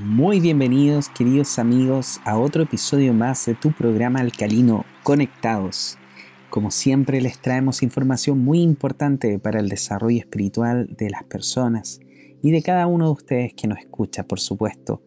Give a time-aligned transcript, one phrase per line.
[0.00, 5.98] Muy bienvenidos queridos amigos a otro episodio más de tu programa alcalino Conectados.
[6.48, 12.00] Como siempre les traemos información muy importante para el desarrollo espiritual de las personas
[12.42, 15.02] y de cada uno de ustedes que nos escucha, por supuesto.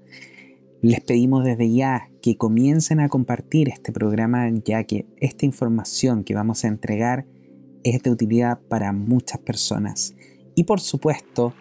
[0.84, 6.36] Les pedimos desde ya que comiencen a compartir este programa ya que esta información que
[6.36, 7.26] vamos a entregar
[7.84, 10.14] es de utilidad para muchas personas.
[10.54, 11.56] Y por supuesto,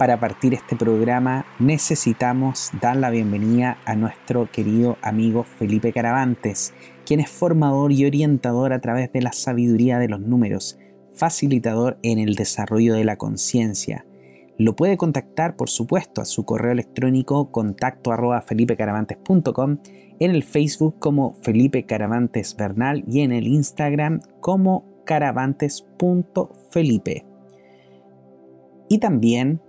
[0.00, 6.72] para partir este programa necesitamos dar la bienvenida a nuestro querido amigo Felipe Caravantes,
[7.04, 10.78] quien es formador y orientador a través de la sabiduría de los números,
[11.12, 14.06] facilitador en el desarrollo de la conciencia.
[14.56, 19.80] Lo puede contactar, por supuesto, a su correo electrónico contacto arroba felipecaravantes.com,
[20.18, 27.26] en el Facebook como Felipe Caravantes Bernal y en el Instagram como caravantes.felipe.
[28.88, 29.60] Y también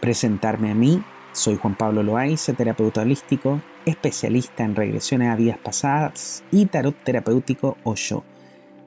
[0.00, 6.42] Presentarme a mí, soy Juan Pablo Loaiza, terapeuta holístico, especialista en regresiones a vidas pasadas
[6.50, 8.24] y tarot terapéutico yo.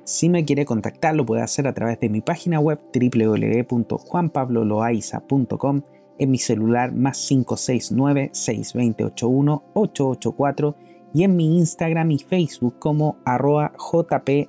[0.05, 5.81] Si me quiere contactar lo puede hacer a través de mi página web www.juanpabloloaiza.com
[6.20, 10.75] en mi celular más 569 6281 884
[11.14, 14.44] y en mi Instagram y Facebook como arroba jploaiza.o.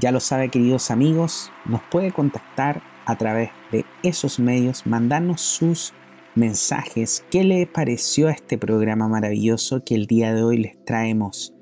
[0.00, 5.92] Ya lo sabe queridos amigos, nos puede contactar a través de esos medios, mandarnos sus
[6.34, 11.54] mensajes, qué le pareció a este programa maravilloso que el día de hoy les traemos.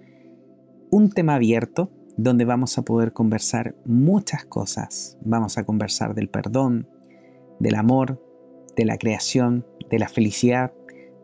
[0.90, 5.18] Un tema abierto donde vamos a poder conversar muchas cosas.
[5.22, 6.88] Vamos a conversar del perdón,
[7.58, 8.22] del amor,
[8.76, 10.72] de la creación, de la felicidad,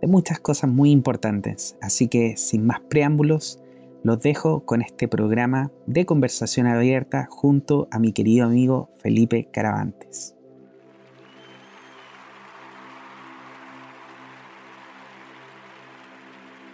[0.01, 1.77] de muchas cosas muy importantes.
[1.81, 3.63] Así que sin más preámbulos,
[4.07, 10.37] los dejo con este programa de conversación abierta junto a mi querido amigo Felipe Caravantes.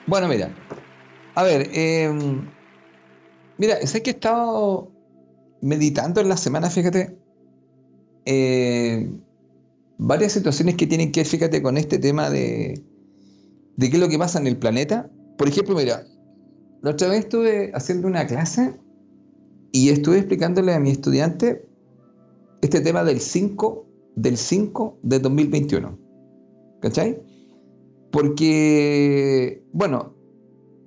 [0.06, 0.54] Bueno, mira,
[1.34, 2.46] a ver, em,
[3.56, 4.92] mira, sé que he estado
[5.62, 7.16] meditando en la semana, fíjate,
[8.26, 9.10] eh,
[9.96, 12.84] varias situaciones que tienen que ver, fíjate, con este tema de,
[13.76, 15.08] de qué es lo que pasa en el planeta.
[15.38, 16.04] Por ejemplo, mira,
[16.82, 18.74] la otra vez estuve haciendo una clase
[19.70, 21.66] y estuve explicándole a mi estudiante
[22.60, 25.98] este tema del 5 del 5 de 2021.
[26.80, 27.22] ¿Cachai?
[28.10, 30.14] Porque, bueno,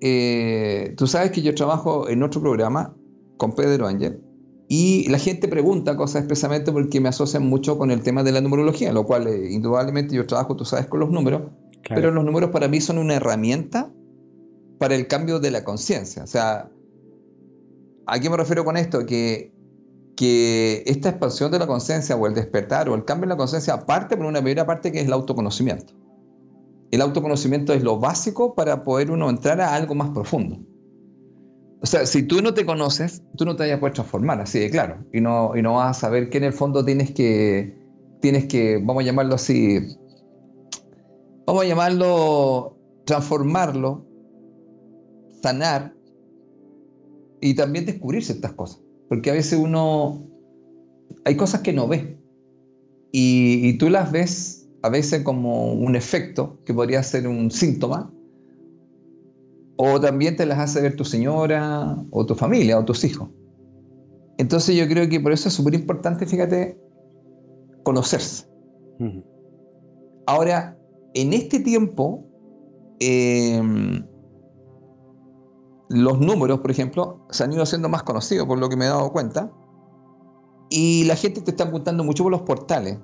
[0.01, 2.93] eh, tú sabes que yo trabajo en otro programa
[3.37, 4.21] con Pedro Ángel
[4.67, 8.41] y la gente pregunta cosas expresamente porque me asocian mucho con el tema de la
[8.41, 11.43] numerología, lo cual eh, indudablemente yo trabajo, tú sabes, con los números,
[11.87, 13.91] pero los números para mí son una herramienta
[14.79, 16.23] para el cambio de la conciencia.
[16.23, 16.69] O sea,
[18.05, 19.05] ¿a qué me refiero con esto?
[19.05, 19.51] Que,
[20.15, 23.85] que esta expansión de la conciencia o el despertar o el cambio en la conciencia
[23.85, 25.93] parte por una primera parte que es el autoconocimiento.
[26.91, 30.59] El autoconocimiento es lo básico para poder uno entrar a algo más profundo.
[31.81, 34.59] O sea, si tú no te conoces, tú no te vayas a poder transformar, así
[34.59, 34.97] de claro.
[35.13, 37.77] Y no, y no vas a saber que en el fondo tienes que,
[38.21, 39.79] tienes que, vamos a llamarlo así,
[41.45, 44.05] vamos a llamarlo, transformarlo
[45.45, 45.93] sanar
[47.39, 48.81] y también descubrir ciertas cosas.
[49.07, 50.25] Porque a veces uno,
[51.23, 52.17] hay cosas que no ve
[53.11, 58.11] y, tú las ves a veces como un efecto que podría ser un síntoma
[59.77, 63.29] o también te las hace ver tu señora o tu familia o tus hijos.
[64.39, 66.79] Entonces yo creo que por eso es súper importante, fíjate,
[67.83, 68.47] conocerse.
[70.25, 70.77] Ahora,
[71.13, 72.25] en este tiempo,
[72.99, 73.61] eh,
[75.89, 78.89] los números, por ejemplo, se han ido haciendo más conocidos, por lo que me he
[78.89, 79.51] dado cuenta.
[80.69, 82.97] Y la gente te está apuntando mucho por los portales.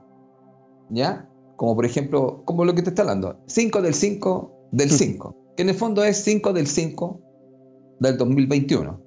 [0.90, 1.30] ¿Ya?
[1.58, 3.40] Como por ejemplo, como lo que te está hablando.
[3.46, 5.36] 5 del 5 del 5.
[5.56, 7.22] que en el fondo es 5 del 5
[8.00, 9.00] del 2021.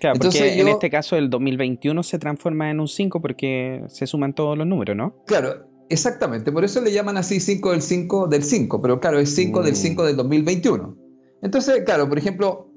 [0.00, 4.34] Claro, porque en este caso el 2021 se transforma en un 5 porque se suman
[4.34, 5.14] todos los números, ¿no?
[5.26, 6.50] Claro, exactamente.
[6.50, 8.80] Por eso le llaman así 5 del 5 del 5.
[8.80, 10.06] Pero claro, es 5 del 5 mm.
[10.06, 10.96] del 2021.
[11.42, 12.69] Entonces, claro, por ejemplo,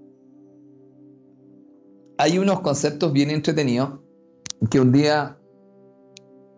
[2.24, 4.00] hay unos conceptos bien entretenidos
[4.72, 5.38] que un día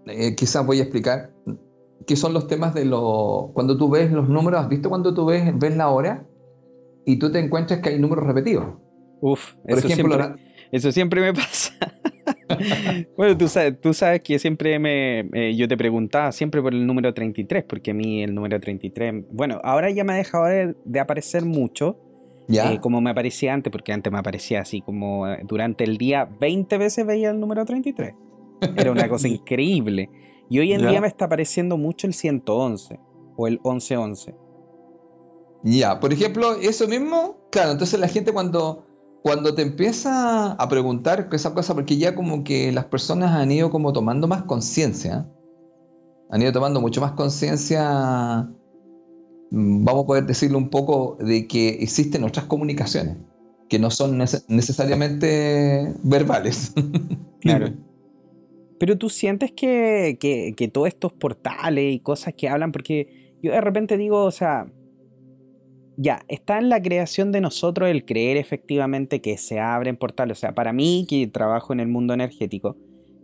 [0.06, 1.32] eh, quizás voy a explicar,
[2.06, 3.50] que son los temas de lo...
[3.56, 6.24] Cuando tú ves los números, ¿has visto cuando tú ves, ves la hora
[7.04, 8.76] y tú te encuentras que hay números repetidos?
[9.22, 11.74] Uf, Por eso, ejemplo, siempre, eso siempre me pasa.
[13.18, 17.12] bueno, tú sabes, tú sabes que siempre me, yo te preguntaba siempre por el número
[17.12, 21.44] 33, porque a mí el número 33, bueno, ahora ya me ha dejado de aparecer
[21.44, 22.05] mucho,
[22.48, 26.26] eh, como me aparecía antes, porque antes me aparecía así como eh, durante el día
[26.40, 28.14] 20 veces veía el número 33.
[28.78, 30.10] Era una cosa increíble.
[30.50, 33.00] Y hoy en día me está apareciendo mucho el 111
[33.36, 34.36] o el 1111.
[35.64, 38.86] Ya, por ejemplo, eso mismo, claro, entonces la gente cuando,
[39.24, 43.72] cuando te empieza a preguntar esa cosa, porque ya como que las personas han ido
[43.72, 45.28] como tomando más conciencia,
[46.30, 48.48] han ido tomando mucho más conciencia,
[49.52, 53.18] vamos a poder decirlo un poco, de que existen otras comunicaciones,
[53.70, 56.74] que no son necesariamente verbales.
[57.42, 57.72] Claro.
[58.80, 63.62] Pero tú sientes que, que, todos estos portales y cosas que hablan, porque yo de
[63.62, 64.66] repente digo, o sea,
[65.96, 70.40] ya, está en la creación de nosotros el creer efectivamente que se abren portales.
[70.40, 72.78] O sea, para mí, que trabajo en el mundo energético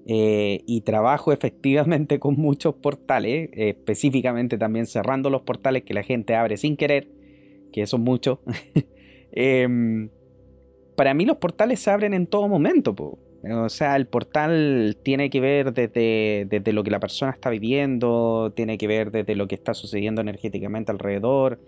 [0.08, 6.36] eh, y trabajo efectivamente con muchos portales, específicamente también cerrando los portales que la gente
[6.36, 7.08] abre sin querer,
[7.72, 8.40] que son muchos.
[9.34, 10.10] Em,
[10.98, 12.94] para mí los portales se abren en todo momento.
[13.44, 18.52] O sea, el portal tiene que ver desde, desde, lo que la persona está viviendo,
[18.56, 21.60] tiene que ver desde lo que está sucediendo energéticamente alrededor.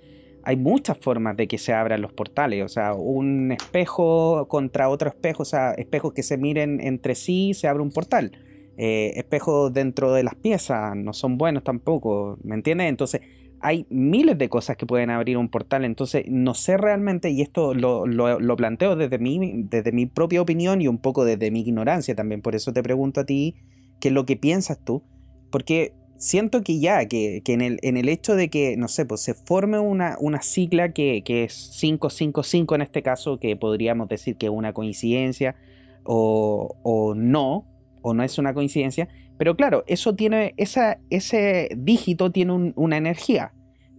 [0.44, 5.10] Hay muchas formas de que se abran los portales, o sea, un espejo contra otro
[5.10, 8.32] espejo, o sea, espejos que se miren entre sí, se abre un portal.
[8.76, 12.90] Eh, espejos dentro de las piezas no son buenos tampoco, ¿me entiendes?
[12.90, 13.22] Entonces,
[13.64, 15.86] hay miles de cosas que pueden abrir un portal.
[15.86, 20.90] Entonces, no sé realmente, y esto lo, planteo desde mi, desde mi propia opinión y
[20.90, 22.42] un poco desde mi ignorancia también.
[22.42, 23.56] Por eso te pregunto a ti,
[24.02, 25.02] ¿qué es lo que piensas tú?
[25.50, 25.94] Porque
[26.24, 29.34] siento que ya, que, en, el, en, el, hecho de que, no sé, pues se
[29.34, 34.46] forme una, una sigla que, que, es 555 en este caso, que podríamos decir que
[34.46, 35.56] es una coincidencia
[36.04, 37.66] o, o no,
[38.02, 43.54] o no es una coincidencia, pero claro, eso tiene, esa, ese dígito tiene una energía.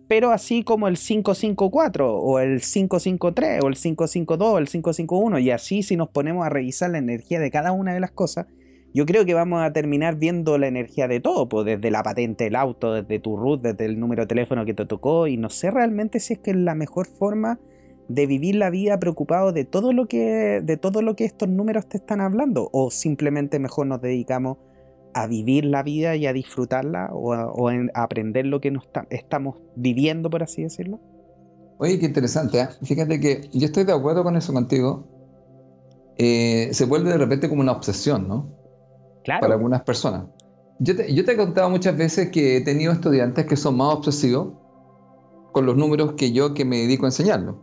[0.09, 5.51] Pero así como el 554 o el 553 o el 552 o el 551 y
[5.51, 8.47] así si nos ponemos a revisar la energía de cada una de las cosas,
[8.95, 12.45] yo creo que vamos a terminar viendo la energía de todo, pues desde la patente
[12.45, 15.51] del auto, desde tu root, desde el número de teléfono que te tocó y no
[15.51, 17.59] sé realmente si es que es la mejor forma
[18.09, 21.89] de vivir la vida preocupado de todo lo que de todo lo que estos números
[21.89, 24.59] te están hablando o simplemente mejor nos dedicamos
[25.15, 27.53] a vivir la vida y a disfrutarla o a,
[27.95, 31.01] aprender lo que nos estamos viviendo, por así decirlo?
[31.79, 32.61] Oye, qué interesante.
[32.61, 32.69] ¿eh?
[32.83, 35.07] Fíjate que yo estoy de acuerdo con eso contigo.
[36.17, 38.64] Eh, se vuelve de repente como una obsesión, ¿no?
[39.25, 39.41] Claro.
[39.41, 40.27] Para algunas personas.
[40.79, 43.95] Yo te, yo te he contado muchas veces que he tenido estudiantes que son más
[43.95, 44.53] obsesivos
[45.53, 47.57] con los números que yo que me dedico a enseñarlos.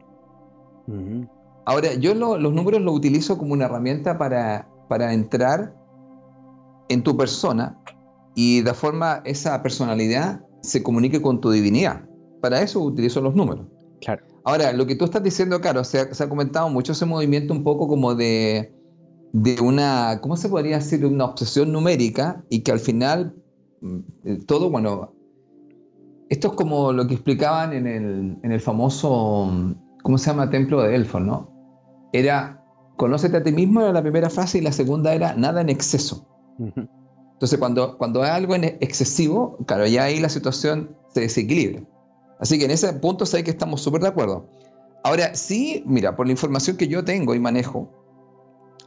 [1.66, 5.75] Ahora, yo los números los utilizo como una herramienta para, para entrar
[6.90, 7.78] en tu persona
[8.36, 12.06] y de forma esa personalidad se comunique con tu divinidad.
[12.42, 13.68] Para eso utilizo los números.
[14.02, 14.25] Claro.
[14.44, 17.88] Ahora, lo que tú estás diciendo, claro, se ha, comentado mucho ese movimiento un poco
[17.88, 18.74] como de,
[19.33, 21.06] de una, ¿cómo se podría decir?
[21.06, 23.36] Una obsesión numérica y que al final
[23.81, 25.13] mm, todo, bueno,
[26.30, 29.51] esto es como lo que explicaban en el, en el famoso,
[30.04, 30.50] ¿cómo se llama?
[30.50, 31.50] Templo de Delfos, ¿no?
[32.13, 32.63] Era,
[32.98, 36.25] conócete a ti mismo, era la primera frase y la segunda era nada en exceso.
[37.33, 41.81] Entonces, cuando, cuando hay algo en excesivo, claro, ya ahí la situación se desequilibra.
[42.39, 44.48] Así que en ese punto sé que estamos súper de acuerdo.
[45.04, 48.00] Ahora, sí, mira, por la información que yo tengo y manejo,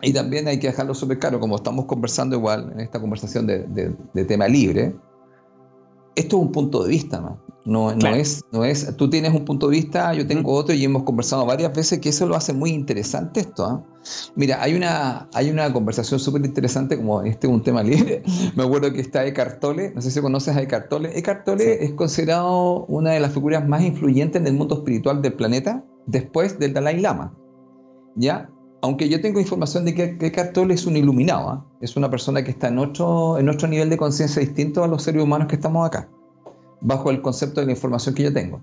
[0.04, 3.94] y también hay que dejarlo súper claro, como estamos conversando igual en esta conversación de,
[4.12, 4.94] de tema libre,
[6.16, 7.44] esto es un punto de vista, ¿no?
[7.64, 11.04] No, es, no es, tú tienes un punto de vista, yo tengo otro y hemos
[11.04, 13.64] conversado varias veces que eso lo hace muy interesante esto.
[13.64, 13.82] ¿ah?
[14.36, 18.22] Mira, hay una, hay una conversación súper interesante, como este es un tema libre.
[18.54, 21.18] Me acuerdo que está Eckhart Tolle, no sé si conoces a Eckhart Tolle.
[21.18, 25.32] Eckhart Tolle es considerado una de las figuras más influyentes en el mundo espiritual del
[25.32, 27.34] planeta después del Dalai Lama.
[28.14, 28.50] ¿Ya?
[28.84, 31.66] Aunque yo tengo información de que, Eckhart Tolle es un iluminado, ¿ah?
[31.80, 35.02] es una persona que está en otro, en otro nivel de conciencia distinto a los
[35.02, 36.10] seres humanos que estamos acá
[36.82, 38.60] bajo el concepto de la información que yo tengo.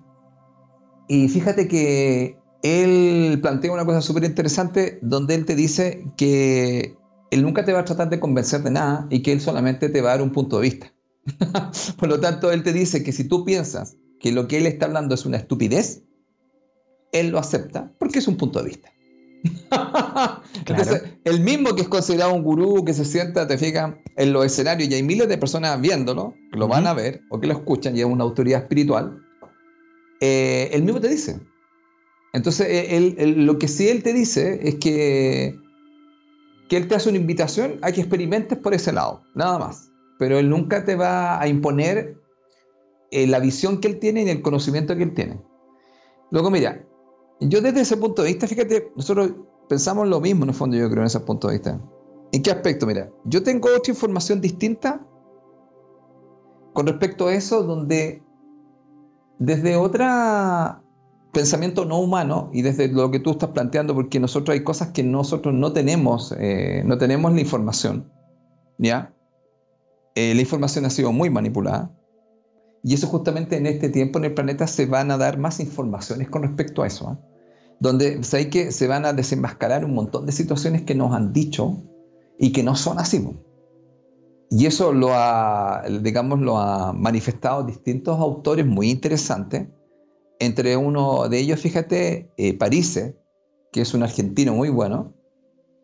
[1.07, 6.95] Y fíjate que él plantea una cosa súper interesante donde él te dice que
[7.31, 10.01] él nunca te va a tratar de convencer de nada y que él solamente te
[10.01, 10.93] va a dar un punto de vista.
[11.97, 14.85] Por lo tanto, él te dice que si tú piensas que lo que él está
[14.85, 16.03] hablando es una estupidez,
[17.11, 18.91] él lo acepta porque es un punto de vista.
[20.65, 24.45] Entonces, el mismo que es considerado un gurú, que se sienta, te fijas, en los
[24.45, 27.53] escenarios y hay miles de personas viéndolo, que lo van a ver o que lo
[27.53, 29.19] escuchan y es una autoridad espiritual,
[30.19, 31.39] eh, el mismo te dice.
[32.33, 35.55] Entonces, eh, lo que sí él te dice es que,
[36.69, 39.89] que él te hace una invitación a que experimentes por ese lado, nada más.
[40.17, 42.15] Pero él nunca te va a imponer
[43.09, 45.41] eh, la visión que él tiene y el conocimiento que él tiene.
[46.29, 46.85] Luego, mira,
[47.41, 49.31] yo desde ese punto de vista, fíjate, nosotros
[49.67, 51.81] pensamos lo mismo en el fondo, yo creo, en ese punto de vista.
[52.31, 52.85] ¿En qué aspecto?
[52.85, 55.05] Mira, yo tengo otra información distinta
[56.73, 58.23] con respecto a eso, donde
[59.39, 60.05] desde otro
[61.33, 65.03] pensamiento no humano y desde lo que tú estás planteando, porque nosotros hay cosas que
[65.03, 68.11] nosotros no tenemos, eh, no tenemos la información,
[68.77, 69.13] ¿ya?
[70.15, 71.91] Eh, la información ha sido muy manipulada.
[72.83, 76.29] Y eso justamente en este tiempo en el planeta se van a dar más informaciones
[76.29, 77.09] con respecto a eso.
[77.09, 77.30] ¿ah?
[77.81, 78.21] Donde
[78.51, 81.81] que se van a desenmascarar un montón de situaciones que nos han dicho
[82.39, 83.27] y que no son así.
[84.51, 89.67] Y eso lo ha, digamos, lo ha manifestado distintos autores muy interesantes.
[90.39, 93.17] Entre uno de ellos, fíjate, eh, Parise,
[93.71, 95.15] que es un argentino muy bueno,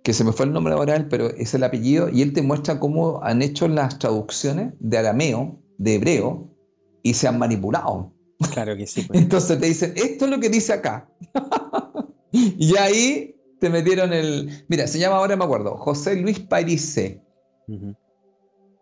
[0.03, 2.79] que se me fue el nombre laboral, pero es el apellido, y él te muestra
[2.79, 6.53] cómo han hecho las traducciones de arameo, de hebreo,
[7.01, 8.13] y se han manipulado.
[8.51, 9.03] Claro que sí.
[9.07, 9.19] Pues.
[9.19, 11.09] Entonces te dicen, esto es lo que dice acá.
[12.31, 14.65] y ahí te metieron el...
[14.67, 17.21] Mira, se llama ahora, me acuerdo, José Luis Parise.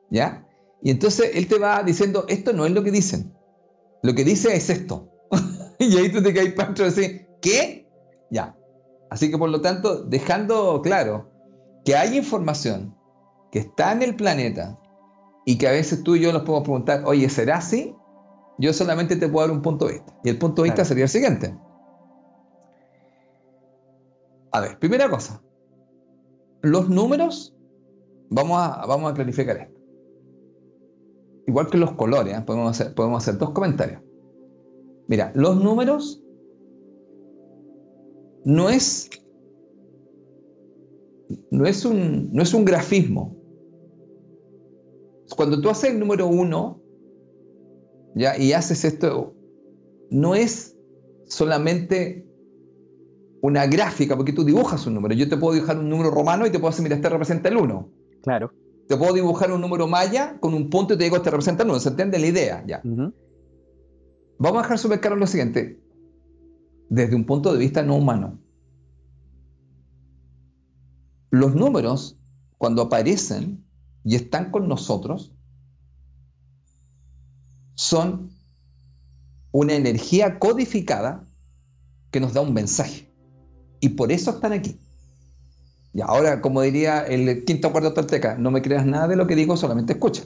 [0.09, 0.47] ¿Ya?
[0.81, 3.33] Y entonces él te va diciendo, esto no es lo que dicen.
[4.03, 5.09] Lo que dice es esto.
[5.79, 7.89] y ahí tú te caes pancho y decís, ¿qué?
[8.29, 8.55] Ya.
[9.09, 11.31] Así que por lo tanto, dejando claro
[11.85, 12.95] que hay información
[13.51, 14.77] que está en el planeta
[15.45, 17.95] y que a veces tú y yo nos podemos preguntar, oye, ¿será así?
[18.57, 20.17] Yo solamente te puedo dar un punto de vista.
[20.23, 21.57] Y el punto de vista sería el siguiente.
[24.51, 25.41] A ver, primera cosa.
[26.61, 27.53] Los números,
[28.29, 29.79] vamos a, vamos a clarificar esto.
[31.47, 32.41] Igual que los colores, ¿eh?
[32.45, 34.01] podemos, hacer, podemos hacer dos comentarios.
[35.07, 36.23] Mira, los números
[38.45, 39.09] no es,
[41.51, 43.35] no es, un, no es un grafismo.
[45.35, 46.81] Cuando tú haces el número uno,
[48.15, 48.37] ¿ya?
[48.37, 49.35] y haces esto,
[50.09, 50.75] no es
[51.27, 52.27] solamente
[53.41, 55.13] una gráfica, porque tú dibujas un número.
[55.13, 57.57] Yo te puedo dibujar un número romano y te puedo decir, mira, este representa el
[57.57, 57.89] 1.
[58.23, 58.51] Claro.
[58.87, 61.69] Te puedo dibujar un número maya con un punto y te digo, este representa el
[61.69, 61.79] 1.
[61.79, 62.63] ¿Se entiende la idea?
[62.65, 62.81] Ya.
[64.37, 65.79] Vamos a dejar claro lo siguiente
[66.89, 68.39] desde un punto de vista no humano.
[71.29, 72.17] Los números,
[72.57, 73.63] cuando aparecen
[74.03, 75.34] y están con nosotros,
[77.75, 78.31] son
[79.51, 81.25] una energía codificada
[82.11, 83.13] que nos da un mensaje.
[83.79, 84.79] Y por eso están aquí.
[85.93, 89.35] Y ahora, como diría el quinto cuarto tolteca, no me creas nada de lo que
[89.35, 90.23] digo, solamente escucha.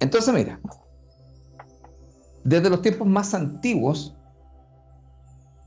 [0.00, 0.60] Entonces, mira,
[2.44, 4.14] desde los tiempos más antiguos,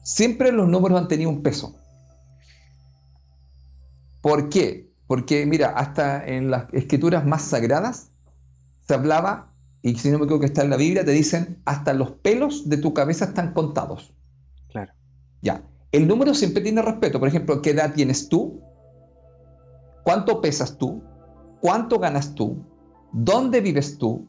[0.03, 1.75] siempre los números han tenido un peso.
[4.21, 4.91] ¿Por qué?
[5.07, 8.11] Porque, mira, hasta en las escrituras más sagradas
[8.87, 11.93] se hablaba, y si no me equivoco que está en la Biblia, te dicen, hasta
[11.93, 14.13] los pelos de tu cabeza están contados.
[14.69, 14.93] Claro.
[15.41, 15.63] Ya.
[15.91, 17.19] El número siempre tiene respeto.
[17.19, 18.61] Por ejemplo, ¿qué edad tienes tú?
[20.03, 21.01] ¿Cuánto pesas tú?
[21.61, 22.57] ¿Cuánto ganas tú?
[23.13, 24.27] ¿Dónde vives tú?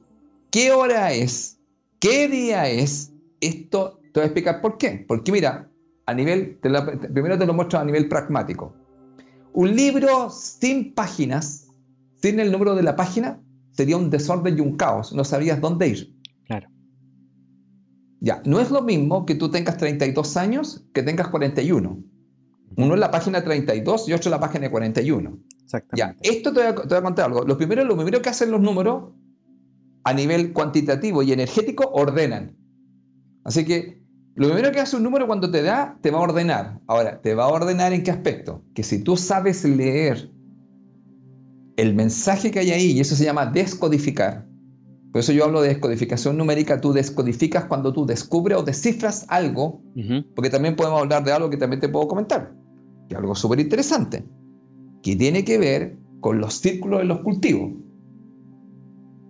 [0.51, 1.59] ¿Qué hora es?
[1.99, 3.13] ¿Qué día es?
[3.41, 5.05] Esto te voy a explicar por qué.
[5.07, 5.69] Porque mira,
[6.07, 8.73] a nivel, primero te lo muestro a nivel pragmático.
[9.53, 11.69] Un libro sin páginas,
[12.23, 13.41] sin el número de la página,
[13.79, 15.13] sería un desorden y un caos.
[15.13, 16.13] No sabías dónde ir.
[16.47, 16.69] Claro.
[18.19, 22.03] Ya, no es lo mismo que tú tengas 32 años que tengas 41.
[22.77, 25.39] Uno es la página 32 y otro es la página 41.
[25.63, 26.19] Exactamente.
[26.21, 27.45] Ya, esto te voy, a, te voy a contar algo.
[27.45, 29.13] Lo primero, lo primero que hacen los números
[30.03, 32.57] a nivel cuantitativo y energético ordenan.
[33.45, 34.03] Así que
[34.35, 36.81] lo primero que hace un número cuando te da, te va a ordenar.
[36.89, 38.65] Ahora, ¿te va a ordenar en qué aspecto?
[38.75, 40.33] Que si tú sabes leer
[41.79, 44.45] el mensaje que hay ahí, y eso se llama descodificar.
[45.13, 49.81] Por eso yo hablo de descodificación numérica, tú descodificas cuando tú descubres o descifras algo,
[50.35, 52.53] porque también podemos hablar de algo que también te puedo comentar,
[53.09, 54.27] que es algo súper interesante,
[55.05, 57.71] que tiene que ver con los círculos de los cultivos.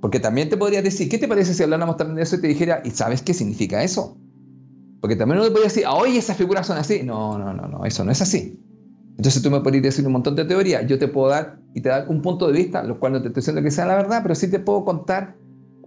[0.00, 2.48] Porque también te podría decir, ¿qué te parece si habláramos también de eso y te
[2.48, 4.16] dijera, ¿y sabes qué significa eso?
[5.02, 7.02] Porque también no te podría decir, ah, oye, esas figuras son así.
[7.02, 8.58] No, no, no, no, eso no es así.
[9.18, 11.88] Entonces tú me podrías decir un montón de teorías, yo te puedo dar y te
[11.88, 14.20] dar un punto de vista, lo cual no te estoy diciendo que sea la verdad,
[14.22, 15.36] pero sí te puedo contar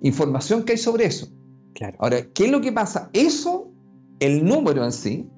[0.01, 1.27] información que hay sobre eso.
[1.75, 1.97] Claro.
[1.99, 3.09] Ahora, ¿qué es lo que pasa?
[3.11, 3.73] Eso,
[4.19, 5.29] el número en sí,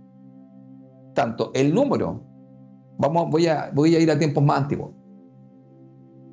[1.16, 2.24] tanto el número,
[3.00, 4.92] vamos, voy a, voy a ir a tiempos más antiguos.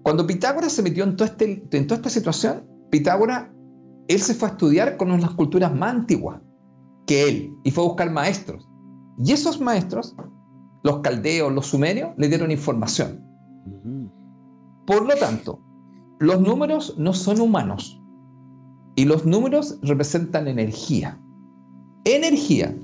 [0.03, 3.49] Cuando Pitágoras se metió en, todo este, en toda esta situación, Pitágoras,
[4.09, 6.41] él se fue a estudiar con las culturas más antiguas
[7.07, 8.69] que él y fue a buscar maestros.
[9.25, 10.15] Y esos maestros,
[10.83, 13.30] los caldeos, los sumerios, le dieron información.
[14.87, 15.61] Por lo tanto,
[16.19, 18.01] los números no son humanos
[18.97, 21.19] y los números representan energía.
[22.05, 22.75] Energía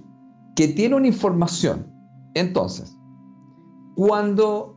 [0.54, 1.86] que tiene una información.
[2.34, 2.98] Entonces,
[3.94, 4.76] cuando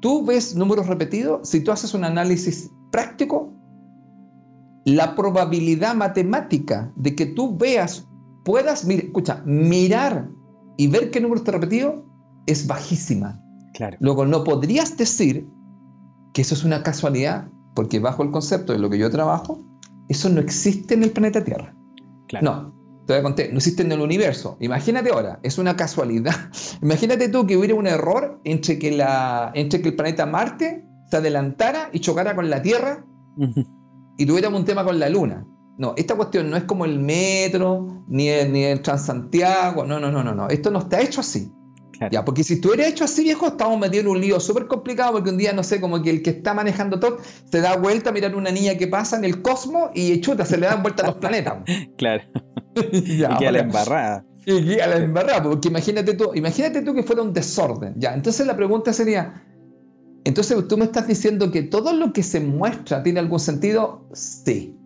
[0.00, 3.52] tú ves números repetidos, si tú haces un análisis práctico,
[4.84, 8.08] la probabilidad matemática de que tú veas,
[8.44, 10.28] puedas, escucha, mirar
[10.76, 12.04] y ver qué número está repetido
[12.46, 13.40] es bajísima.
[13.74, 13.96] Claro.
[14.00, 15.48] Luego, no podrías decir
[16.32, 19.60] que eso es una casualidad, porque bajo el concepto de lo que yo trabajo,
[20.08, 21.74] eso no existe en el planeta Tierra.
[22.28, 22.44] Claro.
[22.44, 24.56] No, te voy a contar, no existe en el universo.
[24.60, 26.34] Imagínate ahora, es una casualidad.
[26.82, 31.16] Imagínate tú que hubiera un error entre que, la, entre que el planeta Marte se
[31.16, 33.04] adelantara y chocara con la Tierra
[34.16, 35.46] y tuviéramos un tema con la Luna.
[35.78, 40.12] No, esta cuestión no es como el metro, ni el, ni el Transantiago, no, no,
[40.12, 40.48] no, no, no.
[40.48, 41.50] Esto no está hecho así.
[42.10, 45.30] Ya, porque si estuviera hecho así, viejo, estamos metidos en un lío súper complicado porque
[45.30, 47.18] un día, no sé, como que el que está manejando todo
[47.50, 50.56] se da vuelta a mirar una niña que pasa en el cosmos y chuta, se
[50.58, 51.58] le dan vuelta a los planetas.
[51.96, 52.22] claro.
[52.92, 54.24] ya, y queda la embarrada.
[54.44, 57.94] Y queda la embarrada, porque imagínate tú, imagínate tú que fuera un desorden.
[57.96, 59.44] Ya, entonces la pregunta sería,
[60.24, 64.06] entonces tú me estás diciendo que todo lo que se muestra tiene algún sentido?
[64.12, 64.76] Sí.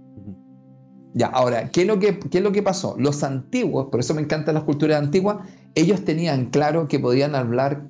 [1.15, 2.95] Ya, ahora, ¿qué es, lo que, ¿qué es lo que pasó?
[2.99, 5.39] Los antiguos, por eso me encantan las culturas antiguas,
[5.77, 7.87] ellos tenían claro que podían hablar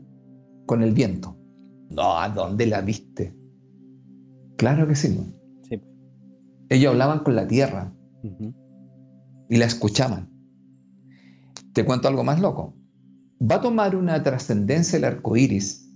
[0.66, 1.38] con el viento.
[1.88, 3.34] No, ¿a dónde la viste?
[4.58, 5.16] Claro que sí.
[5.68, 5.80] sí.
[6.68, 7.94] Ellos hablaban con la tierra
[9.48, 10.28] y la escuchaban.
[11.72, 12.74] Te cuento algo más loco.
[13.40, 15.88] Va a tomar una trascendencia el arco iris,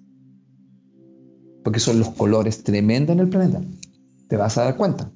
[1.65, 3.61] porque son los colores tremendos en el planeta.
[4.29, 5.11] Te vas a dar cuenta.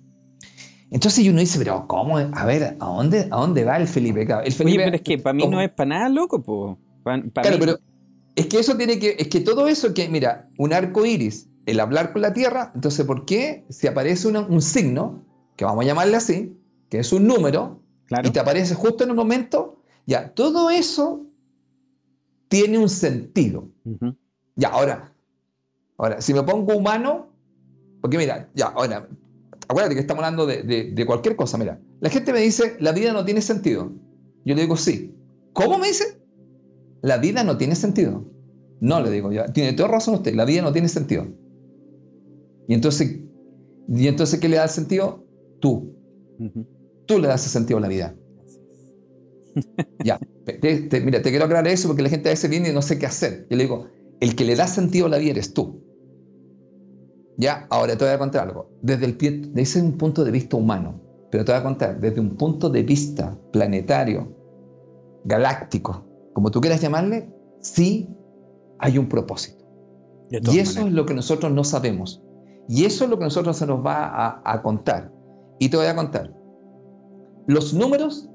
[0.94, 2.18] Entonces uno dice, pero ¿cómo?
[2.18, 4.22] A ver, ¿a dónde, a dónde va el Felipe?
[4.22, 6.78] El Felipe Oye, pero es que para mí no es para nada loco, po.
[7.02, 7.80] claro, pero
[8.36, 11.80] es que eso tiene que, es que todo eso que, mira, un arco iris, el
[11.80, 15.24] hablar con la Tierra, entonces, ¿por qué si aparece un signo,
[15.56, 16.56] que vamos a llamarle así,
[16.88, 17.82] que es un número,
[18.22, 21.26] y te aparece justo en un momento, ya, todo eso
[22.46, 23.68] tiene un sentido.
[24.54, 25.12] Ya, ahora,
[25.98, 27.30] ahora, si me pongo humano,
[28.00, 29.08] porque mira, ya, ahora,
[29.68, 31.59] acuérdate que estamos hablando de, cualquier cosa.
[31.59, 33.92] Mira, la gente me dice, la vida no tiene sentido.
[34.44, 35.14] Yo le digo, sí.
[35.53, 36.20] ¿Cómo me dice?
[37.03, 38.24] La vida no tiene sentido.
[38.81, 41.27] No, le digo, ya, tiene toda razón usted, la vida no tiene sentido.
[42.66, 43.20] Y entonces,
[43.88, 45.24] ¿y entonces qué le da sentido?
[45.61, 45.94] Tú.
[47.07, 48.16] Tú le das sentido a la vida.
[50.05, 50.18] ya,
[51.05, 53.07] mira, te quiero aclarar eso porque la gente a veces viene y no sé qué
[53.07, 53.46] hacer.
[53.50, 53.87] Yo le digo,
[54.20, 55.84] el que le da sentido a la vida eres tú.
[57.37, 58.70] Ya, ahora te voy a contar algo.
[58.83, 62.20] Desde, el pie, desde un punto de vista humano, pero te voy a contar, desde
[62.20, 64.33] un punto de vista planetario,
[65.25, 68.09] galáctico, como tú quieras llamarle, sí
[68.79, 69.64] hay un propósito.
[70.31, 72.23] Y eso es lo que nosotros no sabemos.
[72.68, 75.12] Y eso es lo que nosotros se nos va a, a contar.
[75.59, 76.35] Y te voy a contar.
[77.47, 78.29] Los números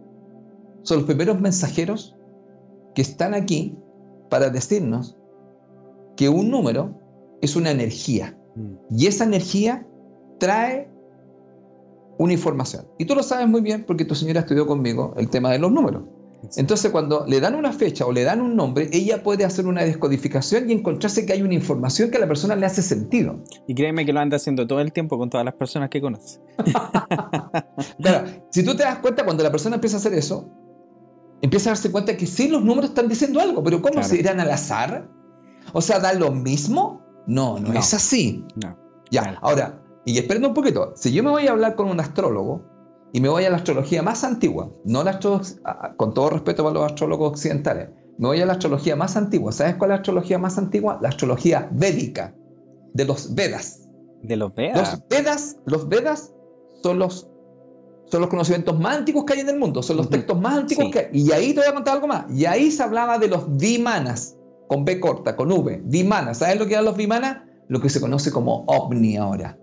[0.84, 2.16] son los primeros mensajeros
[2.96, 3.78] que están aquí
[4.30, 5.18] para decirnos
[6.16, 7.00] que un número
[7.42, 8.39] es una energía.
[8.60, 8.98] Mm.
[8.98, 9.88] Y esa energía
[10.40, 10.90] trae
[12.18, 12.86] una información.
[12.98, 15.72] Y tú lo sabes muy bien porque tu señora estudió conmigo el tema de los
[15.72, 16.04] números.
[16.56, 19.84] Entonces, cuando le dan una fecha o le dan un nombre, ella puede hacer una
[19.84, 23.44] descodificación y encontrarse que hay una información que a la persona le hace sentido.
[23.68, 26.40] Y créeme que lo anda haciendo todo el tiempo con todas las personas que conoce.
[28.02, 30.50] claro, si tú te das cuenta, cuando la persona empieza a hacer eso,
[31.42, 34.40] empieza a darse cuenta que sí, los números están diciendo algo, pero ¿cómo se irán
[34.40, 35.10] al azar?
[35.74, 38.44] O sea, da lo mismo no, no, es así.
[38.62, 38.76] No.
[39.12, 42.64] Ya, ahora, y esperen un poquito, si yo me voy a hablar con un astrólogo
[43.14, 45.20] y me voy a la astrología más antigua, no la
[45.96, 49.52] con todo respeto para los astrólogos occidentales, me voy a la astrología más antigua.
[49.52, 50.98] ¿Sabes cuál es la astrología más antigua?
[51.02, 52.36] La astrología védica,
[52.94, 53.88] de los Vedas.
[54.24, 54.94] De los Vedas.
[54.94, 56.34] Los Vedas, los Vedas
[56.82, 57.30] son los,
[58.06, 60.92] son los conocimientos más antiguos que hay en el mundo, son los textos más antiguos
[60.92, 61.10] que hay.
[61.14, 62.26] Y ahí te voy a contar algo más.
[62.32, 64.36] Y ahí se hablaba de los Vimanas
[64.70, 66.34] con B corta, con V, Vimana.
[66.34, 67.46] ¿Sabes lo que eran los Vimana?
[67.68, 69.58] Lo que se conoce como ovni ahora.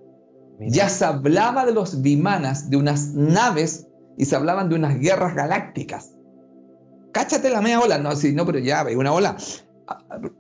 [0.59, 3.87] Ya se hablaba de los Vimanas, de unas naves,
[4.19, 6.13] y se hablaban de unas guerras galácticas.
[7.13, 9.37] Cáchate la media ola, no, sí, no, pero ya, una ola.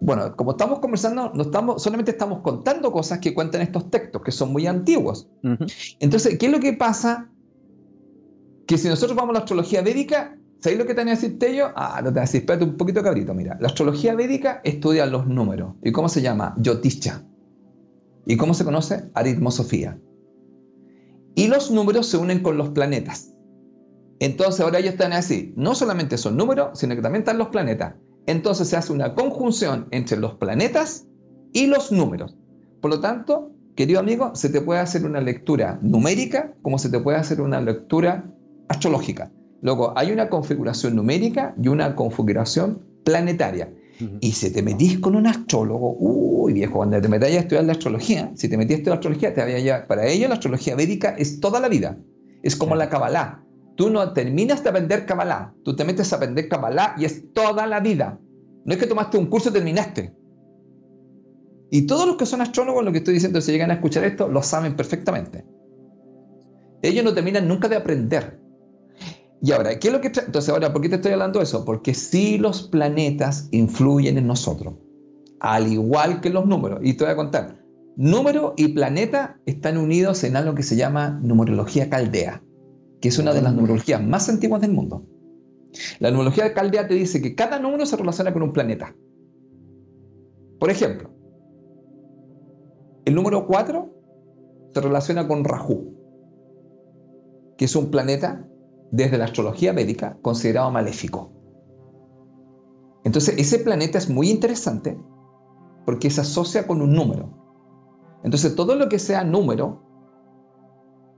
[0.00, 4.32] Bueno, como estamos conversando, no estamos, solamente estamos contando cosas que cuentan estos textos, que
[4.32, 5.28] son muy antiguos.
[6.00, 7.30] Entonces, ¿qué es lo que pasa?
[8.66, 11.70] Que si nosotros vamos a la astrología védica, ¿Sabéis lo que tenía que decirte yo?
[11.76, 13.56] Ah, no te decir, espérate un poquito cabrito, mira.
[13.60, 15.74] La astrología védica estudia los números.
[15.82, 16.54] ¿Y cómo se llama?
[16.58, 17.22] Yotisha.
[18.26, 19.10] ¿Y cómo se conoce?
[19.14, 20.00] Aritmosofía.
[21.34, 23.32] Y los números se unen con los planetas.
[24.18, 25.52] Entonces ahora ellos están así.
[25.56, 27.94] No solamente son números, sino que también están los planetas.
[28.26, 31.06] Entonces se hace una conjunción entre los planetas
[31.52, 32.36] y los números.
[32.80, 36.98] Por lo tanto, querido amigo, se te puede hacer una lectura numérica como se te
[36.98, 38.32] puede hacer una lectura
[38.68, 39.30] astrológica.
[39.62, 43.72] Luego, hay una configuración numérica y una configuración planetaria.
[44.20, 47.72] Y si te metís con un astrólogo, uy viejo, cuando te metías a estudiar la
[47.72, 51.14] astrología, si te metiste a estudiar astrología, te había ya, para ella la astrología védica
[51.16, 51.98] es toda la vida.
[52.42, 53.42] Es como la Kabbalah.
[53.76, 57.66] Tú no terminas de aprender Kabbalah, tú te metes a aprender Kabbalah y es toda
[57.66, 58.18] la vida.
[58.64, 60.14] No es que tomaste un curso y terminaste.
[61.70, 64.28] Y todos los que son astrólogos, lo que estoy diciendo, si llegan a escuchar esto,
[64.28, 65.44] lo saben perfectamente.
[66.82, 68.40] Ellos no terminan nunca de aprender.
[69.46, 71.64] Y ahora, ¿qué es lo que Entonces, ahora, ¿por qué te estoy hablando de eso?
[71.64, 74.74] Porque si los planetas influyen en nosotros,
[75.38, 76.80] al igual que los números.
[76.82, 81.20] Y te voy a contar, número y planeta están unidos en algo que se llama
[81.22, 82.42] numerología caldea,
[83.00, 83.56] que es una de las mm.
[83.56, 85.06] numerologías más antiguas del mundo.
[86.00, 88.96] La numerología caldea te dice que cada número se relaciona con un planeta.
[90.58, 91.08] Por ejemplo,
[93.04, 93.94] el número 4
[94.74, 95.94] se relaciona con Rahu,
[97.56, 98.44] que es un planeta
[98.90, 101.32] desde la astrología médica considerado maléfico.
[103.04, 104.98] Entonces, ese planeta es muy interesante
[105.84, 107.30] porque se asocia con un número.
[108.24, 109.82] Entonces, todo lo que sea número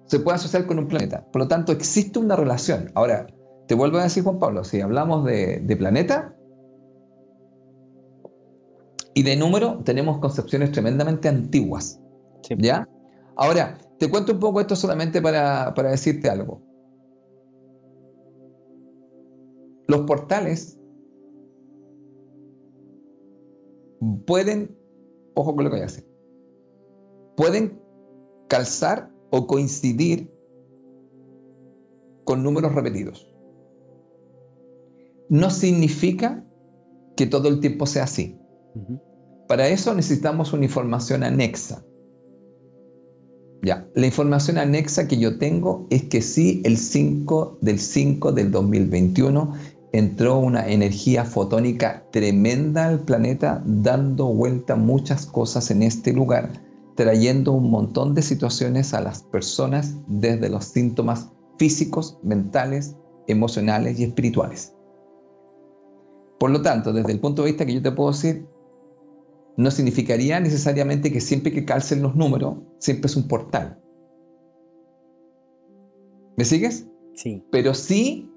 [0.04, 1.26] se puede asociar con un planeta.
[1.32, 2.90] Por lo tanto, existe una relación.
[2.94, 3.26] Ahora,
[3.66, 6.34] te vuelvo a decir, Juan Pablo, si hablamos de, planeta
[9.14, 12.00] y de número, tenemos concepciones tremendamente antiguas.
[12.58, 12.86] ¿Ya?
[13.36, 16.67] Ahora, te cuento un poco esto solamente para, para decirte algo.
[19.88, 20.78] Los portales
[24.26, 24.76] pueden,
[25.34, 26.04] ojo con lo que voy a hacer,
[27.36, 27.80] pueden
[28.48, 30.30] calzar o coincidir
[32.24, 33.34] con números repetidos.
[35.30, 36.44] No significa
[37.16, 38.38] que todo el tiempo sea así.
[39.48, 41.82] Para eso necesitamos una información anexa.
[43.62, 48.50] Ya, la información anexa que yo tengo es que sí, el 5 del 5 del
[48.50, 56.50] 2021 entró una energía fotónica tremenda al planeta, dando vuelta muchas cosas en este lugar,
[56.94, 62.96] trayendo un montón de situaciones a las personas desde los síntomas físicos, mentales,
[63.26, 64.74] emocionales y espirituales.
[66.38, 68.46] Por lo tanto, desde el punto de vista que yo te puedo decir,
[69.56, 73.80] no significaría necesariamente que siempre que calcen los números, siempre es un portal.
[76.36, 76.86] ¿Me sigues?
[77.14, 77.44] Sí.
[77.50, 78.30] Pero sí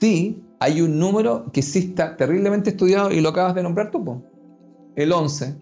[0.00, 4.22] sí hay un número que sí está terriblemente estudiado y lo acabas de nombrar tú,
[4.96, 5.56] el 11.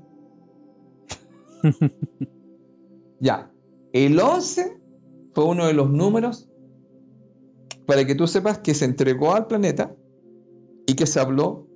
[3.20, 3.50] ya,
[3.92, 4.80] el 11
[5.34, 6.48] fue uno de los números
[7.86, 9.94] para que tú sepas que se entregó al planeta
[10.86, 11.66] y que se habló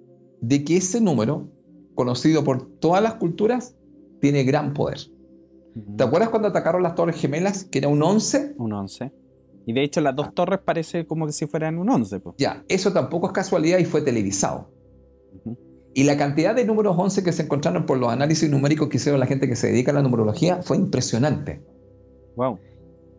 [0.41, 1.49] de que ese número,
[1.95, 3.75] conocido por todas las culturas,
[4.21, 4.99] tiene gran poder.
[5.97, 8.55] ¿Te acuerdas cuando atacaron las Torres Gemelas, que era un 11?
[8.59, 9.13] Un 11.
[9.67, 10.33] Y de hecho las dos ah.
[10.33, 12.23] torres parece como que si fueran un 11.
[12.39, 14.71] Ya, eso tampoco es casualidad y fue televisado.
[15.93, 19.19] Y la cantidad de números 11 que se encontraron por los análisis numéricos que hicieron
[19.19, 21.63] la gente que se dedica a la numerología fue impresionante.
[22.37, 22.61] Wow.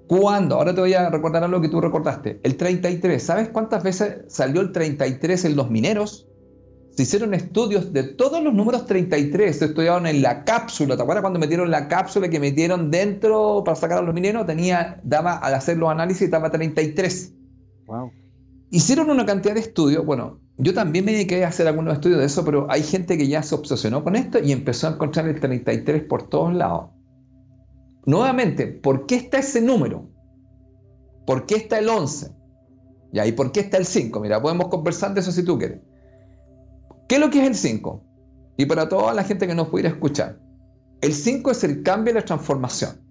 [0.07, 0.55] ¿Cuándo?
[0.55, 2.39] Ahora te voy a recordar algo que tú recordaste.
[2.43, 3.21] El 33.
[3.21, 6.26] ¿Sabes cuántas veces salió el 33 en los mineros?
[6.97, 10.97] Se hicieron estudios de todos los números 33, se estudiaron en la cápsula.
[10.97, 14.47] ¿Te acuerdas cuando metieron la cápsula que metieron dentro para sacar a los mineros?
[14.47, 17.35] Tenía, daba, al hacer los análisis, daba 33.
[17.85, 18.11] Wow.
[18.71, 20.03] Hicieron una cantidad de estudios.
[20.07, 23.27] Bueno, yo también me dediqué a hacer algunos estudios de eso, pero hay gente que
[23.27, 26.89] ya se obsesionó con esto y empezó a encontrar el 33 por todos lados.
[28.07, 30.09] Nuevamente, ¿por qué está ese número?
[31.27, 32.31] ¿Por qué está el 11?
[33.13, 34.19] ¿Y por qué está el 5?
[34.19, 35.79] Mira, podemos conversar de eso si tú quieres.
[37.07, 38.03] ¿Qué es lo que es el 5?
[38.57, 40.39] Y para toda la gente que nos pudiera escuchar,
[41.01, 43.01] el 5 es el cambio y la transformación.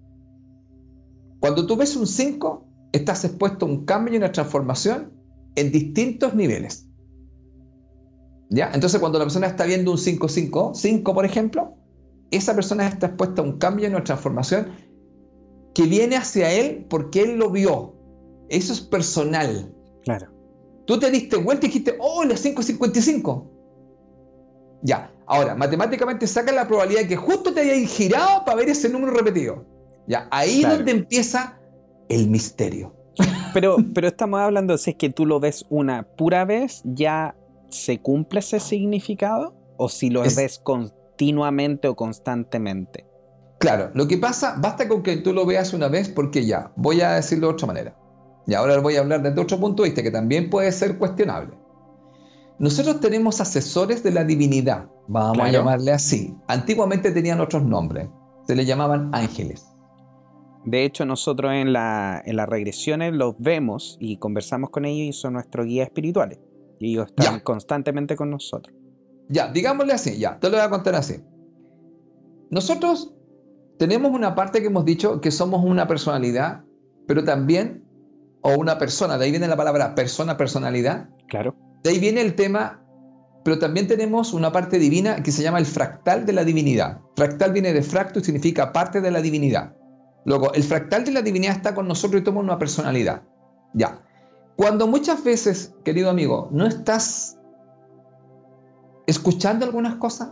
[1.39, 5.13] Cuando tú ves un 5, estás expuesto a un cambio y una transformación
[5.55, 6.87] en distintos niveles.
[8.49, 8.71] ¿Ya?
[8.73, 11.75] Entonces, cuando la persona está viendo un 5, 5, 5, por ejemplo,
[12.31, 14.67] esa persona está expuesta a un cambio y una transformación
[15.73, 17.95] que viene hacia él porque él lo vio.
[18.49, 19.73] Eso es personal.
[20.03, 20.27] Claro.
[20.85, 23.56] Tú te diste vuelta y dijiste, oh, la 555.
[24.87, 28.87] Ya, ahora, matemáticamente saca la probabilidad de que justo te hayas girado para ver ese
[28.87, 29.65] número repetido.
[30.07, 31.59] Ya, ahí es donde empieza
[32.07, 32.95] el misterio.
[33.53, 37.35] Pero, pero estamos hablando, si es que tú lo ves una pura vez, ¿ya
[37.67, 39.53] se cumple ese significado?
[39.75, 43.05] ¿O si lo ves continuamente o constantemente?
[43.59, 47.01] Claro, lo que pasa, basta con que tú lo veas una vez porque ya, voy
[47.01, 47.97] a decirlo de otra manera.
[48.45, 51.57] Y ahora voy a hablar desde otro punto de vista que también puede ser cuestionable.
[52.59, 56.35] Nosotros tenemos asesores de la divinidad, vamos a llamarle así.
[56.47, 58.09] Antiguamente tenían otros nombres,
[58.47, 59.67] se les llamaban ángeles.
[60.65, 65.19] De hecho, nosotros en, la, en las regresiones los vemos y conversamos con ellos y
[65.19, 66.39] son nuestros guías espirituales.
[66.79, 68.75] Y ellos están constantemente con nosotros.
[69.29, 71.21] Ya, digámosle así, ya, te lo voy a contar así.
[72.49, 73.13] Nosotros
[73.77, 76.63] tenemos una parte que hemos dicho que somos una personalidad,
[77.07, 77.85] pero también,
[78.41, 81.09] o una persona, de ahí viene la palabra persona, personalidad.
[81.27, 81.55] Claro.
[81.83, 82.81] De ahí viene el tema,
[83.43, 86.99] pero también tenemos una parte divina que se llama el fractal de la divinidad.
[87.15, 89.73] Fractal viene de fracto y significa parte de la divinidad.
[90.25, 93.23] Luego, el fractal de la divinidad está con nosotros y toma una personalidad.
[93.73, 94.01] Ya.
[94.57, 97.37] Cuando muchas veces, querido amigo, no estás
[99.05, 100.31] escuchando algunas cosas,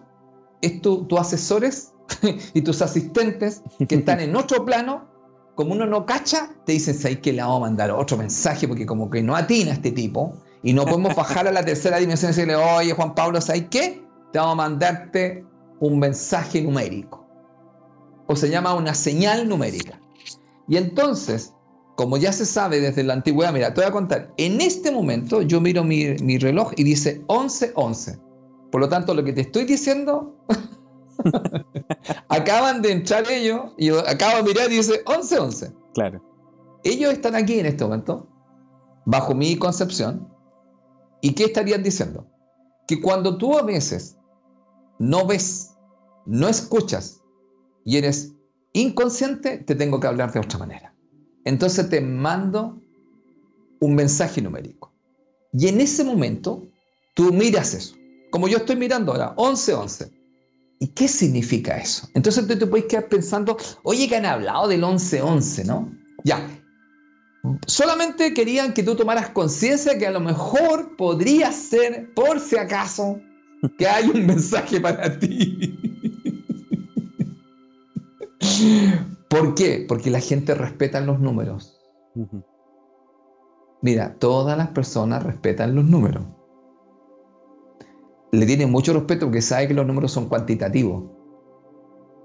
[0.62, 1.94] es tu, tus asesores
[2.54, 5.08] y tus asistentes que están en otro plano,
[5.56, 8.68] como uno no cacha, te dicen, ¿sabes que le vamos a mandar otro mensaje?
[8.68, 10.34] Porque como que no atina este tipo
[10.66, 14.04] y no podemos bajar a la tercera dimensión y decirle, oye Juan Pablo, ¿sabes qué?
[14.34, 15.46] Te vamos a mandarte
[15.80, 17.26] un mensaje numérico.
[18.28, 20.02] O se llama una señal numérica.
[20.68, 21.54] Y entonces,
[21.96, 25.42] como ya se sabe desde la antigüedad, mira, te voy a contar, en este momento
[25.42, 28.20] yo miro mi, mi reloj y dice 11:11.
[28.72, 30.36] Por lo tanto, lo que te estoy diciendo
[32.30, 35.74] Acaban de entrar ellos y acabo de mirar y dice 11-11.
[35.94, 36.22] Claro.
[36.84, 38.28] Ellos están aquí en este momento,
[39.06, 40.28] bajo mi concepción.
[41.26, 42.28] ¿Y qué estarían diciendo?
[42.88, 44.16] Que cuando tú a veces
[45.00, 45.72] no ves,
[46.28, 47.20] no escuchas
[47.84, 48.36] y eres
[48.74, 50.94] inconsciente, te tengo que hablar de otra manera.
[51.44, 52.80] Entonces te mando
[53.80, 54.94] un mensaje numérico.
[55.52, 56.68] Y en ese momento,
[57.16, 57.96] tú miras eso.
[58.30, 60.12] Como yo estoy mirando ahora, 11-11.
[60.80, 62.08] ¿Y qué significa eso?
[62.14, 65.92] Entonces tú te puedes quedar pensando, oye, que han hablado del 11-11, ¿no?
[66.24, 66.48] Ya.
[67.68, 73.20] Solamente querían que tú tomaras conciencia que a lo mejor podría ser, por si acaso,
[73.78, 75.80] que hay un mensaje para ti.
[79.30, 79.86] ¿Por qué?
[79.88, 81.80] Porque la gente respeta los números.
[83.82, 86.24] Mira, todas las personas respetan los números
[88.40, 91.04] le tienen mucho respeto porque sabe que los números son cuantitativos.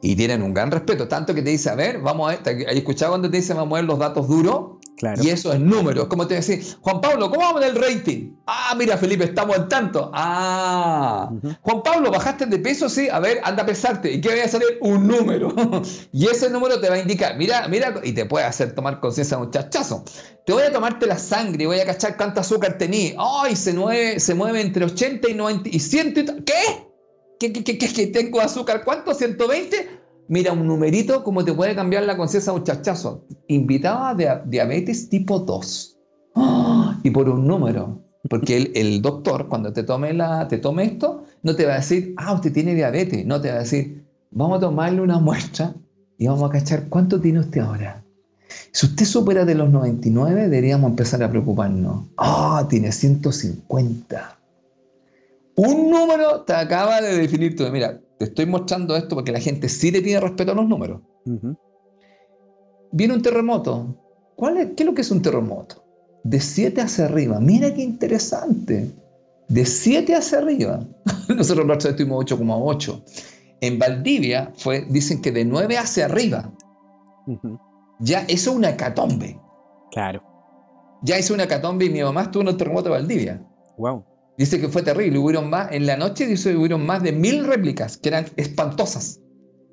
[0.02, 2.38] Y tienen un gran respeto, tanto que te dice, a ver, vamos a...
[2.48, 4.78] ¿Hay escuchado cuando te dice, vamos a ver los datos duros?
[5.22, 6.06] Y eso es números.
[6.08, 8.34] Como te decía, Juan Pablo, ¿cómo vamos en el rating?
[8.46, 10.10] Ah, mira, Felipe, estamos en tanto.
[10.12, 11.30] Ah,
[11.62, 12.88] Juan Pablo, ¿bajaste de peso?
[12.88, 14.12] Sí, a ver, anda a pesarte.
[14.12, 14.78] ¿Y qué voy a salir?
[14.82, 15.54] Un número.
[16.12, 19.36] y ese número te va a indicar, mira, mira, y te puede hacer tomar conciencia
[19.36, 20.04] de un chachazo.
[20.44, 23.14] Te voy a tomarte la sangre y voy a cachar cuánto azúcar tenía.
[23.18, 26.12] Ay, se mueve, se mueve entre 80 y 90 y 100 y
[26.44, 26.90] ¿Qué?
[27.38, 28.84] ¿Qué, qué, qué, qué, tengo azúcar?
[28.84, 29.12] ¿Cuánto?
[29.12, 29.99] ¿120?
[30.30, 33.26] Mira, un numerito como te puede cambiar la conciencia muchachazo.
[33.48, 35.98] Invitaba a diabetes tipo 2.
[37.02, 38.00] Y por un número.
[38.28, 42.14] Porque el, doctor, cuando te tome, la, te tome esto, no te va a decir,
[42.16, 43.26] ah, usted tiene diabetes.
[43.26, 45.74] No te va a decir, vamos a tomarle una muestra
[46.16, 48.04] y vamos a cachar cuánto tiene usted ahora.
[48.70, 52.04] Si usted supera de los 99, deberíamos empezar a preocuparnos.
[52.16, 54.38] Ah, tiene 150.
[55.56, 57.64] Un número te acaba de definir tú.
[57.72, 61.00] Mira, te estoy mostrando esto porque la gente sí le tiene respeto a los números.
[62.92, 63.96] Viene un terremoto.
[64.36, 65.82] ¿Cuál es, ¿Qué es lo que es un terremoto?
[66.22, 67.40] De 7 hacia arriba.
[67.40, 68.90] Mira qué interesante.
[69.48, 70.86] De 7 hacia arriba.
[71.34, 73.02] Nosotros nosotros estuvimos 8,8.
[73.62, 76.52] En Valdivia fue, dicen que de 9 hacia arriba.
[78.00, 79.40] Ya eso es una hecatombe.
[79.92, 80.22] Claro.
[81.02, 83.42] Ya hizo una hecatombe y mi mamá estuvo en el terremoto de Valdivia.
[83.78, 84.04] Wow.
[84.38, 85.18] Dice que fue terrible.
[85.18, 89.20] Hubieron más, en la noche dice hubieron más de mil réplicas que eran espantosas.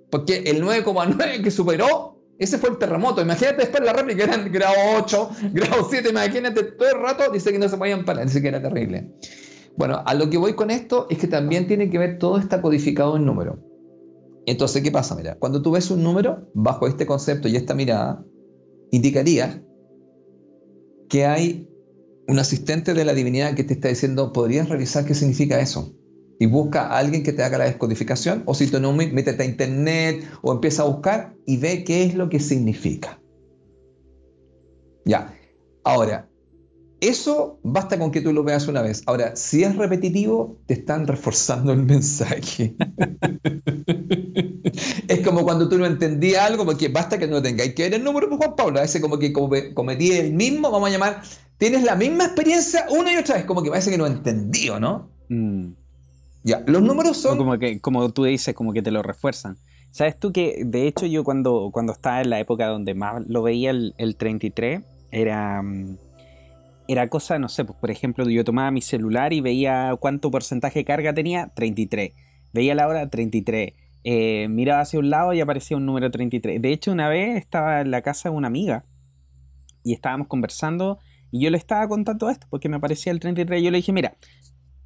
[0.09, 3.21] Porque el 9,9 que superó, ese fue el terremoto.
[3.21, 7.59] Imagínate después la réplica, eran grado 8, grado 7, imagínate todo el rato, dice que
[7.59, 9.11] no se podían parar, dice que era terrible.
[9.77, 12.61] Bueno, a lo que voy con esto es que también tiene que ver, todo está
[12.61, 13.59] codificado en número.
[14.47, 15.13] Entonces, ¿qué pasa?
[15.13, 18.23] Mira, cuando tú ves un número, bajo este concepto y esta mirada,
[18.91, 19.61] indicaría
[21.09, 21.67] que hay
[22.27, 25.93] un asistente de la divinidad que te está diciendo, ¿podrías revisar qué significa eso?
[26.39, 29.45] Y busca a alguien que te haga la descodificación, o si tú no, métete a
[29.45, 33.19] internet o empieza a buscar y ve qué es lo que significa.
[35.05, 35.33] Ya,
[35.85, 36.29] ahora,
[36.99, 39.03] eso basta con que tú lo veas una vez.
[39.05, 42.75] Ahora, si es repetitivo, te están reforzando el mensaje.
[45.07, 48.03] es como cuando tú no entendías algo, porque basta que no tengáis que ver el
[48.03, 48.79] número de Juan Pablo.
[48.79, 51.21] A veces como que cometí el mismo, vamos a llamar
[51.57, 55.09] tienes la misma experiencia una y otra vez, como que parece que no entendí, ¿no?
[55.29, 55.71] Mm.
[56.43, 57.37] Ya, los números son...
[57.37, 59.57] como, que, como tú dices, como que te lo refuerzan.
[59.91, 63.41] ¿Sabes tú que, de hecho, yo cuando, cuando estaba en la época donde más lo
[63.41, 65.97] veía el, 33, era, mm,
[66.87, 70.79] era cosa, no sé, pues, por ejemplo, yo tomaba mi celular y veía cuánto porcentaje
[70.79, 72.13] de carga tenía, 33.
[72.53, 73.73] Veía la hora, 33.
[74.03, 76.61] Eh, miraba hacia un lado y aparecía un número 33.
[76.61, 78.85] De hecho, una vez estaba en la casa de una amiga
[79.83, 80.99] y estábamos conversando
[81.31, 83.61] y yo le estaba contando esto porque me aparecía el 33.
[83.61, 84.15] Y yo le dije, mira,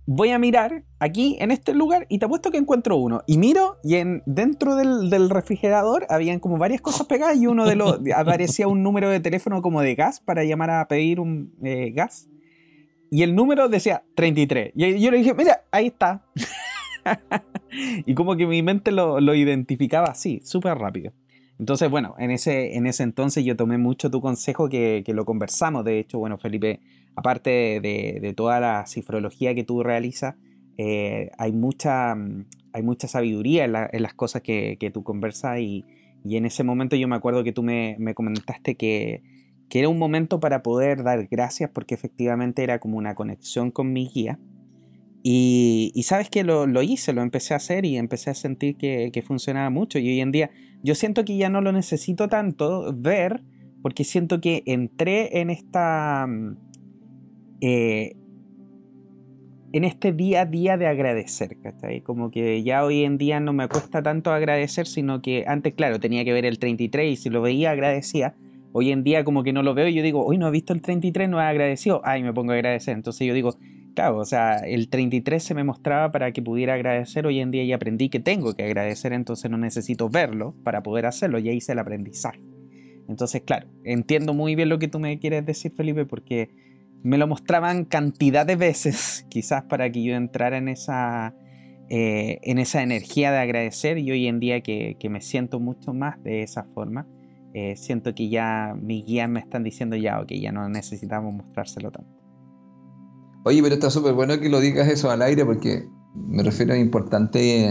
[0.05, 3.23] voy a mirar aquí en este lugar y te apuesto que encuentro uno.
[3.27, 7.75] Y miro y en, dentro del, refrigerador habían como varias cosas pegadas y uno de
[7.75, 11.91] los aparecía un número de teléfono como de gas para llamar a pedir un eh,
[11.91, 12.27] gas.
[13.09, 14.71] Y el número decía 33.
[14.75, 16.25] Y yo le dije, mira, ahí está.
[18.05, 21.11] y como que mi mente lo, identificaba así, súper rápido.
[21.61, 25.25] Entonces, bueno, en ese, en ese entonces yo tomé mucho tu consejo que, que lo
[25.25, 25.85] conversamos.
[25.85, 26.79] De hecho, bueno, Felipe
[27.15, 30.35] aparte de, toda la cifrología que tú realizas,
[30.79, 35.85] eh, hay, mucha, mm, hay mucha sabiduría en, las cosas que, tú conversas y,
[36.25, 39.21] en ese momento yo me acuerdo que tú me, comentaste que,
[39.69, 44.09] era un momento para poder dar gracias porque efectivamente era como una conexión con mi
[44.09, 44.39] guía.
[45.23, 49.21] Y, sabes que lo, hice, lo empecé a hacer y empecé a sentir que, que
[49.21, 49.99] funcionaba mucho.
[49.99, 50.49] Y hoy en día
[50.83, 53.41] yo siento que ya no lo necesito tanto ver
[53.81, 56.57] porque siento que entré en esta mm,
[57.61, 58.15] eh,
[59.73, 62.01] en este día a día de agradecer, ¿cachai?
[62.01, 65.99] Como que ya hoy en día no me cuesta tanto agradecer, sino que antes, claro,
[65.99, 68.35] tenía que ver el 33 y si lo veía agradecía.
[68.73, 70.73] Hoy en día como que no lo veo y yo digo, hoy no he visto
[70.73, 72.95] el 33, no he agradecido, ay, me pongo a agradecer.
[72.95, 73.55] Entonces yo digo,
[73.95, 77.63] claro, o sea, el 33 se me mostraba para que pudiera agradecer, hoy en día
[77.63, 81.73] ya aprendí que tengo que agradecer, entonces no necesito verlo para poder hacerlo, ya hice
[81.73, 82.41] el aprendizaje.
[83.07, 86.49] Entonces, claro, entiendo muy bien lo que tú me quieres decir, Felipe, porque
[87.03, 91.35] me lo mostraban cantidad de veces, quizás para que yo entrara en esa,
[91.89, 96.23] eh, en esa energía de agradecer y hoy en día que, me siento mucho más
[96.23, 97.07] de esa forma,
[97.53, 101.91] eh, siento que ya mis guías me están diciendo ya, ok, ya no necesitamos mostrárselo
[101.91, 102.20] tanto.
[103.43, 106.77] Oye, pero está súper bueno que lo digas eso al aire porque me refiero a
[106.77, 107.69] importante...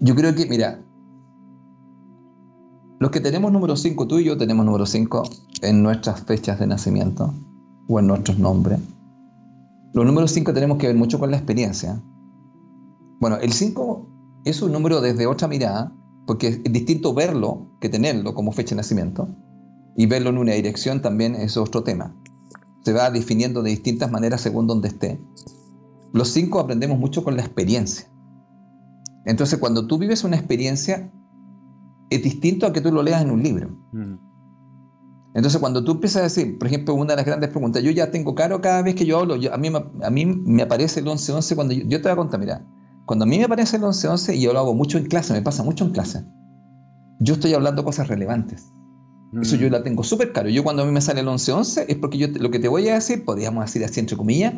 [0.00, 0.82] yo creo que, mira,
[3.00, 5.22] los que tenemos número 5, tú y yo tenemos número 5
[5.62, 7.34] en nuestras fechas de nacimiento
[7.88, 8.78] o en nuestros nombres.
[9.92, 12.00] Los números 5 tenemos que ver mucho con la experiencia.
[13.20, 14.06] Bueno, el 5
[14.44, 15.92] es un número desde otra mirada,
[16.26, 19.28] porque es distinto verlo que tenerlo como fecha de nacimiento.
[19.96, 22.14] Y verlo en una dirección también es otro tema.
[22.84, 25.20] Se va definiendo de distintas maneras según donde esté.
[26.12, 28.08] Los 5 aprendemos mucho con la experiencia.
[29.24, 31.12] Entonces, cuando tú vives una experiencia,
[32.10, 33.68] es distinto a que tú lo leas en un libro.
[33.92, 34.32] Mm.
[35.34, 38.10] Entonces, cuando tú empiezas a decir, por ejemplo, una de las grandes preguntas, yo ya
[38.10, 39.70] tengo claro cada vez que yo hablo, a, mí,
[40.02, 42.66] a mí me aparece el 11-11 cuando yo, te voy a contar, mira,
[43.06, 45.40] cuando a mí me aparece el 11-11 y yo lo hago mucho en clase, me
[45.40, 46.22] pasa mucho en clase,
[47.18, 48.70] yo estoy hablando cosas relevantes.
[49.40, 49.72] Eso yo mm.
[49.72, 50.48] la tengo súper claro.
[50.48, 52.88] Yo cuando a mí me sale el 11-11 es porque yo lo que te voy
[52.88, 54.54] a decir, podríamos decir así entre comillas,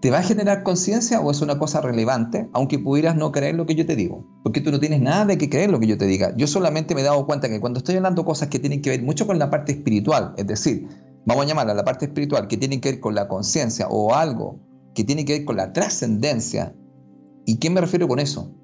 [0.00, 3.66] ¿Te va a generar conciencia o es una cosa relevante, aunque pudieras no creer lo
[3.66, 4.24] que yo te digo?
[4.42, 6.34] Porque tú no tienes nada de que creer lo que yo te diga.
[6.38, 9.02] Yo solamente me he dado cuenta que cuando estoy hablando cosas que tienen que ver
[9.02, 10.88] mucho con la parte espiritual, es decir,
[11.26, 14.58] vamos a llamarla la parte espiritual, que tiene que ver con la conciencia o algo
[14.94, 16.74] que tiene que ver con la trascendencia.
[17.44, 18.54] ¿Y qué me refiero con eso?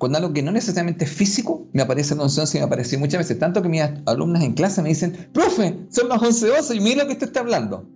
[0.00, 3.18] Con algo que no necesariamente es físico, me aparece en 11 y me aparece muchas
[3.18, 3.38] veces.
[3.38, 7.08] Tanto que mis alumnas en clase me dicen, profe, son las 11 y mira lo
[7.08, 7.86] que usted está hablando.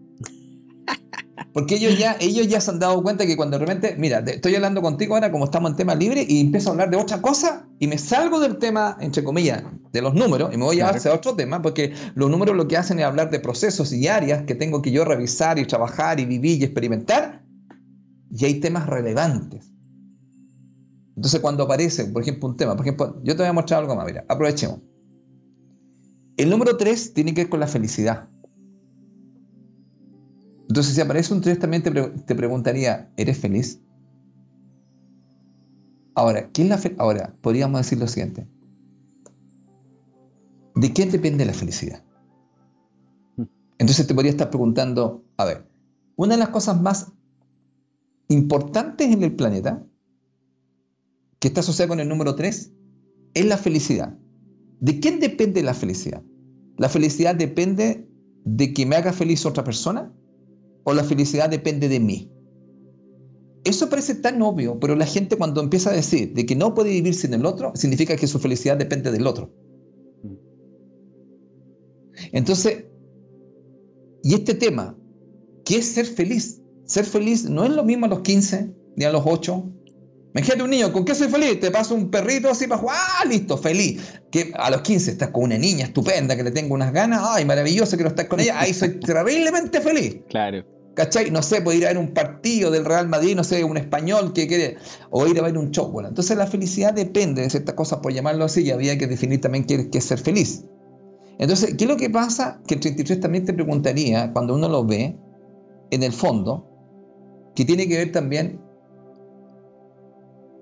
[1.55, 4.55] Porque ellos ya, ellos ya se han dado cuenta que cuando de repente, mira, estoy
[4.55, 7.67] hablando contigo ahora como estamos en tema libre y empiezo a hablar de otra cosa
[7.79, 11.11] y me salgo del tema, entre comillas, de los números y me voy a hacer
[11.11, 14.43] a otro tema porque los números lo que hacen es hablar de procesos y áreas
[14.43, 17.43] que tengo que yo revisar y trabajar y vivir y experimentar
[18.31, 19.74] y hay temas relevantes.
[21.17, 23.95] Entonces cuando aparece, por ejemplo, un tema, por ejemplo, yo te voy a mostrar algo
[23.95, 24.81] más, mira, aprovechemos.
[26.37, 28.29] El número 3 tiene que ver con la felicidad.
[30.69, 33.81] Entonces, si aparece un 3, también te, preguntaría, ¿eres feliz?
[36.17, 38.49] Ahora, ¿qué es la Ahora, podríamos decir lo siguiente.
[40.75, 42.03] ¿De quién depende la felicidad?
[43.79, 45.69] Entonces te podría estar preguntando, a ver,
[46.17, 47.13] una de las cosas más
[48.29, 49.85] importantes en el planeta,
[51.45, 52.73] que está asociada con el número 3,
[53.35, 54.17] es la felicidad.
[54.81, 56.23] ¿De quién depende la felicidad?
[56.79, 58.09] ¿La felicidad depende
[58.47, 60.11] de que me haga feliz otra persona?
[60.85, 62.31] o la felicidad depende de mí.
[63.65, 66.91] Eso parece tan obvio, pero la gente cuando empieza a decir de que no puede
[66.91, 69.51] vivir sin el otro, significa que su felicidad depende del otro.
[72.33, 72.87] Entonces,
[74.23, 74.97] y este tema,
[75.67, 76.63] ¿qué es ser feliz?
[76.85, 79.73] Ser feliz no es lo mismo a los 15 ni a los 8.
[80.35, 81.61] Imagínate un niño, ¿con qué soy feliz?
[81.61, 84.03] Te paso un perrito así para jugar, ¡ah, listo, feliz!
[84.33, 87.45] Que a los 15 estás con una niña estupenda que le tengo unas ganas, ¡ay,
[87.45, 88.59] maravilloso quiero estar con ella!
[88.59, 90.17] ¡Ay, soy terriblemente feliz!
[90.29, 90.65] Claro.
[90.95, 91.31] ¿Cachai?
[91.31, 94.33] No sé, puede ir a ver un partido del Real Madrid, no sé, un español
[94.33, 94.77] que quiere,
[95.11, 95.89] o ir a ver un show.
[95.89, 99.41] Bueno, entonces la felicidad depende de ciertas cosas, por llamarlo así, y había que definir
[99.41, 100.65] también qué, es ser feliz.
[101.39, 102.61] Entonces, ¿qué es lo que pasa?
[102.67, 105.17] Que el 33 también te preguntaría, cuando uno lo ve,
[105.93, 106.69] en el fondo,
[107.55, 108.61] que tiene que ver también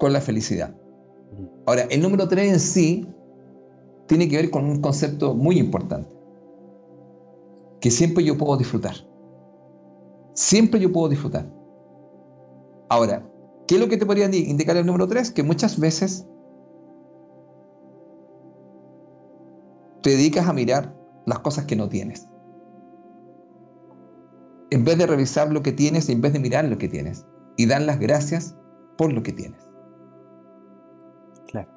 [0.03, 0.75] con la felicidad.
[1.65, 3.09] Ahora, el número 3 en sí
[4.09, 6.13] tiene que ver con un concepto muy importante,
[7.81, 8.97] que siempre yo puedo disfrutar.
[10.35, 11.49] Siempre yo puedo disfrutar.
[12.89, 13.25] Ahora,
[13.69, 15.31] ¿qué es lo que te podría indicar el número 3?
[15.31, 16.27] Que muchas veces
[20.03, 20.97] te dedicas a mirar
[21.27, 22.27] las cosas que no tienes.
[24.73, 27.25] En vez de revisar lo que tienes, en vez de mirar lo que tienes.
[27.57, 28.57] Y dar las gracias
[28.99, 29.72] por lo que tienes.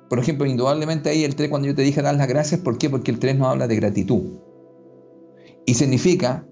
[0.10, 2.89] Por ejemplo, indudablemente ahí el 3, cuando yo te dije dar las gracias, ¿por qué?
[2.89, 4.39] Porque el 3 nos habla de gratitud.
[5.66, 6.47] Y significa,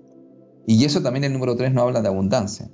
[0.66, 2.70] y eso también el número 3 nos habla de abundancia.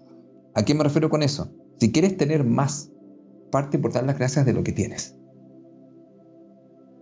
[0.55, 1.51] ¿A qué me refiero con eso?
[1.79, 2.91] Si quieres tener más,
[3.51, 5.15] parte por dar las gracias de lo que tienes.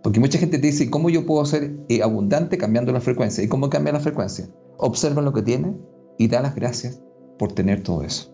[0.02, 3.42] Porque mucha gente te dice, ¿cómo yo puedo ser eh, abundante cambiando la frecuencia?
[3.42, 4.48] ¿Y cómo cambia la frecuencia?
[4.78, 5.74] Observa lo que tienes
[6.18, 7.00] y da las gracias
[7.38, 8.32] por tener todo eso.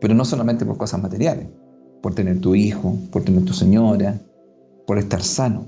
[0.00, 1.48] Pero no solamente por cosas materiales,
[2.02, 4.20] por tener tu hijo, por tener tu señora,
[4.86, 5.66] por estar sano.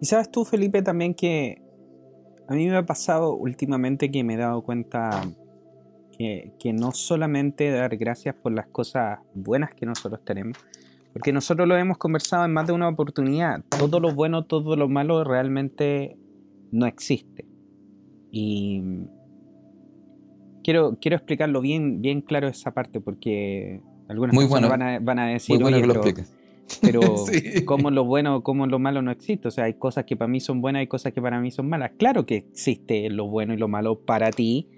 [0.00, 1.62] Y sabes tú, Felipe, también que
[2.48, 5.22] a mí me ha pasado últimamente que me he dado cuenta
[6.18, 10.58] que, que no solamente dar gracias por las cosas buenas que nosotros tenemos,
[11.12, 13.62] porque nosotros lo hemos conversado en más de una oportunidad.
[13.78, 16.16] Todo lo bueno, todo lo malo realmente
[16.72, 17.46] no existe.
[18.30, 18.82] Y
[20.64, 25.26] quiero, quiero explicarlo bien, bien claro esa parte, porque algunas personas van, a, van, a,
[25.28, 25.60] decir,
[26.80, 27.00] pero,
[27.64, 29.48] como lo bueno, como lo malo no existe.
[29.48, 31.68] O sea, hay cosas que para mí son buenas y cosas que para mí son
[31.68, 31.92] malas.
[31.96, 34.68] Claro que existe lo bueno y lo malo para ti,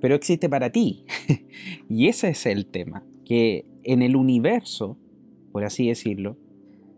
[0.00, 1.04] pero existe para ti.
[1.88, 4.98] y ese es el tema, que en el universo
[5.52, 6.36] por así decirlo.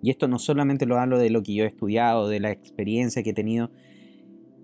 [0.02, 3.22] Y esto no solamente lo hablo de lo que yo he estudiado, de la experiencia
[3.22, 3.70] que he tenido,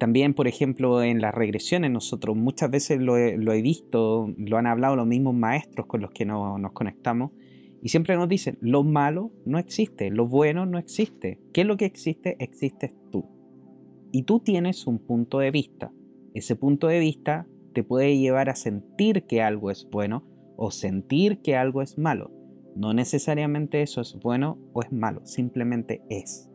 [0.01, 4.97] también, por ejemplo, en las regresiones, nosotros muchas veces lo he, visto, lo han hablado
[4.97, 7.33] los mismos maestros con los que nos conectamos,
[7.83, 11.39] y siempre nos dicen, lo malo no existe, lo bueno no existe.
[11.53, 12.37] ¿Qué es lo que existe?
[12.39, 13.27] Existes tú.
[14.11, 15.93] Y tú tienes un punto de vista.
[16.33, 20.25] Ese punto de vista te puede llevar a sentir que algo es bueno
[20.57, 22.31] o sentir que algo es malo.
[22.75, 26.49] No necesariamente eso es bueno o es malo, simplemente es.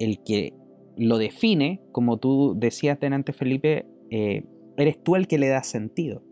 [0.00, 0.52] El que
[0.96, 4.44] lo define, como tú decías delante Felipe, eh,
[4.76, 6.22] eres tú el que le da sentido.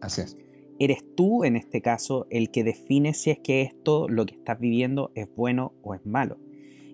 [0.00, 0.36] Así es.
[0.78, 4.58] Eres tú, en este caso, el que define si es que esto, lo que estás
[4.58, 6.38] viviendo, es bueno o es malo.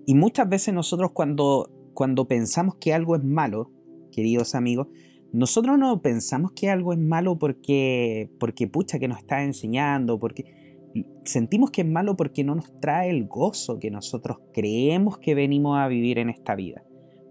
[0.07, 3.70] Y muchas veces nosotros cuando, cuando pensamos que algo es malo,
[4.12, 4.89] queridos amigos,
[5.33, 10.45] nosotros no pensamos que algo es malo porque, porque pucha, que nos está enseñando, porque
[11.25, 15.79] sentimos que es malo porque no nos trae el gozo que nosotros creemos que venimos
[15.79, 16.85] a vivir en esta vida.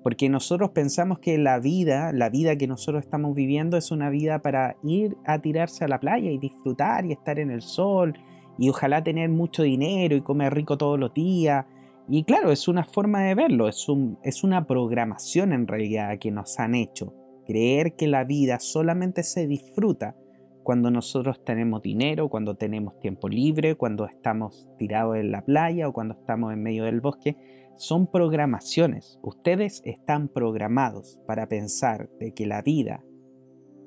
[0.04, 4.42] Porque nosotros pensamos que la vida, la vida que nosotros estamos viviendo es una vida
[4.42, 8.14] para ir a tirarse a la playa y disfrutar y estar en el sol
[8.58, 11.66] y ojalá tener mucho dinero y comer rico todos los días.
[12.10, 16.32] Y claro, es una forma de verlo, es, un, es una programación en realidad que
[16.32, 17.14] nos han hecho.
[17.46, 20.16] Creer que la vida solamente se disfruta
[20.64, 25.94] cuando nosotros tenemos dinero, cuando tenemos tiempo libre, cuando estamos tirados en la playa o
[25.94, 27.36] cuando estamos en medio del bosque,
[27.78, 29.20] son programaciones.
[29.22, 33.04] Ustedes están programados para pensar de que la vida,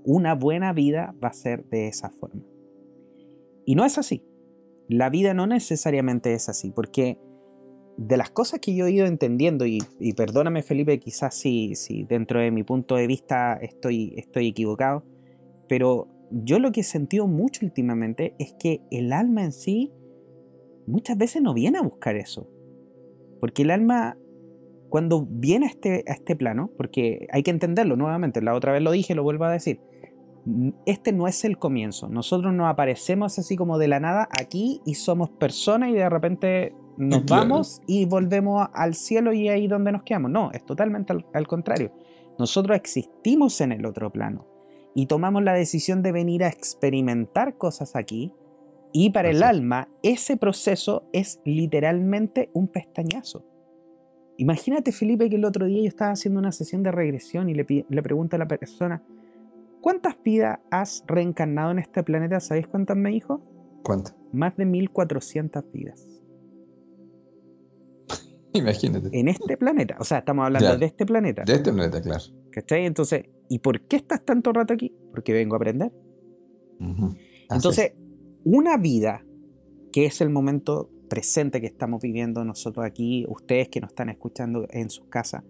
[0.04, 2.42] una buena vida, va a ser de esa forma.
[3.64, 4.24] Y no es así.
[4.88, 7.18] La vida no necesariamente es así, porque
[7.96, 9.80] de las cosas que yo he ido entendiendo, y,
[10.16, 15.04] perdóname Felipe, quizás si, si dentro de mi punto de vista estoy, estoy equivocado,
[15.68, 19.92] pero yo lo que he sentido mucho últimamente es que el alma en sí
[20.86, 22.48] muchas veces no viene a buscar eso.
[23.44, 24.16] Porque el alma,
[24.88, 28.80] cuando viene a este, a este plano, porque hay que entenderlo nuevamente, la otra vez
[28.80, 29.82] lo dije, lo vuelvo a decir,
[30.86, 32.08] este no es el comienzo.
[32.08, 36.74] Nosotros no aparecemos así como de la nada aquí y somos personas y de repente
[36.96, 40.30] nos vamos y volvemos al cielo y ahí donde nos quedamos.
[40.30, 41.92] No, es totalmente al contrario.
[42.38, 44.46] Nosotros existimos en el otro plano
[44.94, 48.32] y tomamos la decisión de venir a experimentar cosas aquí.
[48.96, 53.44] Y para el alma, ese proceso es literalmente un pestañazo.
[54.36, 57.66] Imagínate, Felipe, que el otro día yo estaba haciendo una sesión de regresión y le,
[57.88, 59.02] le pregunto a la persona,
[59.80, 62.38] ¿cuántas vidas has reencarnado en este planeta?
[62.38, 63.42] ¿Sabéis cuántas me dijo?
[63.82, 64.14] ¿Cuántas?
[64.32, 66.06] Más de 1400 vidas.
[68.52, 69.08] Imagínate.
[69.12, 69.96] En este planeta.
[69.98, 71.42] O sea, estamos hablando de este planeta.
[71.42, 72.22] De este planeta, claro.
[72.52, 72.86] ¿Cachai?
[72.86, 74.94] Entonces, ¿y por qué estás tanto rato aquí?
[75.10, 75.90] Porque vengo a aprender.
[77.50, 77.94] Entonces,
[78.44, 79.24] una vida
[79.92, 84.66] que es el momento presente que estamos viviendo nosotros aquí, ustedes que nos están escuchando
[84.70, 85.44] en sus casas,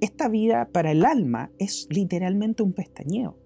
[0.00, 3.36] esta vida para el alma es literalmente un pestañeo.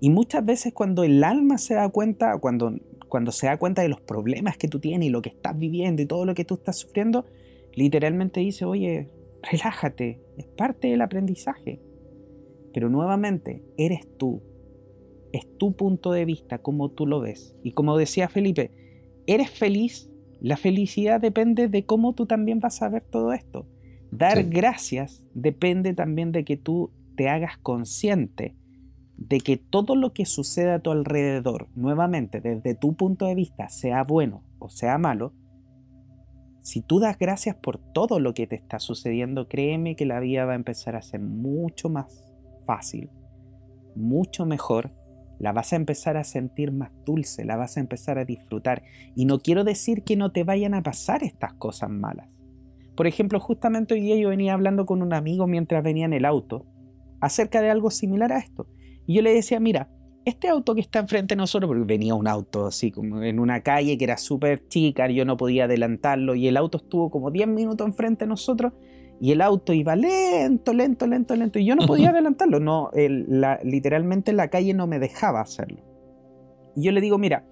[0.00, 2.74] Y muchas veces cuando el alma se da cuenta, cuando,
[3.08, 6.00] cuando se da cuenta de los problemas que tú tienes y lo que estás viviendo
[6.00, 7.26] y todo lo que tú estás sufriendo,
[7.74, 9.10] literalmente dice, oye,
[9.42, 11.80] relájate, es parte del aprendizaje.
[12.72, 14.42] Pero nuevamente, eres tú,
[15.32, 17.54] es tu punto de vista, como tú lo ves.
[17.62, 18.72] Y como decía Felipe,
[19.26, 20.10] ¿eres feliz?
[20.40, 23.66] La felicidad depende de cómo tú también vas a ver todo esto.
[24.10, 28.56] Dar gracias depende también de que tú te hagas consciente
[29.20, 33.68] de que todo lo que sucede a tu alrededor, nuevamente desde tu punto de vista,
[33.68, 35.34] sea bueno o sea malo,
[36.62, 40.46] si tú das gracias por todo lo que te está sucediendo, créeme que la vida
[40.46, 42.24] va a empezar a ser mucho más
[42.66, 43.10] fácil,
[43.94, 44.92] mucho mejor,
[45.40, 48.82] la vas a empezar a sentir más dulce, la vas a empezar a disfrutar.
[49.16, 52.28] Y no quiero decir que no te vayan a pasar estas cosas malas.
[52.94, 56.26] Por ejemplo, justamente hoy día yo venía hablando con un amigo mientras venía en el
[56.26, 56.66] auto
[57.20, 58.68] acerca de algo similar a esto.
[59.06, 59.88] Y yo le decía, mira,
[60.26, 63.62] este auto que está enfrente de nosotros, porque venía un auto así como en una
[63.62, 67.48] calle que era súper chica, yo no podía adelantarlo y el auto estuvo como 10
[67.48, 68.74] minutos enfrente de nosotros
[69.20, 72.90] y el auto iba lento, lento, lento, lento y yo no podía adelantarlo, no,
[73.62, 75.82] literalmente la calle no me dejaba hacerlo.
[76.74, 77.44] Y yo le digo, mira,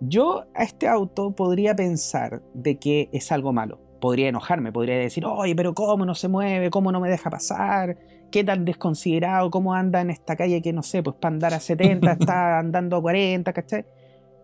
[0.00, 5.24] yo a este auto podría pensar de que es algo malo, podría enojarme, podría decir,
[5.26, 6.70] oye, pero ¿cómo no se mueve?
[6.70, 7.96] ¿Cómo no me deja pasar?
[8.30, 11.60] qué tan desconsiderado, cómo anda en esta calle que no sé, pues para andar a
[11.60, 13.84] 70 está andando a 40, ¿cachai?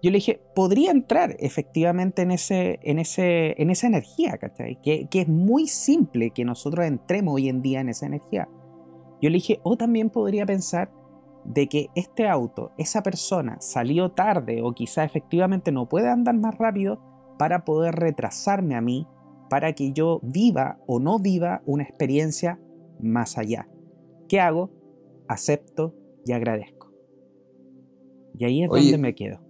[0.03, 4.81] Yo le dije, podría entrar efectivamente en, ese, en, ese, en esa energía, ¿cachai?
[4.83, 8.49] Que, que es muy simple que nosotros entremos hoy en día en esa energía.
[9.21, 10.91] Yo le dije, o también podría pensar
[11.45, 16.57] de que este auto, esa persona salió tarde o quizá efectivamente no puede andar más
[16.59, 17.01] rápido
[17.39, 19.07] para poder retrasarme a mí,
[19.49, 22.61] para que yo viva o no viva una experiencia
[23.01, 23.69] más allá.
[24.29, 24.71] ¿Qué hago?
[25.29, 25.95] Acepto
[26.25, 26.93] y agradezco.
[28.37, 29.42] Y ahí es donde me quedo.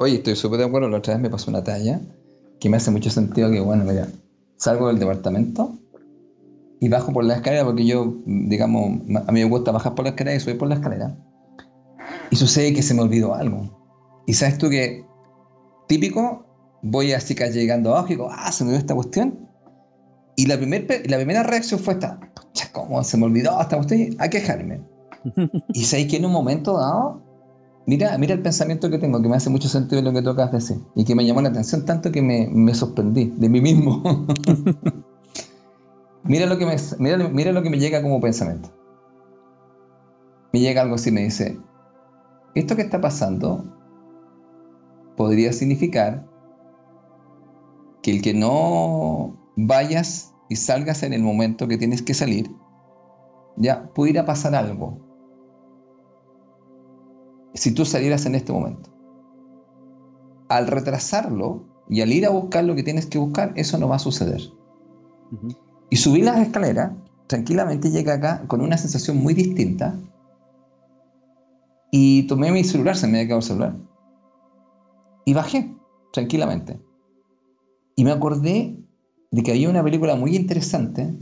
[0.00, 0.88] Oye, estoy súper de acuerdo.
[0.88, 2.00] La otra vez me pasó una talla
[2.60, 4.08] que me hace mucho sentido que, bueno, mira,
[4.56, 5.76] salgo del departamento
[6.80, 10.10] y bajo por la escalera porque yo, digamos, a mí me gusta bajar por la
[10.10, 11.16] escalera y subir por la escalera.
[12.30, 14.22] Y sucede que se me olvidó algo.
[14.26, 15.04] Y sabes tú que,
[15.88, 16.46] típico,
[16.82, 19.48] voy así que llegando abajo y digo, ah, se me olvidó esta cuestión.
[20.36, 22.20] Y la, primer, la primera reacción fue esta,
[22.72, 24.14] ¿cómo se me olvidó esta cuestión?
[24.20, 24.80] A quejarme.
[25.72, 27.27] y sabéis que en un momento dado,
[27.88, 30.52] mira, mira el pensamiento que tengo, que me hace mucho sentido lo que tú acabas
[30.52, 33.62] de decir, y que me llamó la atención tanto que me, me sorprendí de mí
[33.62, 34.02] mismo.
[36.22, 38.70] mira, lo que me, mira, mira lo que me llega como pensamiento.
[40.52, 41.58] Me llega algo así, me dice,
[42.54, 43.64] esto que está pasando
[45.16, 46.26] podría significar
[48.02, 52.50] que el que no vayas y salgas en el momento que tienes que salir,
[53.56, 55.07] ya pudiera pasar algo.
[57.54, 58.90] Si tú salieras en este momento.
[60.48, 63.96] Al retrasarlo y al ir a buscar lo que tienes que buscar, eso no va
[63.96, 64.40] a suceder.
[65.90, 66.92] Y subir las escaleras,
[67.26, 69.98] tranquilamente llega acá con una sensación muy distinta.
[71.90, 73.76] Y tomé mi celular, se me había quedado el celular.
[75.24, 75.74] Y bajé,
[76.12, 76.80] tranquilamente.
[77.96, 78.78] Y me acordé
[79.30, 81.14] de que había una película muy interesante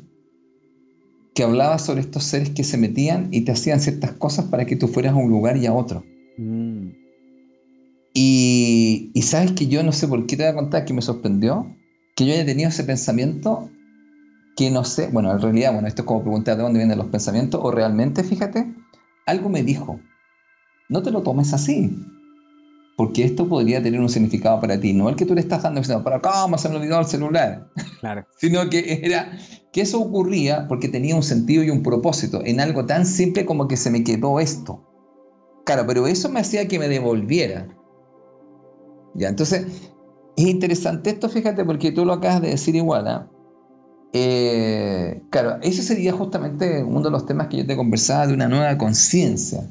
[1.34, 4.74] que hablaba sobre estos seres que se metían y te hacían ciertas cosas para que
[4.74, 6.02] tú fueras a un lugar y a otro.
[6.36, 6.90] Mm.
[8.18, 11.66] Y, sabes que yo no sé por qué te voy a contar que me sorprendió
[12.14, 13.68] que yo haya tenido ese pensamiento
[14.56, 17.08] que no sé, bueno, en realidad, bueno, esto es como preguntar de dónde vienen los
[17.08, 18.72] pensamientos, o realmente, fíjate,
[19.26, 20.00] algo me dijo,
[20.88, 21.94] no te lo tomes así,
[22.96, 25.84] porque esto podría tener un significado para ti, no el que tú le estás dando,
[25.84, 27.68] sino para cómo se me olvidó el celular,
[28.00, 28.26] claro.
[28.38, 29.36] sino que era
[29.74, 33.68] que eso ocurría porque tenía un sentido y un propósito en algo tan simple como
[33.68, 34.82] que se me quedó esto.
[35.66, 37.66] Claro, pero eso me hacía que me devolviera.
[39.14, 39.66] Ya, entonces,
[40.36, 43.28] es interesante esto, fíjate, porque tú lo acabas de decir igual, ¿ah?
[44.12, 48.46] eh, claro, ese sería justamente uno de los temas que yo te conversaba de una
[48.46, 49.68] nueva conciencia,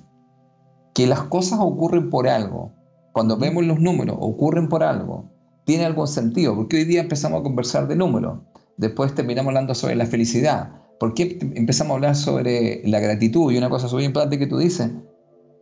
[0.93, 2.73] que las cosas ocurren por algo,
[3.13, 5.31] cuando vemos los números, ocurren por algo,
[5.63, 8.39] tiene algún sentido, porque hoy día empezamos a conversar de números,
[8.75, 13.53] después terminamos hablando sobre la felicidad, ¿por qué empezamos a hablar sobre la gratitud?
[13.53, 14.91] Y una cosa súper importante que tú dices,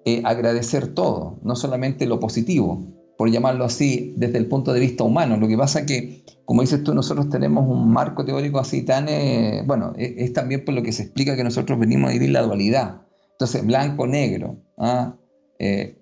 [0.06, 2.86] eh, agradecer todo, no solamente lo positivo,
[3.18, 5.38] por llamarlo así, desde el punto de vista humano.
[5.38, 9.64] Lo que pasa que, como dices tú, nosotros tenemos un marco teórico así tan, eh,
[9.66, 12.42] bueno, es, es, también por lo que se explica que nosotros venimos a vivir la
[12.42, 13.02] dualidad.
[13.32, 15.16] Entonces, blanco-negro, ¿ah?
[15.60, 16.02] eh,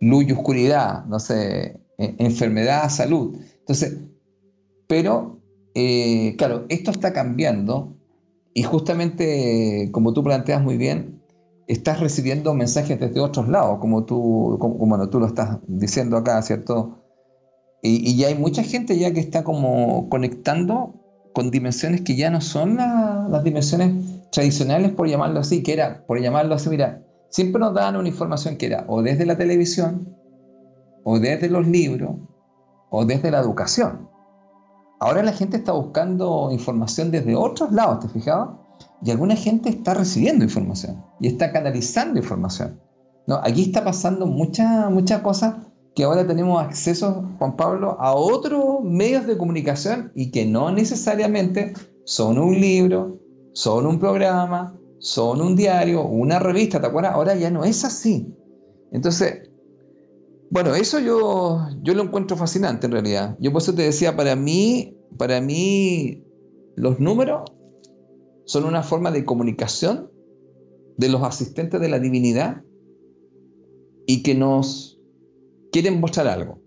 [0.00, 3.36] luz y oscuridad, no sé, e, enfermedad, salud.
[3.58, 3.98] Entonces,
[4.86, 5.40] pero,
[6.36, 7.96] claro, esto está cambiando
[8.54, 11.19] y justamente, como tú planteas muy bien,
[11.70, 16.98] estás recibiendo mensajes desde otros lados, como tú, como, tú lo estás diciendo acá, ¿cierto?
[17.80, 20.94] Y, ya hay mucha gente ya que está como conectando
[21.32, 23.92] con dimensiones que ya no son las dimensiones
[24.32, 28.56] tradicionales, por llamarlo así, que era, por llamarlo así, mira, siempre nos daban una información
[28.56, 30.16] que era o desde la televisión,
[31.04, 32.16] o desde los libros,
[32.90, 34.08] o desde la educación.
[34.98, 38.50] Ahora la gente está buscando información desde otros lados, ¿te fijabas?
[39.02, 42.80] Y alguna gente está recibiendo información y está canalizando información.
[43.26, 43.40] ¿no?
[43.42, 45.54] Aquí está pasando muchas muchas cosas
[45.94, 51.74] que ahora tenemos acceso, Juan Pablo, a otros medios de comunicación y que no necesariamente
[52.04, 53.18] son un libro,
[53.52, 57.14] son un programa, son un diario, una revista, ¿te acuerdas?
[57.14, 58.32] Ahora ya no es así.
[58.92, 59.50] Entonces,
[60.50, 63.36] bueno, eso yo, yo lo encuentro fascinante en realidad.
[63.40, 66.24] Yo por eso te decía, para mí, para mí,
[66.76, 67.42] los números
[68.44, 70.10] son una forma de comunicación
[70.96, 72.62] de los asistentes de la divinidad
[74.06, 75.00] y que nos
[75.72, 76.60] quieren mostrar algo.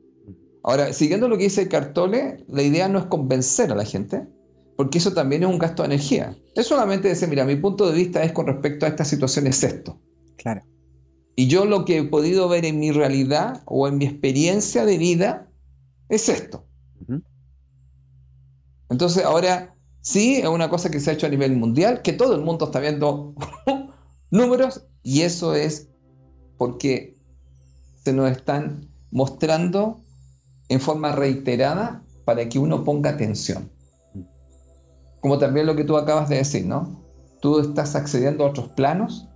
[0.64, 4.26] Ahora, siguiendo lo que dice Cartole, la idea no es convencer a la gente,
[4.78, 6.38] porque eso también es un gasto de energía.
[6.56, 9.62] Es solamente decir, mira, mi punto de vista es con respecto a esta situación es
[9.64, 10.00] esto.
[10.38, 10.62] Claro.
[11.36, 14.98] Y yo lo que he podido ver en mi realidad o en mi experiencia de
[14.98, 15.50] vida
[16.10, 16.66] es esto.
[18.90, 19.73] Entonces, ahora,
[20.04, 22.66] Sí, es una cosa que se ha hecho a nivel mundial, que todo el mundo
[22.66, 23.34] está viendo
[24.32, 25.88] números y eso es
[26.58, 27.18] porque
[28.04, 30.04] se nos están mostrando
[30.68, 33.72] en forma reiterada para que uno ponga atención.
[35.22, 37.02] Como también lo que tú acabas de decir, ¿no?
[37.42, 39.30] Tú estás accediendo a otros planos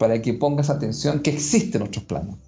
[0.00, 2.38] para que pongas atención que existen otros planos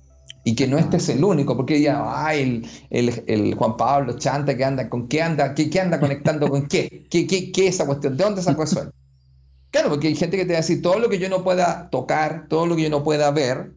[0.44, 4.64] y que no este es el único, porque ya, ay, el, Juan Pablo Chanta que
[4.64, 5.54] anda, ¿con qué anda?
[5.54, 7.06] ¿Qué, anda conectando con qué?
[7.10, 7.50] ¿Qué, qué?
[7.50, 8.16] qué es esa cuestión?
[8.16, 8.92] ¿De dónde sacó eso?
[9.70, 11.88] Claro, porque hay gente que te va a decir, todo lo que yo no pueda
[11.90, 13.72] tocar, todo lo que yo no pueda ver,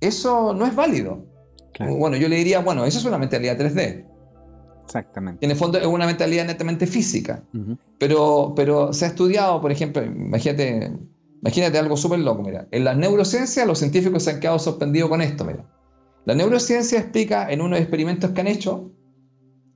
[0.00, 1.26] eso no es válido.
[1.78, 4.06] Bueno, yo le diría, bueno, eso es una mentalidad 3D.
[4.84, 5.44] Exactamente.
[5.44, 7.42] En el fondo es una mentalidad netamente física.
[7.98, 10.92] pero, pero se ha estudiado, por ejemplo, imagínate,
[11.40, 12.68] Imagínate algo súper loco, mira.
[12.70, 15.64] En las neurociencias los científicos se han quedado sorprendidos con esto, mira.
[16.24, 18.90] La neurociencia explica en unos experimentos que han hecho,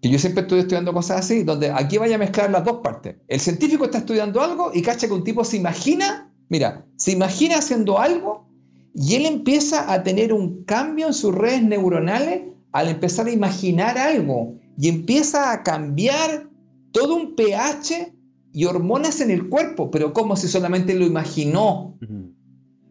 [0.03, 3.17] que yo siempre estoy estudiando cosas así, donde aquí vaya a mezclar las dos partes.
[3.29, 7.59] El científico está estudiando algo y cacha que un tipo se imagina, mira, se imagina
[7.59, 8.49] haciendo algo
[8.95, 12.43] y él empieza a tener un cambio en sus redes neuronales
[12.73, 16.51] al empezar a imaginar algo y empieza a cambiar
[16.91, 18.13] todo un pH
[18.53, 21.97] y hormonas en el cuerpo, pero como si solamente lo imaginó.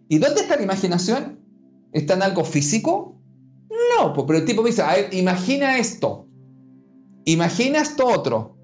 [0.09, 1.39] ¿Y dónde está la imaginación?
[1.93, 3.15] ¿Está en algo físico?
[3.69, 6.27] No, pero el tipo me dice, imagina esto,
[7.25, 8.57] imagina esto otro.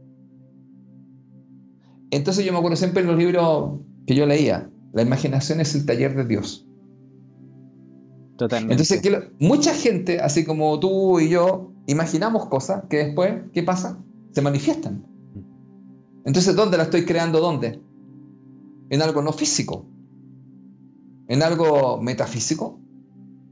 [2.11, 5.85] Entonces yo me acuerdo siempre en los libros que yo leía, la imaginación es el
[5.85, 6.67] taller de Dios.
[8.37, 8.73] Totalmente.
[8.81, 13.99] Entonces, mucha gente, así como tú y yo, imaginamos cosas que después, ¿qué pasa?
[14.31, 15.05] Se manifiestan.
[16.27, 17.39] Entonces, ¿dónde la estoy creando?
[17.39, 17.81] ¿Dónde?
[18.89, 19.87] En algo no físico.
[21.29, 22.81] En algo metafísico.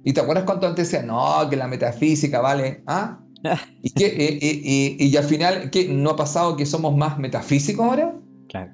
[0.03, 2.83] ¿Y te acuerdas cuánto antes decía, no, que la metafísica vale?
[2.85, 3.21] ¿Ah?
[3.81, 8.19] ¿Y, qué, y, al final, ¿qué, ¿no ha pasado que somos más metafísicos ahora?
[8.49, 8.73] Claro.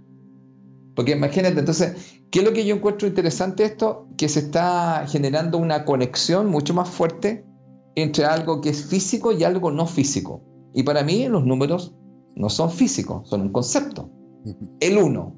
[0.96, 4.08] Porque imagínate, entonces, ¿qué es lo que yo encuentro interesante esto?
[4.18, 7.46] Que se está generando una conexión mucho más fuerte
[7.94, 10.42] entre algo que es físico y algo no físico.
[10.74, 11.94] Y para mí los números
[12.36, 14.10] no son físicos, son un concepto.
[14.80, 15.36] El uno.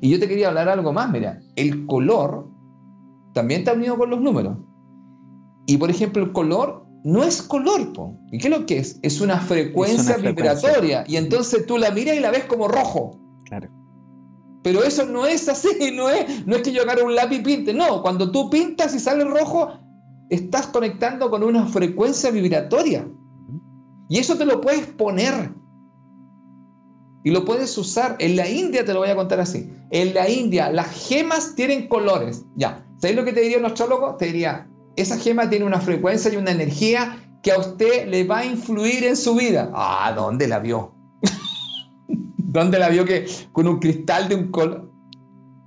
[0.00, 2.48] Y yo te quería hablar algo más, mira, el color
[3.34, 4.56] también está unido con los números.
[5.66, 7.92] Y por ejemplo, el color no es color,
[8.30, 8.98] ¿y qué es lo que es?
[9.02, 11.04] Es una frecuencia, vibratoria.
[11.06, 13.18] Y entonces tú la miras y la ves como rojo.
[13.46, 13.68] Claro.
[14.62, 17.42] Pero eso no es así, no es, no es que yo agarre un lápiz y
[17.42, 19.68] pinte, no, cuando tú pintas y sale rojo,
[20.30, 23.06] estás conectando con una frecuencia vibratoria.
[24.08, 25.52] Y eso te lo puedes poner.
[27.24, 28.16] Y lo puedes usar.
[28.18, 29.72] En la India te lo voy a contar así.
[29.90, 32.44] En la India las gemas tienen colores.
[32.56, 32.84] Ya.
[32.98, 34.16] ¿Sabes lo que te diría un astrólogo?
[34.16, 38.38] Te diría, esa gema tiene una frecuencia y una energía que a usted le va
[38.38, 39.70] a influir en su vida.
[39.74, 40.94] Ah, ¿dónde la vio?
[42.36, 44.90] ¿Dónde la vio que con un cristal de un color?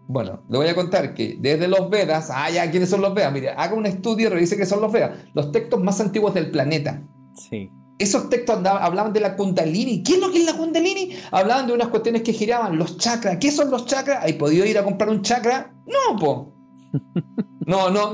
[0.08, 3.34] Bueno, le voy a contar que desde los Vedas, ah, ya, ¿quiénes son los Vedas?
[3.34, 5.18] Mire, haga un estudio y revise qué son los Vedas.
[5.34, 7.02] Los textos más antiguos del planeta.
[7.34, 10.04] Sí esos textos hablaban de la kundalini.
[10.04, 11.16] ¿Qué es lo que es la kundalini?
[11.32, 13.38] Hablaban de unas cuestiones que giraban, los chakras.
[13.40, 14.24] ¿Qué son los chakras?
[14.24, 15.74] ¿Hay podido ir a comprar un chakra?
[15.86, 16.54] No, po.
[17.68, 18.12] No, no,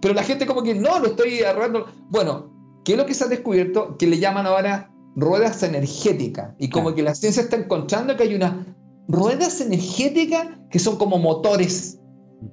[0.00, 1.86] Pero la gente como que no, lo estoy agarrando.
[2.08, 2.50] Bueno,
[2.84, 3.96] ¿qué es lo que se ha descubierto?
[3.96, 6.54] Que le llaman ahora ruedas energéticas.
[6.58, 8.66] Y como que la ciencia está encontrando que hay unas
[9.06, 12.00] ruedas energéticas que son como motores.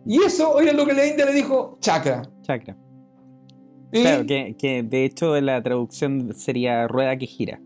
[0.06, 2.22] Y eso, oye, lo que la India le dijo, chakra.
[2.44, 2.78] Chakra.
[4.02, 7.62] Claro, que, que, de hecho la traducción sería rueda que gira.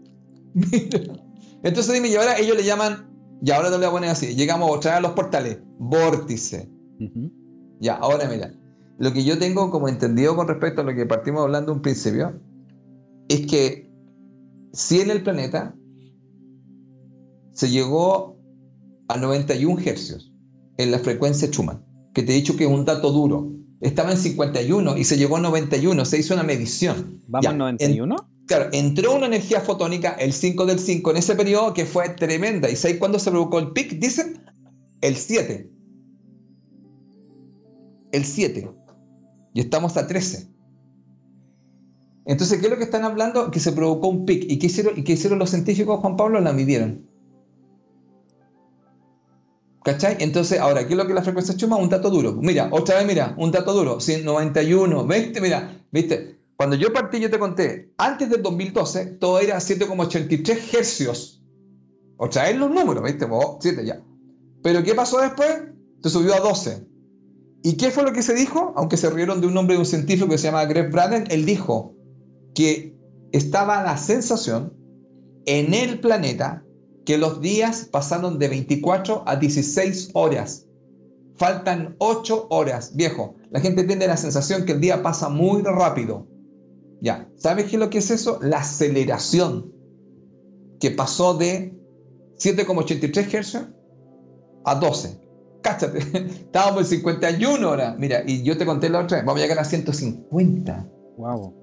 [1.63, 3.09] Entonces dime, y ahora ellos le llaman,
[3.41, 6.69] y ahora te lo voy a poner así, llegamos otra vez a los portales, vórtice.
[7.79, 8.53] Ya, ahora mira,
[8.97, 12.39] lo que yo tengo como entendido con respecto a lo que partimos hablando un principio,
[13.29, 13.89] es que
[14.73, 15.75] si en el planeta
[17.51, 18.37] se llegó
[19.07, 20.33] a 91 hercios
[20.77, 23.51] en la frecuencia Schumann, que te he dicho que es un dato duro.
[23.81, 27.21] Estaba en 51 y se llegó a 91, se hizo una medición.
[27.27, 28.15] ¿Vamos a 91?
[28.45, 32.69] claro, entró una energía fotónica el 5 del 5 en ese periodo que fue tremenda.
[32.69, 33.99] ¿Y sabéis cuándo se provocó el pic?
[33.99, 34.43] Dicen
[35.01, 35.69] el 7.
[38.11, 38.71] El 7.
[39.53, 40.49] Y estamos a 13.
[42.25, 43.49] Entonces, ¿qué es lo que están hablando?
[43.49, 44.45] Que se provocó un pic.
[44.49, 46.41] ¿Y qué hicieron, y qué hicieron los científicos, Juan Pablo?
[46.41, 47.08] La midieron.
[49.89, 50.17] ¿Cachai?
[50.19, 51.75] Entonces, ahora, ¿qué es lo que es la frecuencia chuma?
[51.75, 52.33] Un dato duro.
[52.33, 53.99] Mira, otra vez, mira, un dato duro.
[53.99, 56.39] 191, 20, mira, ¿viste?
[56.55, 61.43] Cuando yo partí, yo te conté, antes del 2012, todo era 7,83 hercios.
[62.17, 63.25] Otra vez los números, ¿viste?
[63.61, 63.99] 7 ya.
[64.61, 65.49] Pero ¿qué pasó después?
[66.03, 66.85] Se subió a 12.
[67.63, 68.73] ¿Y qué fue lo que se dijo?
[68.75, 71.47] Aunque se rieron de un nombre de un científico que se llama Greg Braden, él
[71.47, 71.95] dijo
[72.53, 72.95] que
[73.31, 74.71] estaba la sensación
[75.47, 76.63] en el planeta
[77.09, 80.67] que los días pasaron de 24 a 16 horas.
[81.37, 83.33] Faltan 8 horas, viejo.
[83.49, 86.27] La gente tiene la sensación que el día pasa muy rápido.
[87.01, 88.37] Ya, ¿sabes qué es lo que es eso?
[88.43, 89.73] La aceleración
[90.79, 91.75] que pasó de
[92.37, 93.69] 7,83 Hz
[94.65, 95.19] a 12.
[95.63, 97.97] Cáchate, estábamos en 51 horas.
[97.97, 100.87] Mira, y yo te conté la otra vez, vamos a llegar a 150.
[101.17, 101.55] Wow.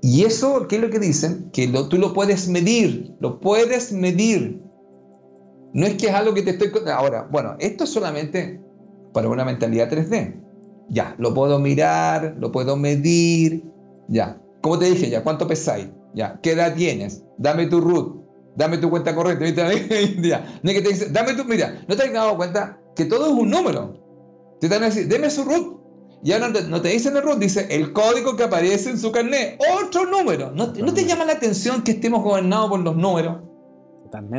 [0.00, 1.50] Y eso, ¿qué es lo que dicen?
[1.52, 4.69] Que lo, tú lo puedes medir, lo puedes medir.
[5.72, 6.70] No es que es algo que te estoy...
[6.92, 8.60] Ahora, bueno, esto es solamente
[9.12, 10.40] para una mentalidad 3D.
[10.88, 13.64] Ya, lo puedo mirar, lo puedo medir,
[14.08, 14.40] ya.
[14.60, 15.88] Como te dije, ya, ¿cuánto pesáis?
[16.14, 17.22] Ya, ¿qué edad tienes?
[17.38, 18.24] Dame tu root,
[18.56, 19.54] dame tu cuenta corriente.
[20.20, 20.60] ya.
[20.62, 21.44] No es que te dice, dame tu...
[21.44, 23.94] Mira, ¿no te has dado cuenta que todo es un número?
[24.60, 25.80] Te van a decir, deme su root.
[26.22, 29.10] Ya no te, no te dicen el root, dice el código que aparece en su
[29.10, 29.58] carnet.
[29.82, 30.50] Otro número.
[30.50, 33.38] ¿No, ¿no te llama la atención que estemos gobernados por los números?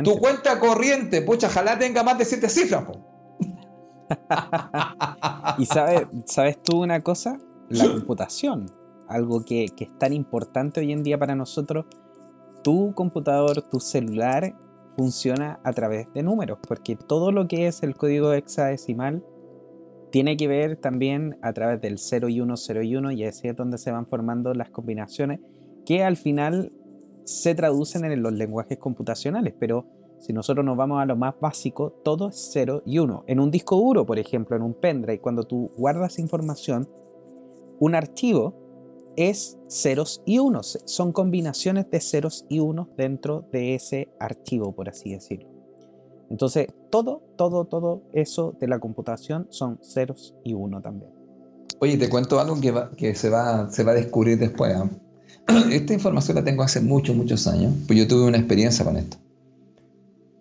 [0.04, 2.84] Tu cuenta corriente, pucha, ojalá tenga más de siete cifras.
[5.58, 7.38] y sabes, ¿sabes tú una cosa?
[7.68, 8.70] La computación,
[9.08, 11.86] algo que, que, es tan importante hoy en día para nosotros.
[12.62, 14.54] Tu computador, tu celular
[14.96, 19.24] funciona a través de números, porque todo lo que es el código hexadecimal
[20.10, 23.48] tiene que ver también a través del 0 y 1, 0 y 1, y así
[23.48, 25.40] es donde se van formando las combinaciones,
[25.86, 26.72] que al final
[27.24, 29.86] se traducen en los lenguajes computacionales, pero
[30.18, 33.24] si nosotros nos vamos a lo más básico, todo es 0 y 1.
[33.26, 36.88] En un disco duro, por ejemplo, en un pendrive, cuando tú guardas información,
[37.80, 38.54] un archivo
[39.16, 44.88] es ceros y unos, son combinaciones de ceros y unos dentro de ese archivo, por
[44.88, 45.48] así decirlo.
[46.30, 51.10] Entonces, todo, todo, todo eso de la computación son ceros y uno también.
[51.80, 54.72] Oye, te cuento algo que, que se, va, se va a descubrir después.
[54.72, 54.88] ¿eh?
[55.70, 59.16] Esta información la tengo hace muchos, muchos años, pues yo tuve una experiencia con esto.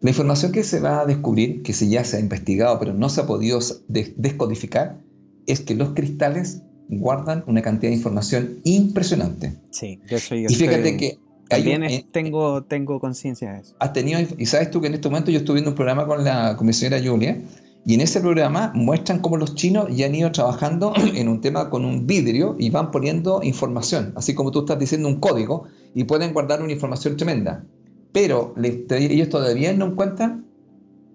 [0.01, 3.07] La información que se va a descubrir, que se ya se ha investigado, pero no
[3.09, 4.97] se ha podido descodificar,
[5.45, 9.53] es que los cristales guardan una cantidad de información impresionante.
[9.69, 13.75] Sí, yo soy Y fíjate que también tengo, tengo conciencia de eso.
[13.79, 16.23] Has tenido, y sabes tú que en este momento yo estuve viendo un programa con
[16.23, 17.37] la, con mi señora Julia,
[17.85, 21.69] y en ese programa muestran cómo los chinos ya han ido trabajando en un tema
[21.69, 26.03] con un vidrio y van poniendo información, así como tú estás diciendo un código, y
[26.03, 27.65] pueden guardar una información tremenda.
[28.11, 30.45] Pero ellos todavía no encuentran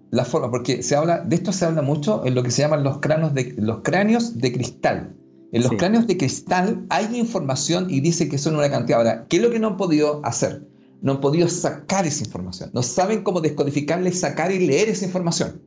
[0.09, 2.83] la forma, porque se habla, de esto se habla mucho en lo que se llaman
[2.83, 5.15] los cráneos de, los cráneos de cristal.
[5.51, 8.99] En los cráneos de cristal hay información y dice que son una cantidad.
[8.99, 10.67] Ahora, ¿qué es lo que no han podido hacer?
[11.01, 12.71] No han podido sacar esa información.
[12.73, 15.61] No saben cómo descodificarla y sacar y leer esa información.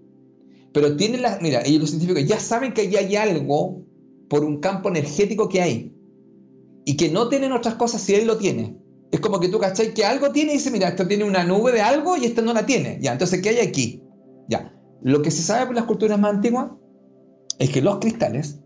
[0.73, 3.85] Pero tienen la, mira, ellos los científicos ya saben que allí hay algo
[4.29, 5.97] por un campo energético que hay
[6.85, 8.77] y que no tienen otras cosas si él lo tiene.
[9.11, 11.73] Es como que tú cachai que algo tiene y dice, mira, esto tiene una nube
[11.73, 12.99] de algo y esta no la tiene.
[13.01, 14.05] Ya, entonces, ¿qué hay aquí?
[14.49, 14.73] Ya.
[15.03, 16.71] Lo que se sabe por las culturas más antiguas
[17.59, 18.61] es que los cristales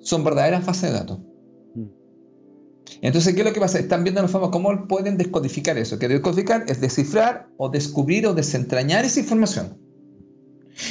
[0.00, 1.20] son verdaderas fases de datos.
[1.74, 1.86] Mm.
[3.02, 3.78] Entonces, ¿qué es lo que pasa?
[3.78, 5.98] Están viendo la forma cómo pueden descodificar eso.
[5.98, 9.81] Que descodificar es descifrar o descubrir o desentrañar esa información.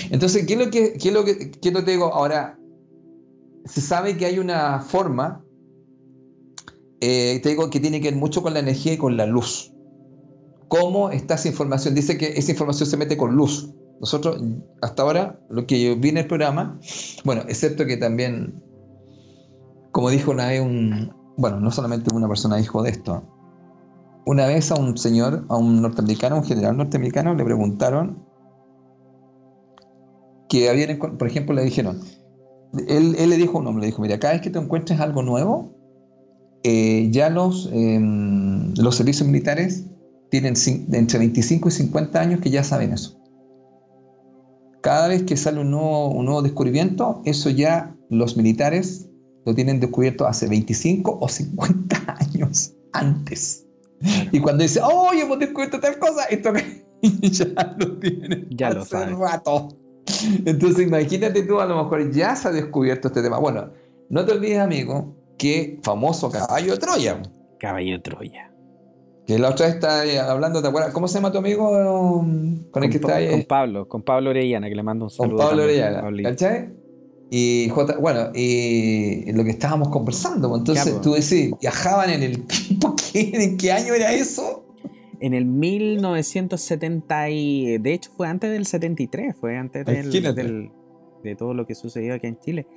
[0.09, 2.13] Entonces, ¿qué es lo que, qué es lo que, qué te digo?
[2.13, 2.57] Ahora,
[3.65, 5.43] se sabe que hay una forma,
[6.99, 9.73] eh, te digo, que tiene que ver mucho con la energía y con la luz.
[10.67, 11.95] ¿Cómo está esa información?
[11.95, 13.73] Dice que esa información se mete con luz.
[13.99, 14.41] Nosotros,
[14.81, 16.79] hasta ahora, lo que vi en el programa,
[17.23, 18.63] bueno, excepto que también,
[19.91, 23.23] como dijo una vez un, bueno, no solamente una persona dijo de esto,
[24.25, 28.23] una vez a un señor, a un norteamericano, un general norteamericano, le preguntaron
[30.51, 32.01] que habían, por ejemplo, le dijeron,
[32.89, 35.23] él, le dijo a un hombre, le dijo, mira, cada vez que te encuentres algo
[35.23, 35.73] nuevo,
[36.63, 39.85] eh, ya los, em, los servicios militares
[40.29, 40.55] tienen
[40.91, 43.17] entre 25 y 50 años que ya saben eso.
[44.81, 49.07] Cada vez que sale un nuevo, un nuevo descubrimiento, eso ya los militares
[49.45, 53.65] lo tienen descubierto hace 25 o 50 años antes.
[54.33, 56.51] Y cuando dice, oh, hemos descubierto tal cosa, esto
[57.21, 59.80] ya lo tienen ya hace lo rato.
[60.45, 63.39] Entonces, imagínate tú, a lo mejor ya se ha descubierto este tema.
[63.39, 63.71] Bueno,
[64.09, 67.21] no te olvides, amigo, que famoso caballo de Troya.
[67.59, 68.51] Caballo de Troya.
[69.25, 70.93] Que la otra vez está hablando, ¿te acuerdas?
[70.93, 72.25] ¿Cómo se llama tu amigo
[72.71, 73.29] con el que está ahí?
[73.29, 75.37] Con Pablo, con Pablo Orellana, que le mando un saludo.
[75.37, 76.69] Con Pablo Orellana, ¿cachai?
[77.29, 82.45] Y J, bueno, y lo que estábamos conversando, pues, entonces tú decís, viajaban en el
[82.67, 84.65] tiempo, ¿en qué año era eso?
[85.21, 90.71] En el 1970 y de hecho fue antes del 73, fue antes del,
[91.23, 92.67] de todo lo que sucedió aquí en Chile.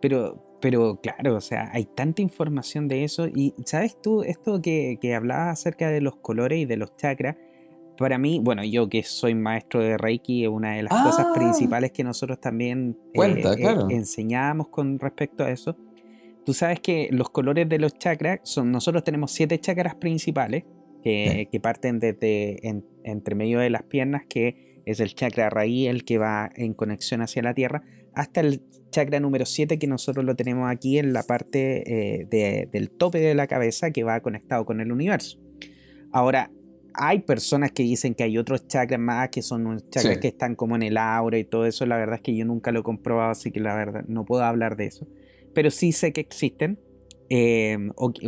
[0.00, 4.98] Pero, pero claro, o sea, hay tanta información de eso y sabes tú, esto que,
[5.00, 7.36] que hablabas acerca de los colores y de los chakras,
[7.96, 11.32] para mí, bueno, yo que soy maestro de Reiki, una de las cosas ah.
[11.32, 15.76] principales que nosotros también eh, eh, enseñamos con respecto a eso.
[16.44, 20.64] Tú sabes que los colores de los chakras son, nosotros tenemos siete chakras principales
[21.02, 22.60] que, parten desde
[23.04, 27.22] entre medio de las piernas, que es el chakra raíz, el que va en conexión
[27.22, 27.82] hacia la tierra,
[28.14, 32.90] hasta el chakra número 7 que nosotros lo tenemos aquí en la parte eh, del
[32.90, 35.38] tope de la cabeza que va conectado con el universo.
[36.12, 36.50] Ahora,
[36.94, 40.76] hay personas que dicen que hay otros chakras más que son chakras que están como
[40.76, 41.86] en el aura y todo eso.
[41.86, 44.44] La verdad es que yo nunca lo he comprobado, así que la verdad no puedo
[44.44, 45.06] hablar de eso.
[45.54, 46.78] Pero sí sé que existen,
[47.30, 47.78] eh,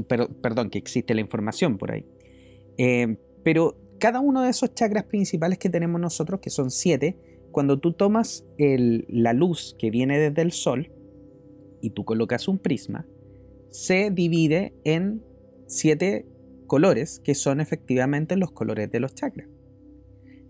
[0.09, 2.07] pero, perdón, que existe la información por ahí.
[2.79, 7.17] Eh, pero cada uno de esos chakras principales que tenemos nosotros, que son siete,
[7.53, 10.93] cuando tú tomas la luz que viene desde el sol
[11.81, 13.07] y tú colocas un prisma,
[13.71, 15.23] se divide en
[15.67, 16.27] siete
[16.67, 19.49] colores que son efectivamente los colores de los chakras.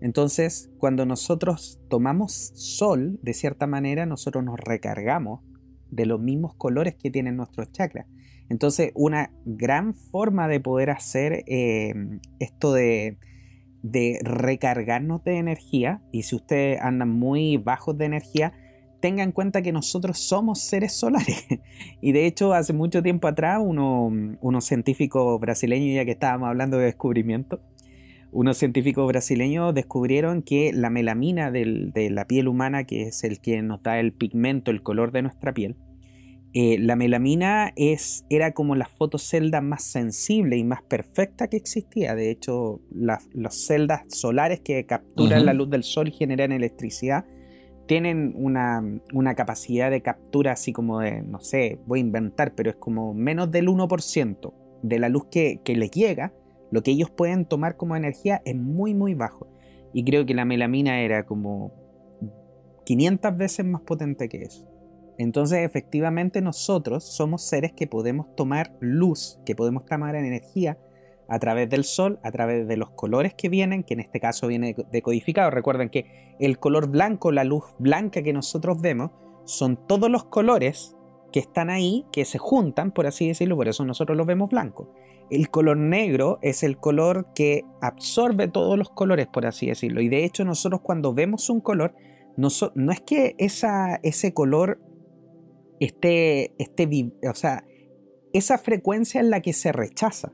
[0.01, 5.41] Entonces, cuando nosotros tomamos sol, de cierta manera, nosotros nos recargamos
[5.89, 8.07] de los mismos colores que tienen nuestros chakras.
[8.49, 13.17] Entonces, una gran forma de poder hacer em, esto de,
[14.23, 18.53] recargarnos de energía, y si ustedes andan muy bajos de energía,
[18.99, 21.45] tenga en cuenta que nosotros somos seres solares.
[22.01, 26.85] y de hecho, hace mucho tiempo atrás, unos científicos brasileños, ya que estábamos hablando de
[26.85, 27.61] descubrimiento,
[28.31, 33.61] unos científicos brasileños descubrieron que la melamina de la piel humana, que es el que
[33.61, 35.77] nos da el pigmento, el color de nuestra piel,
[36.57, 42.15] eh, la melamina es, era como la fotocelda más sensible y más perfecta que existía.
[42.15, 43.27] De hecho, las
[43.67, 47.25] celdas solares que capturan la luz del sol y generan electricidad
[47.87, 48.81] tienen una,
[49.35, 53.51] capacidad de captura así como de, no sé, voy a inventar, pero es como menos
[53.51, 56.33] del 1% de la luz que, que les llega,
[56.71, 59.49] lo que ellos pueden tomar como energía es muy, muy bajo.
[59.91, 61.73] Y creo que la melamina era como
[62.85, 64.65] 500 veces más potente que eso.
[65.17, 70.77] Entonces, efectivamente, nosotros somos seres que podemos tomar luz, que podemos tomar energía
[71.27, 74.47] a través del sol, a través de los colores que vienen, que en este caso
[74.47, 75.49] viene decodificado.
[75.51, 79.11] Recuerden que el color blanco, la luz blanca que nosotros vemos,
[79.45, 80.95] son todos los colores
[81.31, 84.87] que están ahí, que se juntan, por así decirlo, por eso nosotros los vemos blancos.
[85.29, 90.01] El color negro es el color que absorbe todos los colores, por así decirlo.
[90.01, 91.95] Y de hecho nosotros cuando vemos un color,
[92.37, 94.79] no, no es que esa, ese color
[95.79, 97.65] este, este, o sea,
[98.33, 100.33] esa frecuencia es la que se rechaza.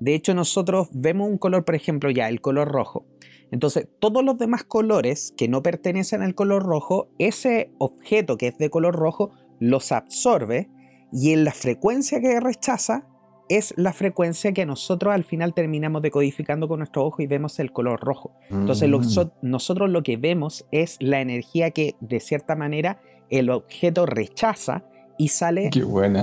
[0.00, 3.06] De hecho, nosotros vemos un color, por ejemplo, ya el color rojo.
[3.52, 8.58] Entonces, todos los demás colores que no pertenecen al color rojo, ese objeto que es
[8.58, 9.30] de color rojo
[9.60, 10.70] los absorbe
[11.12, 13.06] y en la frecuencia que rechaza
[13.48, 17.70] es la frecuencia que nosotros al final terminamos decodificando con nuestro ojo y vemos el
[17.70, 18.32] color rojo.
[18.50, 19.26] Entonces, mm.
[19.42, 23.02] nosotros lo que vemos es la energía que de cierta manera
[23.32, 24.84] el objeto rechaza
[25.18, 25.70] y sale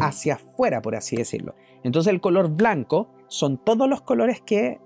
[0.02, 1.56] hacia afuera, por así decirlo.
[1.84, 4.80] Entonces el color blanco son todos los colores que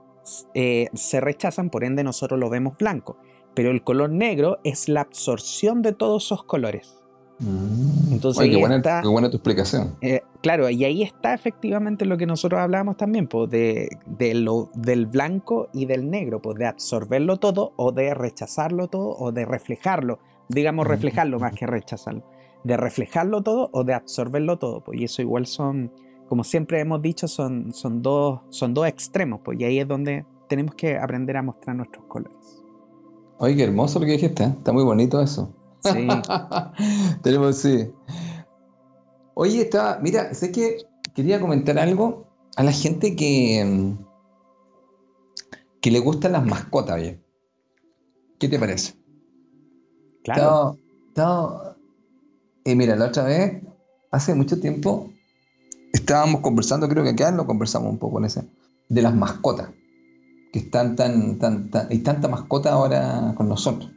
[0.54, 3.18] eh, se rechazan, por ende nosotros lo vemos blanco.
[3.54, 6.96] Pero el color negro es la absorción de todos esos colores.
[7.40, 8.14] Mm.
[8.14, 9.96] Entonces, qué, buena, tu explicación.
[10.02, 13.90] Eh, claro, y ahí está efectivamente lo que nosotros hablábamos también, pues, de,
[14.34, 19.32] lo, del blanco y del negro, pues de absorberlo todo o de rechazarlo todo o
[19.32, 20.20] de reflejarlo,
[20.54, 22.24] digamos reflejarlo más que rechazarlo,
[22.64, 25.92] de reflejarlo todo o de absorberlo todo, pues y eso igual son,
[26.28, 30.26] como siempre hemos dicho, son, son, dos, son dos extremos, pues y ahí es donde
[30.48, 32.64] tenemos que aprender a mostrar nuestros colores.
[33.40, 34.54] Oye, qué hermoso lo que dijiste, ¿eh?
[34.58, 35.54] está muy bonito eso.
[35.82, 36.08] Sí.
[37.24, 37.92] Tenemos, sí.
[39.34, 40.78] Oye, está, mira, sé que
[41.14, 43.98] quería comentar algo a la gente que, mm,
[45.82, 47.20] que le gustan las mascotas, oye.
[48.40, 49.03] ¿Qué te parece?
[50.24, 50.78] Claro.
[52.66, 53.62] Eh, mira, la otra vez,
[54.12, 55.12] hace mucho tiempo,
[55.92, 58.48] estábamos conversando, creo que acá lo conversamos un poco en ese,
[58.88, 59.70] de las mascotas,
[60.54, 63.92] que están tan, tan, tan, hay tanta mascota ahora con nosotros,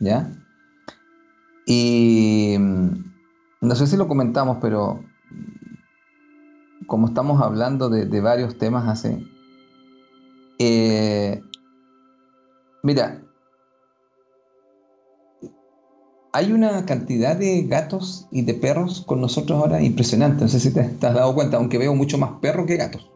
[0.00, 0.32] ¿ya?
[1.66, 3.12] Y mm,
[3.60, 5.04] no sé si lo comentamos, pero
[6.86, 9.30] como estamos hablando de, varios temas así,
[10.58, 11.42] eh,
[12.82, 13.22] mira,
[16.32, 20.42] hay una cantidad de gatos y de perros con nosotros ahora impresionante.
[20.42, 23.08] No sé si te, has dado cuenta, aunque veo mucho más perros que gatos.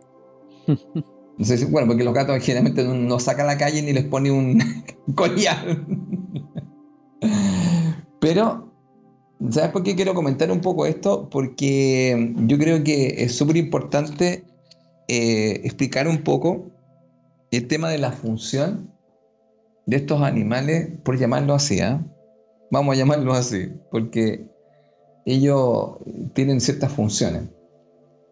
[1.39, 4.05] No sé si, bueno, porque los gatos generalmente no, sacan a la calle ni les
[4.05, 4.59] pone un
[5.15, 5.85] collar.
[8.21, 8.73] Pero,
[9.51, 11.29] ¿sabes por qué quiero comentar un poco esto?
[11.29, 14.47] Porque yo creo que es súper importante
[15.09, 16.71] eh, explicar un poco
[17.51, 18.91] el tema de la función
[19.85, 22.03] de estos animales, por llamarlo así, ¿ah?
[22.71, 24.47] Vamos a llamarlo así, porque
[25.25, 25.97] ellos
[26.35, 27.43] tienen ciertas funciones.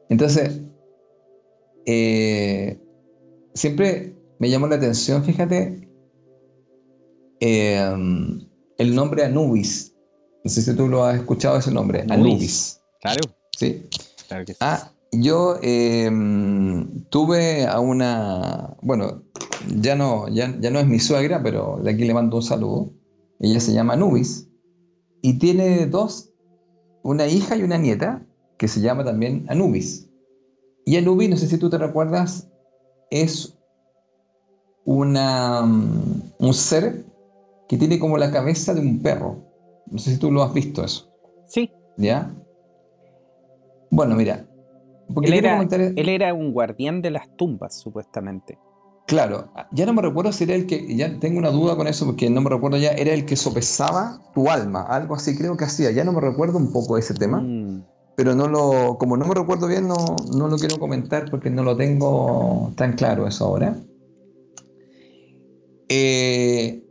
[0.09, 0.61] Entonces,
[1.87, 2.79] eh,
[3.55, 5.89] siempre me llamó la atención, fíjate,
[7.41, 7.95] eh,
[8.79, 9.95] el nombre Anubis.
[10.45, 12.81] No sé si tú lo has escuchado ese nombre, Anubis.
[13.01, 13.21] Claro.
[13.57, 13.83] Sí.
[14.29, 14.59] Claro que sí.
[14.61, 19.23] Ah, yo em, tuve a una, bueno,
[19.77, 22.93] ya no, ya, ya no es mi suegra, pero de aquí le mando un saludo.
[23.45, 24.49] Ella se llama Anubis
[25.21, 26.33] y tiene dos,
[27.03, 28.27] una hija y una nieta
[28.57, 30.09] que se llama también Anubis.
[30.87, 32.51] Y Anubis, no sé si tú te recuerdas,
[33.11, 33.59] es
[34.87, 37.05] una, un ser
[37.69, 39.45] que tiene como la cabeza de un perro.
[39.91, 41.13] No sé si tú lo has visto eso.
[41.47, 41.71] Sí.
[41.99, 42.35] ¿Ya?
[43.91, 44.47] Bueno, mira.
[45.23, 48.59] Él era, él era, un guardián de las tumbas, supuestamente.
[49.07, 52.07] Claro, ya no me recuerdo si era el que, ya tengo una duda con eso
[52.07, 55.65] porque no me recuerdo ya, era el que sopesaba tu alma, algo así creo que
[55.65, 57.85] hacía, ya no me recuerdo un poco ese tema, mm.
[58.17, 61.63] pero no lo, como no me recuerdo bien, no, no lo quiero comentar porque no
[61.63, 63.77] lo tengo tan claro eso ahora.
[65.91, 66.85] Eh,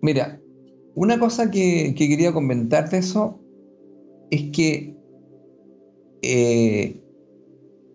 [0.00, 0.40] Mira,
[0.94, 3.40] una cosa que, quería comentar de eso
[4.30, 4.96] es que
[6.22, 7.02] eh,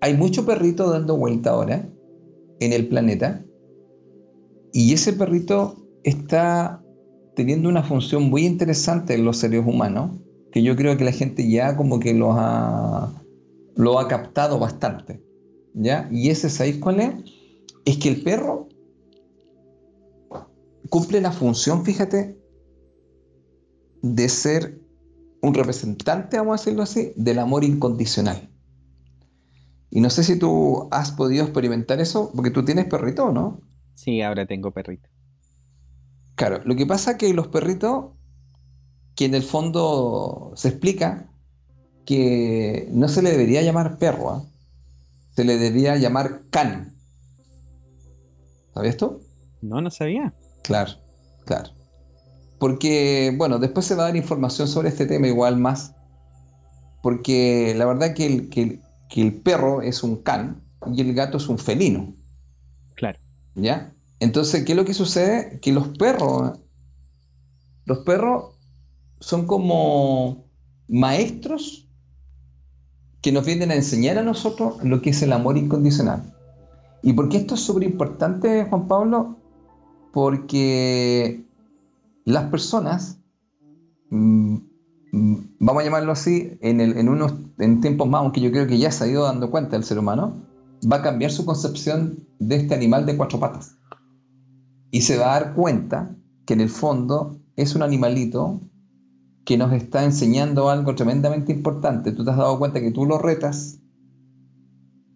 [0.01, 1.89] hay mucho perrito dando vuelta ahora
[2.59, 3.43] en el planeta
[4.73, 6.83] y ese perrito está
[7.35, 10.11] teniendo una función muy interesante en los seres humanos
[10.51, 13.13] que yo creo que la gente ya como que lo ha,
[13.75, 15.23] lo ha captado bastante.
[15.75, 16.07] ¿Ya?
[16.11, 17.13] Y ese, ¿sabéis cuál es?
[17.85, 18.69] Es que el perro
[20.89, 22.37] cumple la función, fíjate,
[24.03, 24.79] de ser
[25.41, 28.52] un representante, vamos a decirlo así, del amor incondicional.
[29.95, 33.61] Y no sé si tú has podido experimentar eso, porque tú tienes perrito, ¿no?
[33.93, 35.07] Sí, ahora tengo perrito.
[36.33, 38.05] Claro, lo que pasa es que los perritos,
[39.13, 41.29] que en el fondo se explica
[42.07, 44.43] que no se le debería llamar perro, ¿ah?
[45.35, 46.97] se le debería llamar can.
[48.73, 49.21] ¿Sabías esto?
[49.61, 50.33] No, no sabía.
[50.63, 50.93] Claro,
[51.45, 51.69] claro.
[52.57, 55.93] Porque, bueno, después se va a dar información sobre este tema igual más.
[57.03, 58.81] Porque la verdad que el, que,
[59.21, 60.61] el perro es un can
[60.91, 62.13] y el gato es un felino.
[62.95, 63.19] Claro.
[63.55, 63.93] ¿Ya?
[64.19, 65.59] Entonces, ¿qué es lo que sucede?
[65.59, 66.59] Que los perros,
[67.85, 68.55] los perros
[69.19, 70.45] son como
[70.87, 71.87] maestros
[73.21, 76.33] que nos vienen a enseñar a nosotros lo que es el amor incondicional.
[77.01, 79.37] ¿Y por qué esto es súper importante, Juan Pablo?
[80.13, 81.43] porque
[82.23, 83.19] las personas,
[84.11, 84.57] mm,
[85.13, 88.91] vamos a llamarlo así, en, en unos en tiempos más, aunque yo creo que ya
[88.91, 90.33] se ha ido dando cuenta el ser humano,
[90.91, 93.75] va a cambiar su concepción de este animal de cuatro patas.
[94.89, 98.59] Y se va a dar cuenta que en el fondo es un animalito
[99.45, 102.11] que nos está enseñando algo tremendamente importante.
[102.11, 103.79] Tú te has dado cuenta que tú lo retas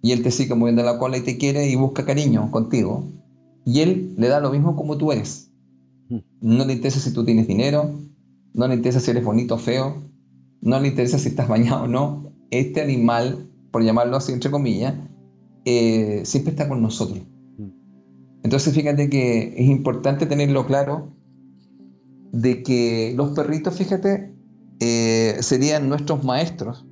[0.02, 3.04] y él te sigue moviendo la cola y te quiere y busca cariño contigo.
[3.66, 5.52] Y él le da lo mismo como tú eres.
[6.10, 6.20] Mm.
[6.42, 7.92] No le interesa si tú tienes dinero,
[8.54, 10.04] no le interesa si eres bonito o feo,
[10.62, 12.34] no le interesa si estás bañado o no.
[12.52, 14.96] Este animal, por llamarlo así entre comillas,
[15.66, 17.20] eh, siempre está con nosotros.
[17.58, 17.70] Mm.
[18.44, 21.14] Entonces fíjate que es importante tenerlo claro
[22.32, 24.34] de que los perritos, fíjate,
[24.80, 26.86] eh, serían nuestros maestros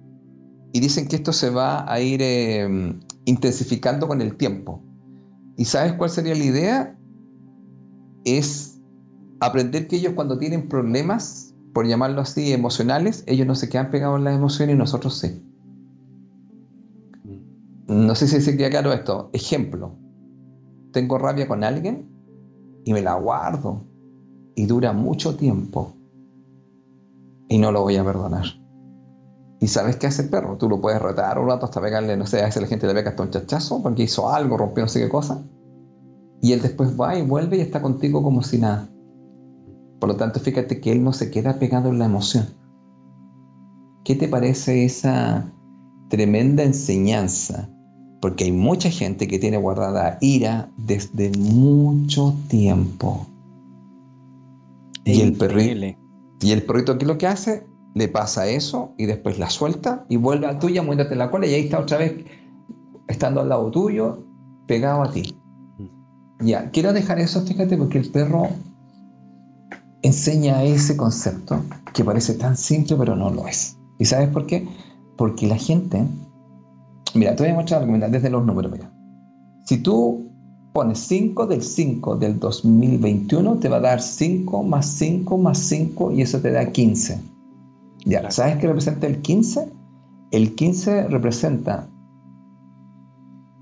[0.73, 2.67] y dicen que esto se va a ir eh,
[3.25, 4.83] intensificando con el tiempo.
[5.57, 6.99] ¿Y sabes cuál sería la idea?
[8.25, 8.81] Es
[9.39, 11.44] aprender que ellos cuando tienen problemas,
[11.75, 15.45] por llamarlo así, emocionales, ellos no se quedan pegados en las emociones y nosotros sí.
[17.89, 19.29] No sé si se queda claro esto.
[19.33, 19.93] Ejemplo,
[20.93, 22.09] tengo rabia con alguien
[22.85, 23.83] y me la guardo
[24.55, 25.91] y dura mucho tiempo
[27.49, 28.45] y no lo voy a perdonar.
[29.59, 30.55] ¿Y sabes qué hace el perro?
[30.55, 32.93] Tú lo puedes retar un rato hasta pegarle, no sé, a veces la gente le
[32.93, 35.43] pega hasta un chachazo porque hizo algo, rompió no sé qué cosa.
[36.41, 38.87] Y él después va y vuelve y está contigo como si nada.
[39.99, 42.47] Por lo tanto, fíjate que él no se queda pegado en la emoción.
[44.03, 45.51] ¿Qué te parece esa
[46.09, 47.69] tremenda enseñanza?
[48.21, 53.25] Porque hay mucha gente que tiene guardada ira desde mucho tiempo.
[55.05, 55.97] Y el, perrito,
[56.41, 57.67] y el perrito, ¿qué es lo que hace?
[57.93, 61.53] Le pasa eso y después la suelta y vuelve a tuya, muérdate la cola y
[61.53, 62.25] ahí está otra vez
[63.07, 64.23] estando al lado tuyo,
[64.67, 65.37] pegado a ti.
[65.77, 66.45] Mm.
[66.45, 68.49] Ya, quiero dejar eso, fíjate, porque el perro
[70.05, 71.61] enseña ese concepto
[71.93, 73.77] que parece tan simple, pero no lo es.
[73.99, 74.67] ¿Y sabes por qué?
[75.17, 76.05] Porque la gente,
[77.13, 78.91] mira, te voy a mostrar desde los números, mira.
[79.65, 80.29] Si tú
[80.73, 86.11] pones 5 del 5 del 2021, te va a dar 5 más 5 más 5
[86.11, 87.19] y eso te da 15.
[88.05, 89.71] Ya, ¿sabes qué representa el 15?
[90.31, 91.89] El 15 representa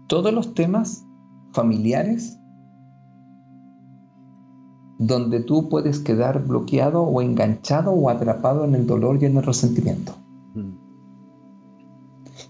[0.08, 1.06] todos los temas
[1.54, 2.38] familiares
[5.00, 9.44] donde tú puedes quedar bloqueado o enganchado o atrapado en el dolor y en el
[9.44, 10.16] resentimiento.
[10.54, 10.74] Mm.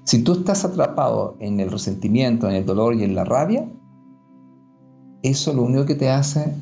[0.03, 3.67] Si tú estás atrapado en el resentimiento, en el dolor y en la rabia,
[5.23, 6.53] eso lo único que te hace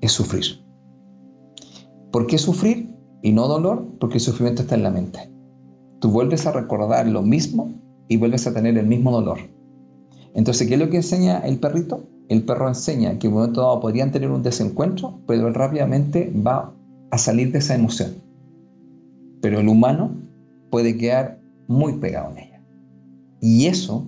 [0.00, 0.64] es sufrir.
[2.12, 3.84] ¿Por qué sufrir y no dolor?
[3.98, 5.32] Porque el sufrimiento está en la mente.
[6.00, 7.72] Tú vuelves a recordar lo mismo
[8.08, 9.38] y vuelves a tener el mismo dolor.
[10.34, 12.04] Entonces, ¿qué es lo que enseña el perrito?
[12.30, 16.32] El perro enseña que en un momento dado podrían tener un desencuentro, pero él rápidamente
[16.46, 16.72] va
[17.10, 18.22] a salir de esa emoción.
[19.42, 20.12] Pero el humano
[20.70, 22.64] puede quedar muy pegado en ella.
[23.40, 24.06] Y eso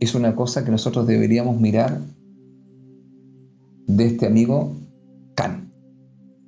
[0.00, 2.00] es una cosa que nosotros deberíamos mirar
[3.86, 4.74] de este amigo
[5.36, 5.72] Khan.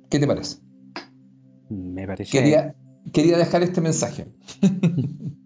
[0.09, 0.57] ¿Qué te parece?
[1.69, 2.29] Me parece.
[2.29, 2.75] Quería,
[3.13, 4.27] quería dejar este mensaje.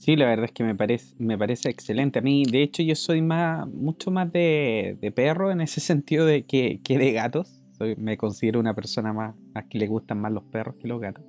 [0.00, 2.20] Sí, la verdad es que me parece, me parece excelente.
[2.20, 6.46] A mí, de hecho, yo soy más, mucho más de, perro en ese sentido de
[6.46, 7.62] que, de gatos.
[7.98, 11.22] me considero una persona más a que le gustan más los perros que los gatos.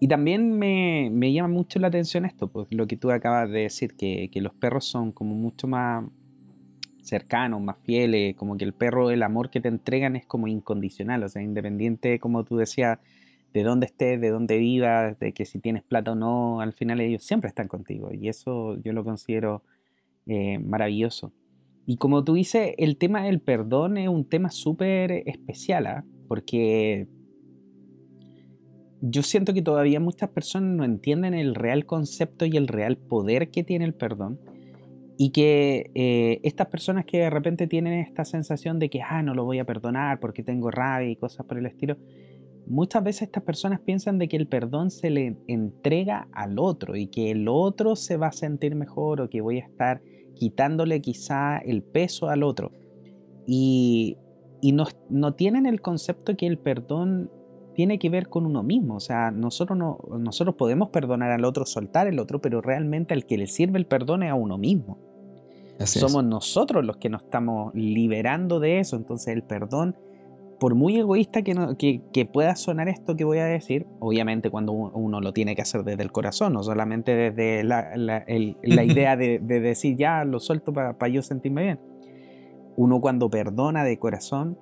[0.00, 3.94] Y también me, llama mucho la atención esto, porque lo que tú acabas de decir,
[3.94, 6.04] que, que los perros son como mucho más,
[7.02, 11.22] cercanos, más fieles, como que el perro, el amor que te entregan es como incondicional,
[11.22, 12.98] o sea, independiente, como tú decías,
[13.54, 17.00] de dónde estés, de dónde vivas, de que si tienes plata o no, al final
[17.00, 19.62] ellos siempre están contigo y eso yo lo considero
[20.26, 21.32] eh, maravilloso.
[21.86, 26.04] Y como tú dices, el tema del perdón es un tema súper especial, ¿ah?
[26.26, 27.06] porque
[29.00, 33.50] yo siento que todavía muchas personas no entienden el real concepto y el real poder
[33.50, 34.40] que tiene el perdón
[35.16, 39.34] y que eh, estas personas que de repente tienen esta sensación de que, ah, no
[39.34, 41.98] lo voy a perdonar porque tengo rabia y cosas por el estilo,
[42.66, 47.06] muchas veces estas personas piensan de que el perdón se le entrega al otro y
[47.08, 50.02] que el otro se va a sentir mejor o que voy a estar
[50.34, 52.72] quitándole quizá el peso al otro.
[53.46, 54.16] Y,
[54.60, 57.30] y no, no tienen el concepto que el perdón
[57.74, 58.96] tiene que ver con uno mismo.
[58.96, 63.26] O sea, nosotros, no, nosotros podemos perdonar al otro, soltar el otro, pero realmente al
[63.26, 64.98] que le sirve el perdón es a uno mismo.
[65.80, 68.96] Somos nosotros los que nos estamos liberando de eso.
[68.96, 69.96] Entonces el perdón,
[70.58, 75.20] por muy egoísta que, que, pueda sonar esto que voy a decir, obviamente cuando uno
[75.20, 78.24] lo tiene que hacer desde el corazón, no solamente desde la,
[78.84, 81.80] idea de, decir ya lo suelto para yo sentirme bien.
[82.76, 84.58] Uno cuando perdona de corazón,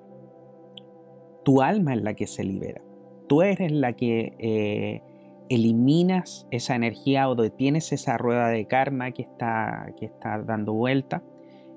[1.43, 2.81] tu alma es la que se libera
[3.27, 5.01] tú eres la que eh,
[5.49, 11.23] eliminas esa energía o detienes esa rueda de karma que está, que está dando vuelta.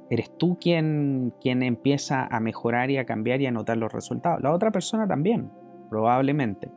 [0.08, 4.42] Eres tú quien, quien empieza a mejorar y a cambiar y a notar los resultados.
[4.42, 5.50] La otra persona también,
[5.90, 6.70] probablemente.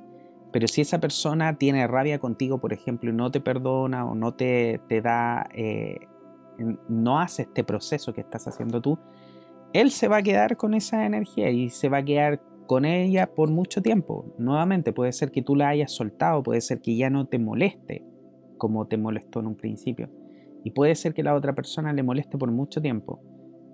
[0.52, 4.34] Pero si esa persona tiene rabia contigo, por ejemplo, y no te perdona o no
[4.34, 6.08] te, te da, eh,
[6.88, 8.98] no hace este proceso que estás haciendo tú,
[9.74, 13.28] él se va a quedar con esa energía y se va a quedar con ella
[13.28, 14.26] por mucho tiempo.
[14.40, 18.04] Nuevamente, puede ser que tú la hayas soltado, puede ser que ya no te moleste
[18.58, 20.10] como te molestó en un principio.
[20.64, 23.22] Y puede ser que la otra persona le moleste por mucho tiempo.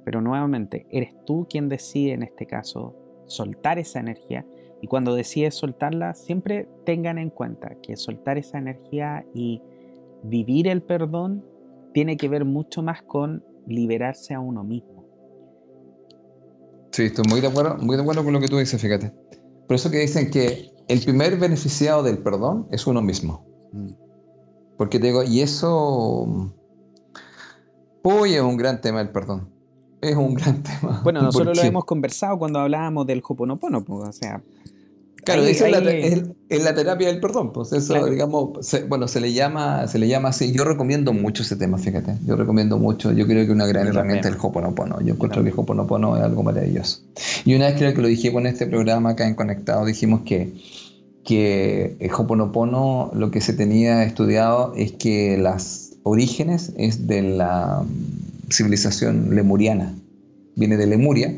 [0.04, 2.96] Pero nuevamente, eres tú quien decide en este caso
[3.26, 4.46] soltar esa energía.
[4.82, 9.62] Y cuando decides soltarla, siempre tengan en cuenta que soltar esa energía y
[10.24, 11.44] vivir el perdón
[11.94, 15.06] tiene que ver mucho más con liberarse a uno mismo.
[16.92, 19.12] Sí, estoy muy de acuerdo, muy de acuerdo con lo que tú dices, fíjate.
[19.68, 23.46] Por eso que dicen que el primer beneficiado del perdón es uno mismo.
[23.72, 23.90] Mm.
[24.78, 26.54] Porque te digo, y eso,
[28.06, 29.50] hoy es un gran tema el perdón.
[30.02, 31.02] Es un gran tema.
[31.04, 34.42] Bueno, nosotros lo hemos conversado cuando hablábamos del Hoponopono, pues, o sea,
[35.26, 40.08] Claro, es, la, terapia del perdón, pues eso, digamos, bueno, se le llama, se le
[40.08, 40.52] llama así.
[40.52, 42.16] Yo recomiendo mucho ese tema, fíjate.
[42.28, 43.12] Yo recomiendo mucho.
[43.12, 45.02] Yo creo que una gran herramienta es el Hoponopono.
[45.02, 47.00] Yo encuentro que el Hoponopono es algo maravilloso.
[47.44, 50.54] Y una vez creo que lo dijimos en este programa acá en Conectado, dijimos que
[51.26, 57.84] que el Hoponopono lo que se tenía estudiado es que las orígenes es de la
[58.52, 59.94] civilización lemuriana.
[60.56, 61.36] Viene de Lemuria,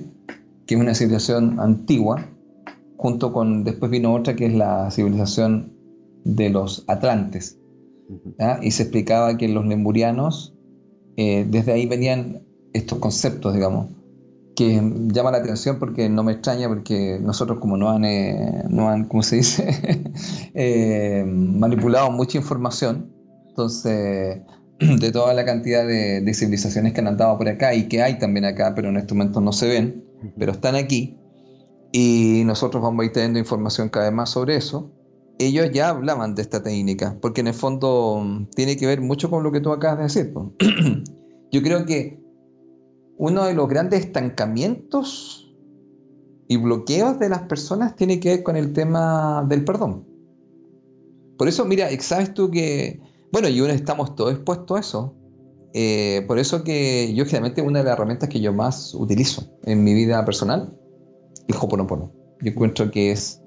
[0.68, 2.28] que es una civilización antigua
[2.98, 5.74] junto con, después vino otra que es la civilización
[6.26, 7.58] de los atlantes.
[8.62, 10.54] Y se explicaba que los lemurianos,
[11.16, 12.42] eh, desde ahí venían
[12.74, 13.88] estos conceptos, digamos,
[14.56, 14.82] que
[15.14, 19.06] llama la atención porque no me extraña, porque nosotros como no han, eh, no han
[19.06, 20.04] ¿cómo se dice?,
[20.54, 23.14] eh, manipulado mucha información,
[23.58, 24.42] entonces,
[25.00, 28.20] de toda la cantidad de, de, civilizaciones que han andado por acá y que hay
[28.20, 30.04] también acá, pero en este momento no se ven,
[30.38, 31.18] pero están aquí,
[31.92, 34.92] y nosotros vamos a ir teniendo información cada vez más sobre eso.
[35.40, 39.30] Ellos ya hablaban de esta técnica, porque en el fondo mm, tiene que ver mucho
[39.30, 40.34] con lo que tú acabas de decir.
[41.52, 42.20] Yo creo que
[43.18, 45.56] uno de los grandes estancamientos
[46.48, 50.06] y bloqueos de las personas tiene que ver con el tema del perdón.
[51.38, 53.00] Por eso, mira, sabes tú que,
[53.32, 55.16] bueno, y uno estamos todos expuestos a eso.
[55.74, 59.84] Eh, por eso que yo generalmente una de las herramientas que yo más utilizo en
[59.84, 60.74] mi vida personal
[61.48, 62.12] el Hoponopono.
[62.42, 63.42] Yo encuentro que es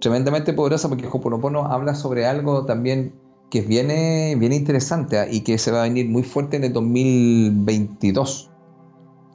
[0.00, 3.14] tremendamente poderosa porque Hoponopono habla sobre algo también
[3.50, 5.26] que viene bien interesante ¿ah?
[5.30, 8.50] y que se va a venir muy fuerte en el 2022.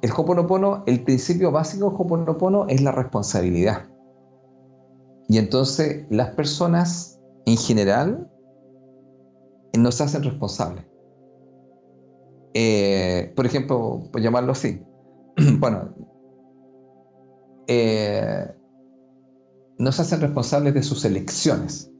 [0.02, 3.88] El Hoponopono, el principio básico del Hoponopono es la responsabilidad.
[5.28, 8.32] Y entonces las personas en general
[9.74, 10.86] nos hacen responsables.
[12.54, 14.82] Eh, por ejemplo, por llamarlo así.
[15.60, 15.94] bueno,
[17.68, 18.48] eh,
[19.78, 21.92] no se hacen responsables de sus elecciones.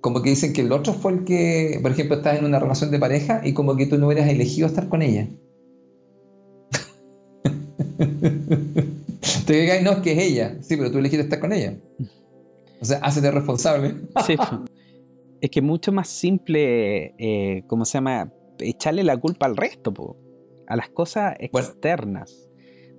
[0.00, 2.90] Como que dicen que el otro fue el que, por ejemplo, estás en una relación
[2.90, 5.28] de pareja y como que tú no hubieras elegido estar con ella.
[9.46, 10.56] Te digas, no, es que es ella.
[10.62, 11.76] Sí, pero tú elegiste estar con ella.
[12.80, 13.96] O sea, hazte responsable.
[14.26, 14.36] sí.
[15.40, 18.32] Es que mucho más simple, eh, ¿cómo se llama?
[18.58, 20.16] Echarle la culpa al resto,
[20.66, 22.48] a las cosas externas.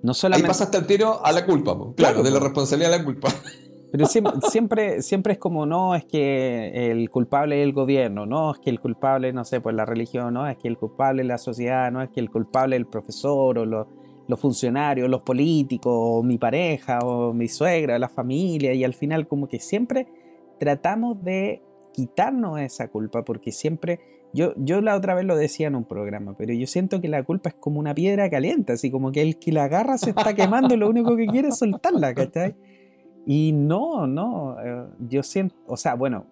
[0.02, 0.46] No solamente...
[0.46, 3.28] Ahí pasaste el tiro a la culpa, claro, de la responsabilidad a la culpa.
[3.92, 8.60] Pero siempre, siempre, es como, no, es que el culpable es el gobierno, no, es
[8.60, 11.38] que el culpable, no sé, pues la religión, no, es que el culpable es la
[11.38, 16.22] sociedad, no, es que el culpable es el profesor o los funcionarios, los políticos, o
[16.22, 20.06] mi pareja, o mi suegra, la familia, y al final como que siempre
[20.60, 21.60] tratamos de
[21.92, 24.00] quitarnos esa culpa, porque siempre
[24.32, 27.22] yo, yo la otra vez lo decía en un programa, pero yo siento que la
[27.22, 30.34] culpa es como una piedra caliente, así como que el que la agarra se está
[30.34, 32.54] quemando, lo único que quiere es soltarla, ¿cachai?
[33.26, 36.26] Y no, no, eh, yo siento, o sea, bueno,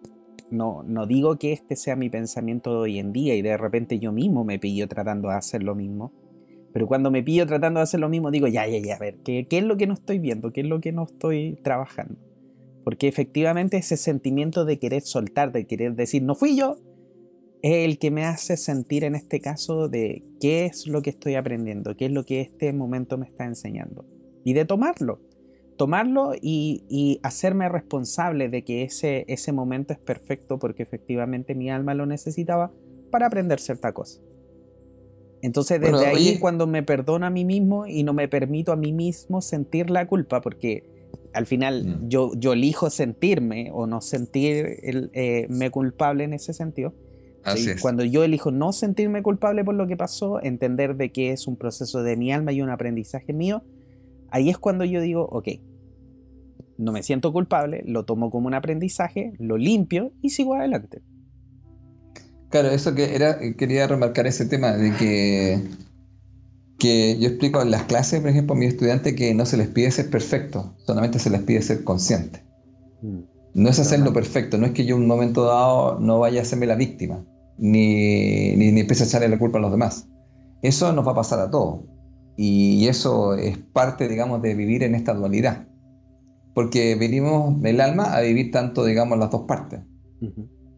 [0.51, 4.13] no, no digo que este sea mi pensamiento hoy en día y de repente yo
[4.13, 6.13] mismo me pillo tratando de hacer lo mismo,
[6.73, 9.17] pero cuando me pillo tratando de hacer lo mismo digo, ya, ya, ya, a ver,
[9.25, 10.53] ¿qué, qué es lo que no estoy viendo?
[10.53, 12.28] ¿Qué es lo que no estoy trabajando?
[12.89, 16.79] Porque efectivamente ese sentimiento de querer soltar, de querer decir, no fui yo,
[17.61, 21.35] es el que me hace sentir en este caso de qué es lo que estoy
[21.35, 24.07] aprendiendo, qué es lo que este momento me está enseñando.
[24.43, 25.21] Y de tomarlo,
[25.77, 31.93] tomarlo y, hacerme responsable de que ese, ese momento es perfecto porque efectivamente mi alma
[31.93, 32.73] lo necesitaba
[33.11, 34.23] para aprender cierta cosa.
[35.43, 38.95] Entonces desde ahí cuando me perdono a mí mismo y no me permito a mí
[38.95, 40.98] mismo sentir la culpa, porque
[41.33, 42.09] al final mm.
[42.09, 46.95] yo, yo elijo sentirme o no sentirme eh, culpable en ese sentido,
[47.81, 51.57] cuando yo elijo no sentirme culpable por lo que pasó, entender de que es un
[51.57, 53.63] proceso de mi alma y un aprendizaje mío,
[54.31, 55.49] ahí es cuando yo digo, ok,
[56.77, 61.03] no me siento culpable, lo tomo como un aprendizaje, lo limpio y sigo adelante.
[62.51, 65.61] Claro, eso que era, quería remarcar ese tema de que
[66.79, 69.69] que yo explico en las clases, por ejemplo, a mis estudiantes que no se les
[69.69, 72.45] pide ser perfecto, solamente se les pide ser consciente.
[73.03, 73.19] Mm.
[73.55, 76.43] No es hacerlo perfecto, no es que yo en un momento dado no vaya a
[76.43, 77.25] hacerme la víctima,
[77.57, 80.07] ni, ni, ni empiece a echarle la culpa a los demás.
[80.63, 81.81] Eso nos va a pasar a todos.
[82.37, 85.67] Y eso es parte, digamos, de vivir en esta dualidad.
[86.55, 89.81] Porque venimos el alma a vivir tanto, digamos, las dos partes.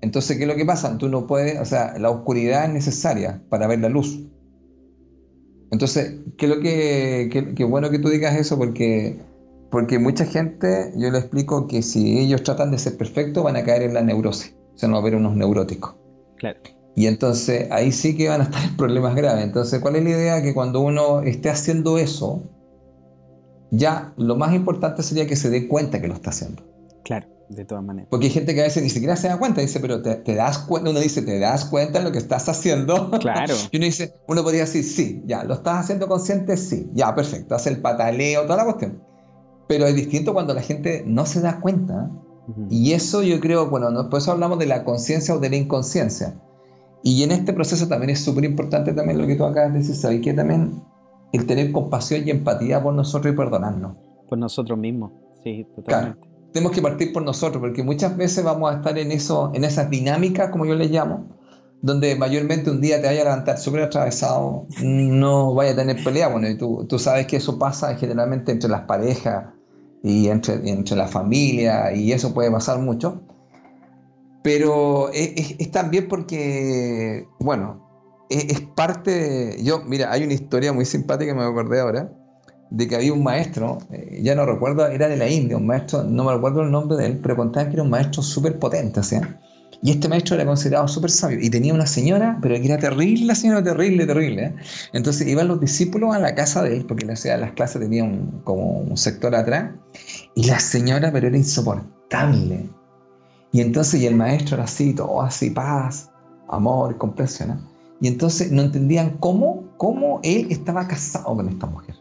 [0.00, 0.96] Entonces, ¿qué es lo que pasa?
[0.96, 4.26] Tú no puedes, o sea, la oscuridad es necesaria para ver la luz.
[5.70, 8.58] Entonces, ¿qué lo que, bueno que tú digas eso?
[8.58, 9.18] Porque,
[9.70, 13.64] porque mucha gente, yo le explico que si ellos tratan de ser perfectos, van a
[13.64, 14.54] caer en la neurosis.
[14.74, 15.94] O sea, no va a haber unos neuróticos.
[16.38, 16.58] Claro.
[16.96, 19.44] Y entonces ahí sí que van a estar en problemas graves.
[19.44, 20.42] Entonces, ¿cuál es la idea?
[20.42, 22.42] Que cuando uno esté haciendo eso,
[23.70, 26.64] ya lo más importante sería que se dé cuenta que lo está haciendo.
[27.04, 28.08] Claro, de todas maneras.
[28.10, 30.58] Porque hay gente que a veces ni siquiera se da cuenta, dice, pero te, das
[30.58, 33.10] cuenta, uno dice, ¿te das cuenta de lo que estás haciendo?
[33.20, 33.54] Claro.
[33.70, 36.56] y uno dice, uno podría decir, sí, ya, ¿lo estás haciendo consciente?
[36.56, 39.02] Sí, ya, perfecto, hace el pataleo, toda la cuestión.
[39.66, 42.10] Pero es distinto cuando la gente no se da cuenta.
[42.68, 46.34] Y eso yo creo, bueno, por eso hablamos de la conciencia o de la inconsciencia.
[47.04, 49.94] Y en este proceso también es súper importante también lo que tú acabas de decir,
[49.94, 50.20] ¿sabes?
[50.20, 50.82] Que también
[51.32, 53.96] el tener compasión y empatía por nosotros y perdonarnos.
[54.28, 55.12] Por nosotros mismos,
[55.44, 56.29] sí, totalmente.
[56.52, 59.90] Tenemos que partir por nosotros, porque muchas veces vamos a estar en, eso, en esas
[59.90, 61.28] dinámicas, como yo les llamo,
[61.82, 66.28] donde mayormente un día te vaya a levantar súper atravesado, no vaya a tener pelea.
[66.28, 69.46] Bueno, y tú, tú sabes que eso pasa generalmente entre las parejas
[70.02, 73.22] y entre, entre la familia, y eso puede pasar mucho.
[74.42, 77.86] Pero es, también porque, bueno,
[78.30, 79.56] es, parte.
[79.62, 82.12] yo, mira, hay una historia muy simpática que me acordé ahora,
[82.70, 86.04] de que había un maestro, eh, ya no recuerdo, era de la India, un maestro,
[86.04, 89.02] no me recuerdo el nombre de él, pero contaban que era un maestro súper potente,
[89.02, 89.16] ¿sí?
[89.82, 91.38] Y este maestro era considerado súper sabio.
[91.40, 94.44] Y tenía una señora, pero que era terrible, la señora terrible, terrible.
[94.44, 94.54] ¿eh?
[94.92, 98.80] Entonces iban los discípulos a la casa de él, porque la, las clases tenían como
[98.80, 99.70] un sector atrás.
[100.34, 102.68] Y la señora, pero era insoportable.
[103.52, 106.10] Y entonces, y el maestro era así, todo así, paz,
[106.48, 107.66] amor, comprensión.
[108.02, 111.99] Y entonces no entendían cómo, cómo él estaba casado con esta mujer.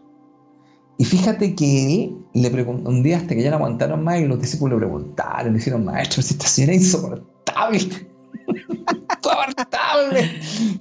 [0.99, 4.25] Y fíjate que él le preguntó un día hasta que ya no aguantaron más y
[4.25, 7.79] los discípulos le preguntaron, le dijeron, maestro, si esta señora es insoportable.
[9.17, 10.29] insoportable.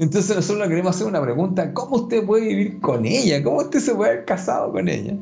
[0.01, 3.45] Entonces nosotros le queremos hacer una pregunta, ¿cómo usted puede vivir con ella?
[3.45, 5.17] ¿Cómo usted se puede haber casado con ella?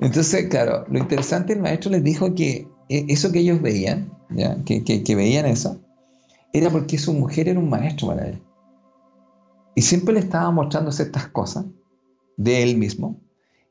[0.00, 4.12] Entonces, claro, lo interesante, el maestro les dijo que e, eso que ellos veían,
[4.64, 5.80] que, veían eso,
[6.52, 8.40] era porque su mujer era un maestro para él.
[9.74, 11.64] Y siempre le estaba mostrando ciertas cosas
[12.36, 13.20] de él mismo.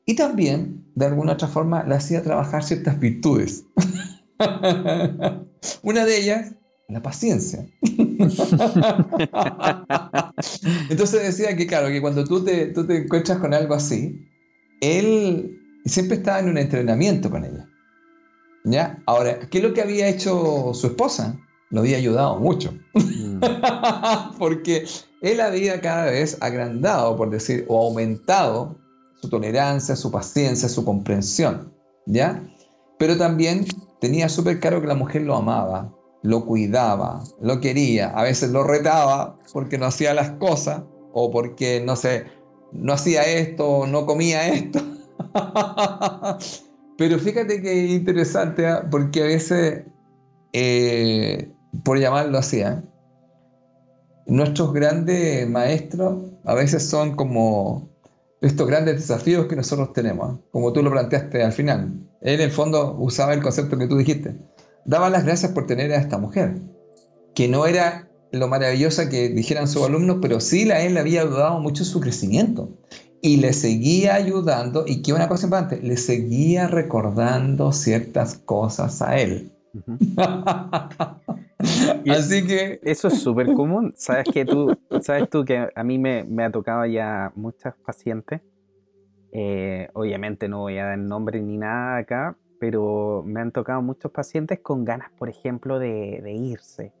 [0.06, 3.64] Y también, de alguna otra forma, le hacía trabajar ciertas virtudes.
[5.82, 6.54] Una de ellas,
[6.88, 7.66] la paciencia.
[10.90, 14.26] Entonces decía que, claro, que cuando tú te, tú te encuentras con algo así,
[14.80, 17.68] él siempre estaba en un entrenamiento con ella.
[18.64, 19.02] ¿Ya?
[19.06, 21.38] Ahora, ¿qué es lo que había hecho su esposa?
[21.70, 22.74] Lo había ayudado mucho.
[22.94, 23.40] Mm.
[24.38, 24.84] Porque
[25.22, 28.79] él había cada vez agrandado, por decir, o aumentado
[29.20, 31.72] su tolerancia, su paciencia, su comprensión.
[32.06, 32.42] ¿Ya?
[32.98, 33.66] Pero también
[34.00, 38.64] tenía súper claro que la mujer lo amaba, lo cuidaba, lo quería, a veces lo
[38.64, 40.82] retaba porque no hacía las cosas
[41.12, 42.24] o porque, no sé,
[42.72, 44.80] no hacía esto, no comía esto.
[46.98, 48.86] Pero fíjate que es interesante, ¿ah?
[48.90, 49.84] porque a veces,
[50.52, 51.50] eh,
[51.84, 52.82] por llamarlo así, ¿ah?
[54.26, 57.89] nuestros grandes maestros a veces son como
[58.40, 60.40] estos grandes desafíos que nosotros tenemos, ¿ah?
[60.50, 61.92] como tú lo planteaste al final.
[62.20, 64.36] Él en el fondo usaba el concepto que tú dijiste.
[64.84, 66.54] Daba las gracias por tener a esta mujer,
[67.34, 71.22] que no era lo maravillosa que dijeran sus alumnos, pero sí a él le había
[71.22, 72.70] ayudado mucho su crecimiento
[73.22, 79.18] y le seguía ayudando y que una cosa importante, le seguía recordando ciertas cosas a
[79.18, 79.52] él.
[82.08, 83.92] Así que eso es súper común.
[83.96, 88.40] Sabes que tú, sabes tú que a mí me, ha tocado ya muchas pacientes.
[89.32, 94.10] Eh, obviamente no voy a dar nombre ni nada acá, pero me han tocado muchos
[94.10, 96.92] pacientes con ganas, por ejemplo, de, irse,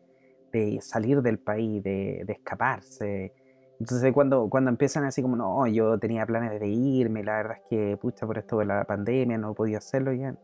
[0.52, 3.32] de salir del país, de, de escaparse,
[3.80, 7.62] entonces cuando, cuando empiezan así como, no, yo tenía planes de irme, la verdad es
[7.70, 10.34] que, pucha, por esto de la pandemia no podía hacerlo ya.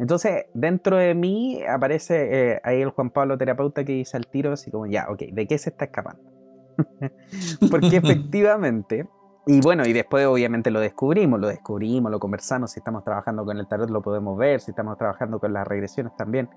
[0.00, 4.52] Entonces, dentro de mí aparece eh, ahí el Juan Pablo terapeuta que dice al tiro
[4.52, 6.33] así como, ya, ok, ¿de qué se está escapando?
[7.70, 9.08] Porque efectivamente,
[9.46, 13.58] y bueno, y después obviamente lo descubrimos, lo descubrimos, lo conversamos, si estamos trabajando con
[13.58, 16.48] el tarot lo podemos ver, si estamos trabajando con las regresiones también.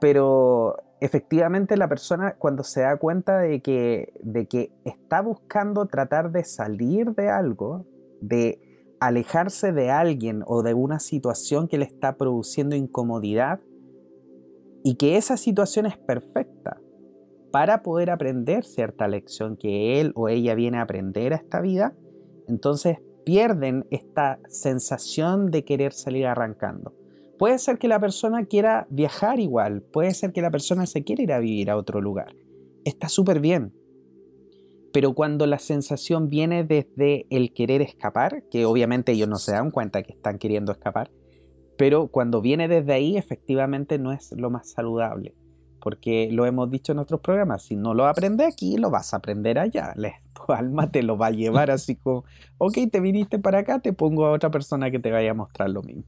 [0.00, 6.30] Pero efectivamente la persona cuando se da cuenta de que, de que está buscando tratar
[6.30, 7.86] de salir de algo,
[8.20, 8.60] de
[9.00, 13.60] alejarse de alguien o de una situación que le está produciendo incomodidad
[14.82, 16.78] y que esa situación es perfecta
[17.54, 21.94] para poder aprender cierta lección que él o ella viene a aprender a esta vida,
[22.48, 26.96] entonces pierden esta sensación de querer salir arrancando.
[27.38, 31.22] Puede ser que la persona quiera viajar igual, puede ser que la persona se quiera
[31.22, 32.34] ir a vivir a otro lugar.
[32.84, 33.72] Está súper bien.
[34.92, 39.70] Pero cuando la sensación viene desde el querer escapar, que obviamente ellos no se dan
[39.70, 41.12] cuenta que están queriendo escapar,
[41.78, 45.36] pero cuando viene desde ahí efectivamente no es lo más saludable.
[45.84, 49.18] Porque lo hemos dicho en otros programas, si no lo aprendes aquí, lo vas a
[49.18, 49.94] aprender allá.
[50.32, 52.24] Tu alma te lo va a llevar así como,
[52.56, 55.68] ok, te viniste para acá, te pongo a otra persona que te vaya a mostrar
[55.68, 56.04] lo mismo.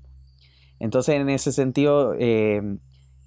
[0.81, 2.79] Entonces, en ese sentido, eh,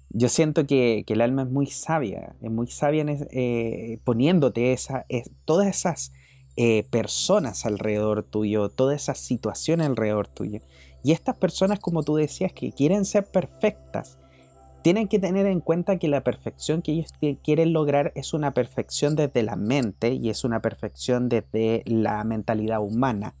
[0.08, 5.06] yo siento que, el alma es muy sabia, es muy sabia eh, poniéndote esa,
[5.44, 6.12] todas esas
[6.56, 10.62] eh, personas alrededor tuyo, todas esas situaciones alrededor tuyo.
[11.04, 14.18] Y estas personas, como tú decías, que quieren ser perfectas,
[14.82, 17.12] tienen que tener en cuenta que la perfección que ellos
[17.42, 22.80] quieren lograr es una perfección desde la mente y es una perfección desde la mentalidad
[22.80, 23.34] humana,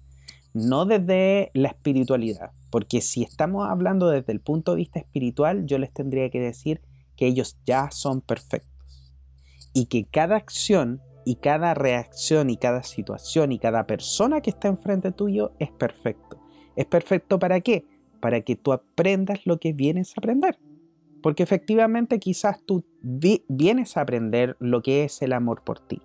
[0.52, 2.50] no desde la espiritualidad.
[2.70, 6.82] Porque si estamos hablando desde el punto de vista espiritual, yo les tendría que decir
[7.16, 8.70] que ellos ya son perfectos.
[9.72, 14.68] Y que cada acción y cada reacción y cada situación y cada persona que está
[14.68, 16.40] enfrente tuyo es perfecto.
[16.76, 17.84] ¿Es perfecto para qué?
[18.20, 20.58] Para que tú aprendas lo que vienes a aprender.
[21.22, 26.00] Porque efectivamente quizás tú vienes a aprender lo que es el amor por ti,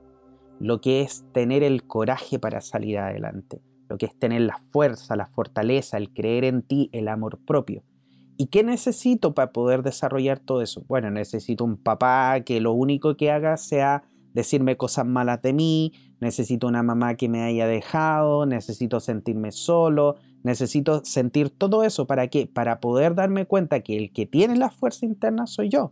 [0.59, 5.15] lo que es tener el coraje para salir adelante, lo que es tener la fuerza,
[5.15, 7.83] la fortaleza, el creer en ti, el amor propio.
[8.37, 10.83] ¿Y qué necesito para poder desarrollar todo eso?
[10.87, 15.93] Bueno, necesito un papá que lo único que haga sea decirme cosas malas de mí,
[16.19, 20.15] necesito una mamá que me haya dejado, necesito sentirme solo,
[20.45, 22.05] necesito sentir todo eso.
[22.05, 22.45] ¿Para qué?
[22.45, 25.91] Para poder darme cuenta que el que tiene la fuerza interna soy yo.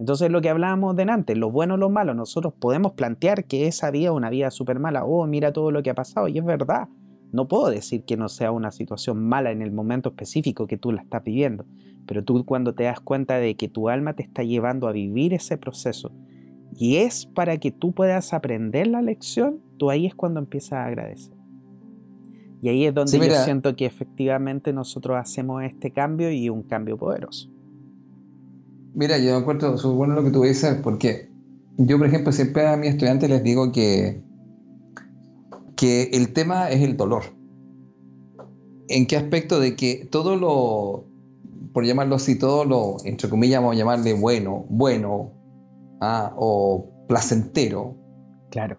[0.00, 3.92] Entonces lo que hablábamos delante, lo bueno o lo malo, nosotros podemos plantear que esa
[3.92, 5.04] vida es una vida súper mala.
[5.04, 6.26] Oh, mira todo lo que ha pasado.
[6.26, 6.88] Y es verdad.
[7.30, 10.90] No puedo decir que no sea una situación mala en el momento específico que tú
[10.90, 11.64] la estás viviendo,
[12.06, 15.34] pero tú cuando te das cuenta de que tu alma te está llevando a vivir
[15.34, 16.12] ese proceso
[16.76, 20.86] y es para que tú puedas aprender la lección, tú ahí es cuando empiezas a
[20.86, 21.43] agradecer.
[22.64, 26.96] Y ahí es donde yo siento que efectivamente nosotros hacemos este cambio y un cambio
[26.96, 27.50] poderoso.
[28.94, 31.28] Mira, yo me encuentro súper bueno lo que tú dices, porque
[31.76, 34.22] yo, por ejemplo, siempre a mis estudiantes les digo que
[35.76, 37.24] que el tema es el dolor.
[38.88, 39.60] ¿En qué aspecto?
[39.60, 41.04] De que todo lo,
[41.74, 45.32] por llamarlo así, todo lo, entre comillas, vamos a llamarle bueno, bueno,
[46.00, 47.94] ah, o placentero,
[48.50, 48.78] claro.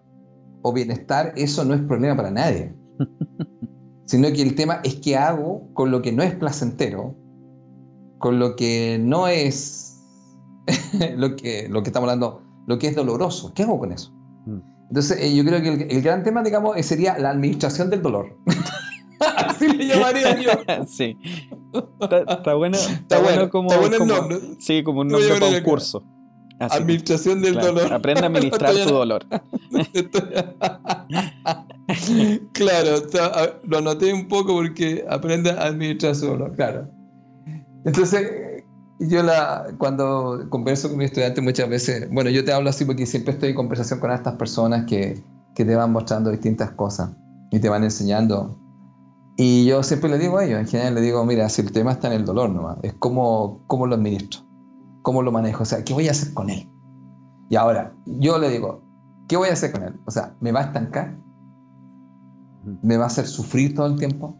[0.62, 2.74] o bienestar, eso no es problema para nadie.
[4.06, 7.14] Sino que el tema es qué hago con lo que no es placentero,
[8.18, 10.00] con lo que no es
[11.16, 13.52] lo, que, lo que estamos hablando, lo que es doloroso.
[13.54, 14.12] ¿Qué hago con eso?
[14.46, 14.60] Mm.
[14.88, 18.36] Entonces, eh, yo creo que el, gran tema, digamos, eh, sería la administración del dolor.
[19.36, 20.50] Así le llamaría yo.
[20.86, 21.16] Sí.
[22.00, 24.38] Está, bueno, está, bueno, como, está bueno el nombre.
[24.60, 26.04] Sí, como un nombre para un curso.
[26.58, 27.92] Administración del dolor.
[27.92, 29.24] Aprende a administrar tu dolor.
[32.52, 33.02] claro,
[33.64, 36.88] lo anoté un poco porque aprende a administrar su dolor, claro.
[37.84, 38.64] Entonces,
[38.98, 43.06] yo la, cuando converso con mis estudiantes muchas veces, bueno, yo te hablo así porque
[43.06, 45.22] siempre estoy en conversación con estas personas que,
[45.54, 47.10] que te van mostrando distintas cosas
[47.50, 48.58] y te van enseñando.
[49.36, 51.92] Y yo siempre le digo a ellos, en general le digo, mira, si el tema
[51.92, 54.40] está en el dolor nomás, es cómo, cómo lo administro,
[55.06, 56.68] cómo lo manejo, o sea, ¿qué voy a hacer con él?
[57.48, 58.82] Y ahora, yo le digo,
[59.28, 59.94] ¿qué voy a hacer con él?
[60.04, 61.16] O sea, ¿me va a estancar?
[62.82, 64.36] ¿Me va a hacer sufrir todo el tiempo?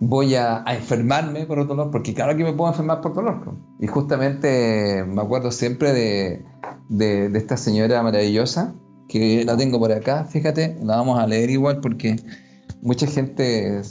[0.00, 3.54] voy a, enfermarme por dolor, porque claro que me puedo enfermar por dolor.
[3.78, 6.42] Y justamente me acuerdo siempre de,
[6.88, 8.74] de, esta señora maravillosa,
[9.10, 12.16] que la tengo por acá, fíjate, la vamos a leer igual porque
[12.80, 13.82] mucha gente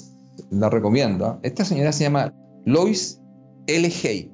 [0.49, 1.39] la recomienda.
[1.43, 2.33] Esta señora se llama
[2.65, 3.21] Lois
[3.67, 3.87] L.
[4.03, 4.30] Hay.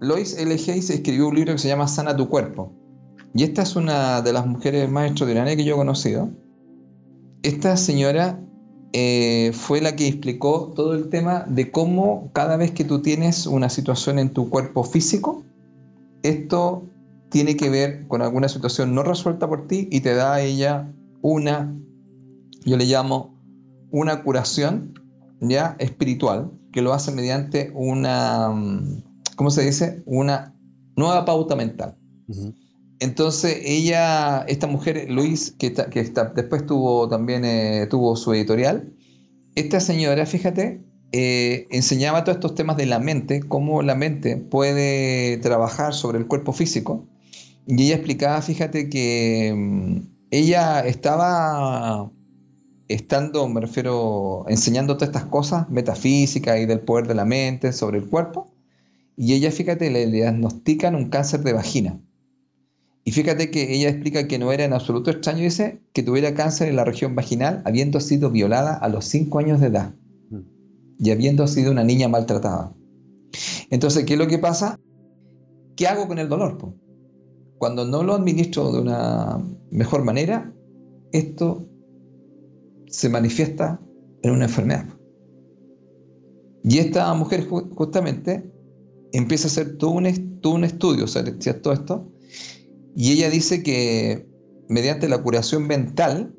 [0.00, 0.52] Lois L.
[0.52, 2.72] Hay se escribió un libro que se llama Sana tu cuerpo.
[3.34, 6.30] Y esta es una de las mujeres más extraordinarias que yo he conocido.
[7.42, 8.40] Esta señora
[8.92, 13.46] eh, fue la que explicó todo el tema de cómo cada vez que tú tienes
[13.46, 15.42] una situación en tu cuerpo físico,
[16.22, 16.82] esto
[17.28, 20.90] tiene que ver con alguna situación no resuelta por ti y te da a ella
[21.20, 21.74] una,
[22.64, 23.34] yo le llamo
[23.90, 24.94] una curación
[25.40, 28.50] ya espiritual, que lo hace mediante una,
[29.38, 30.02] ¿cómo se dice?
[30.04, 30.52] Una
[30.96, 31.96] nueva pauta mental.
[32.98, 36.02] entonces ella, esta mujer, Luis, que, que
[36.34, 38.92] después tuvo también eh, tuvo su editorial,
[39.54, 45.38] esta señora, fíjate, eh, enseñaba todos estos temas de la mente, cómo la mente puede
[45.38, 47.06] trabajar sobre el cuerpo físico.
[47.66, 49.98] Y ella explicaba, fíjate, que mm,
[50.32, 52.10] ella estaba
[52.88, 57.98] estando, me refiero, enseñando todas estas cosas metafísicas y del poder de la mente sobre
[57.98, 58.57] el cuerpo.
[59.20, 62.00] Y ella, fíjate, le diagnostican un cáncer de vagina.
[63.02, 66.68] Y fíjate que ella explica que no era en absoluto extraño, dice, que tuviera cáncer
[66.68, 69.92] en la región vaginal habiendo sido violada a los 5 años de edad
[70.30, 70.40] mm.
[71.00, 72.72] y habiendo sido una niña maltratada.
[73.70, 74.78] Entonces, ¿qué es lo que pasa?
[75.74, 76.56] ¿Qué hago con el dolor?
[77.58, 80.54] Cuando no lo administro de una mejor manera,
[81.10, 81.66] esto
[82.86, 83.80] se manifiesta
[84.22, 84.86] en una enfermedad.
[86.62, 88.52] Y esta mujer justamente
[89.12, 92.12] empieza a hacer todo un, todo un estudio sobre todo esto
[92.94, 94.26] y ella dice que
[94.68, 96.34] mediante la curación mental,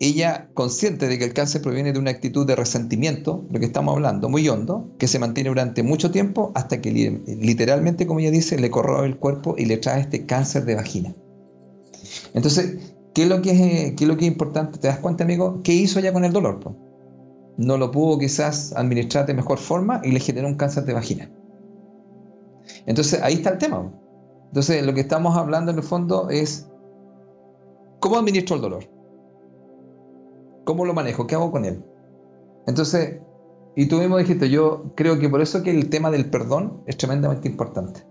[0.00, 3.94] ella, consciente de que el cáncer proviene de una actitud de resentimiento, lo que estamos
[3.94, 6.90] hablando, muy hondo, que se mantiene durante mucho tiempo hasta que
[7.26, 11.14] literalmente, como ella dice, le corroe el cuerpo y le trae este cáncer de vagina.
[12.34, 12.78] Entonces,
[13.14, 14.78] ¿qué es lo que es, qué es, lo que es importante?
[14.78, 15.60] ¿Te das cuenta, amigo?
[15.62, 16.58] ¿Qué hizo ella con el dolor?
[17.58, 21.30] No lo pudo quizás administrar de mejor forma y le generó un cáncer de vagina.
[22.86, 23.92] Entonces, ahí está el tema.
[24.46, 26.70] Entonces, lo que estamos hablando en el fondo es
[28.00, 28.84] cómo administro el dolor.
[30.64, 31.26] ¿Cómo lo manejo?
[31.26, 31.84] ¿Qué hago con él?
[32.66, 33.20] Entonces,
[33.74, 36.96] y tú mismo dijiste, yo creo que por eso que el tema del perdón es
[36.96, 38.06] tremendamente importante.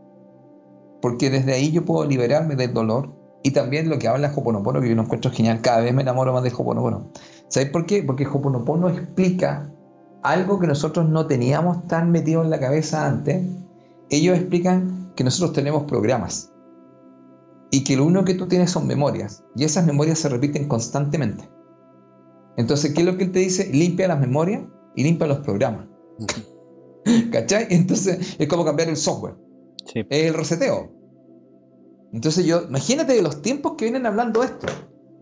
[1.02, 4.90] Porque desde ahí yo puedo liberarme del dolor y también lo que habla Hoponopono, que
[4.90, 7.12] yo no encuentro genial, cada vez me enamoro más de Hoponopono.
[7.48, 8.04] ¿Sabes por qué?
[8.04, 9.72] Porque Hoponopono explica
[10.24, 13.46] algo que nosotros no teníamos tan metido en la cabeza antes.
[14.10, 16.52] Ellos explican que nosotros tenemos programas
[17.72, 21.50] y que lo único que tú tienes son memorias y esas memorias se repiten constantemente.
[22.58, 23.70] Entonces, ¿qué es lo que él te dice?
[23.72, 24.64] Limpia las memorias
[24.96, 25.86] y limpia los programas.
[27.32, 27.68] ¿Cachai?
[27.70, 29.36] Entonces, es como cambiar el software.
[29.94, 30.97] Es el reseteo.
[32.14, 34.68] Entonces, yo, imagínate de los tiempos que vienen hablando esto.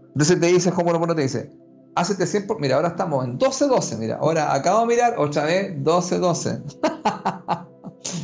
[0.07, 1.51] Entonces te dice, lo te dice,
[1.95, 6.61] hace tiempo, mira, ahora estamos en 12-12, mira, ahora acabo de mirar otra vez 12-12.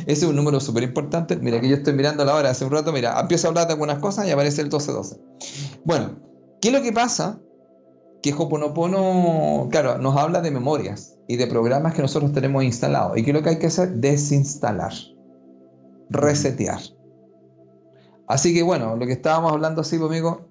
[0.06, 1.36] Ese es un número súper importante.
[1.36, 3.72] Mira, que yo estoy mirando la hora hace un rato, mira, empiezo a hablar de
[3.72, 5.18] algunas cosas y aparece el 12-12.
[5.84, 6.18] Bueno,
[6.60, 7.40] ¿qué es lo que pasa?
[8.22, 13.18] Que Hoponopono, claro, nos habla de memorias y de programas que nosotros tenemos instalados.
[13.18, 13.90] ¿Y qué es lo que hay que hacer?
[13.94, 14.92] Desinstalar,
[16.10, 16.80] resetear.
[18.32, 20.48] Así que bueno, lo que estábamos hablando así, amigo,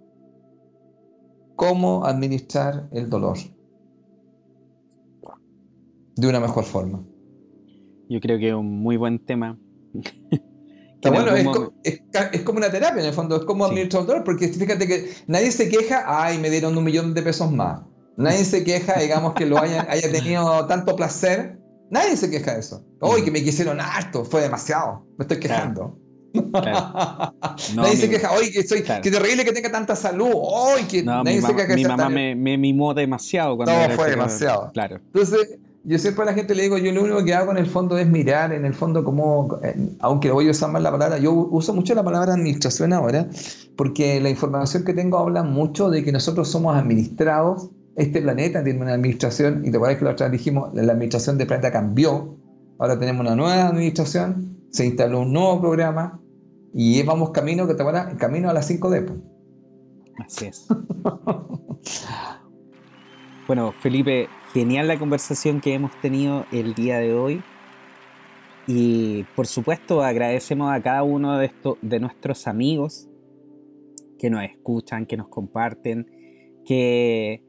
[1.56, 3.40] cómo administrar el dolor
[6.16, 7.04] de una mejor forma.
[8.08, 9.58] Yo creo que es un muy buen tema.
[11.02, 12.04] bueno, es,
[12.44, 16.04] como una terapia en el fondo, es como administrador, porque fíjate que nadie se queja,
[16.06, 17.82] ay, me dieron un millón de pesos más.
[18.16, 21.60] Nadie se queja, digamos, que lo haya, haya tenido tanto placer.
[21.90, 22.86] Nadie se queja de eso.
[23.02, 25.04] Uy, que me quisieron harto, fue demasiado.
[25.18, 25.98] Me estoy quejando.
[27.76, 30.32] nadie se queja, oye, que, soy, que terrible que tenga tanta salud.
[30.34, 31.76] Oye, que nadie mi se queja.
[31.76, 34.72] Mi mamá me, me, mimó demasiado cuando No, fue demasiado.
[34.74, 34.98] Claro.
[34.98, 37.66] Entonces, yo siempre a la gente le digo, yo lo único que hago en el
[37.66, 41.18] fondo es mirar, en el fondo como, eh, aunque voy a usar más la palabra,
[41.18, 43.28] yo uso mucho la palabra administración ahora,
[43.76, 48.80] porque la información que tengo habla mucho de que nosotros somos administrados, este planeta tiene
[48.82, 52.38] una administración, y te acuerdas que la otra vez dijimos, la administración del planeta cambió,
[52.78, 56.21] ahora tenemos una nueva administración, se instaló un nuevo programa,
[56.74, 57.84] y vamos camino, que te
[58.18, 59.22] camino a las 5D.
[60.24, 60.68] Así es.
[63.48, 67.42] bueno, Felipe, Genial la conversación que hemos tenido el día de hoy.
[68.68, 73.08] Y por supuesto agradecemos a cada uno de, estos, de nuestros amigos
[74.20, 76.06] que nos escuchan, que nos comparten,
[76.66, 77.44] que,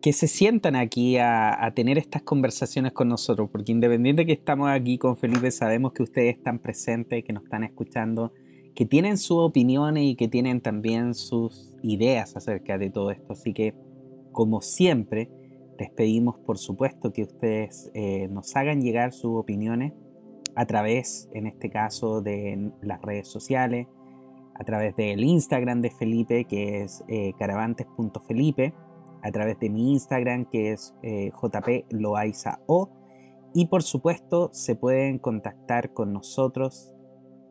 [0.00, 4.70] que se sientan aquí a, a, tener estas conversaciones con nosotros, porque independiente que estamos
[4.70, 8.32] aquí con Felipe, sabemos que ustedes están presentes, que nos están escuchando,
[8.74, 13.32] que tienen sus opiniones y que tienen también sus ideas acerca de todo esto.
[13.32, 13.74] Así que,
[14.32, 15.30] como siempre,
[15.78, 19.92] les pedimos, por supuesto, que ustedes eh, nos hagan llegar sus opiniones
[20.54, 23.86] a través, en este caso, de las redes sociales,
[24.54, 28.74] a través del Instagram de Felipe, que es eh, caravantes.felipe,
[29.22, 32.90] a través de mi Instagram, que es eh, jploaizao,
[33.52, 36.94] y por supuesto, se pueden contactar con nosotros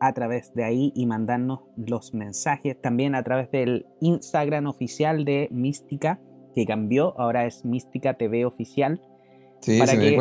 [0.00, 5.48] a través de ahí y mandarnos los mensajes también a través del Instagram oficial de
[5.50, 6.20] Mística
[6.54, 9.00] que cambió, ahora es Mística TV Oficial.
[9.60, 10.18] Sí, para que,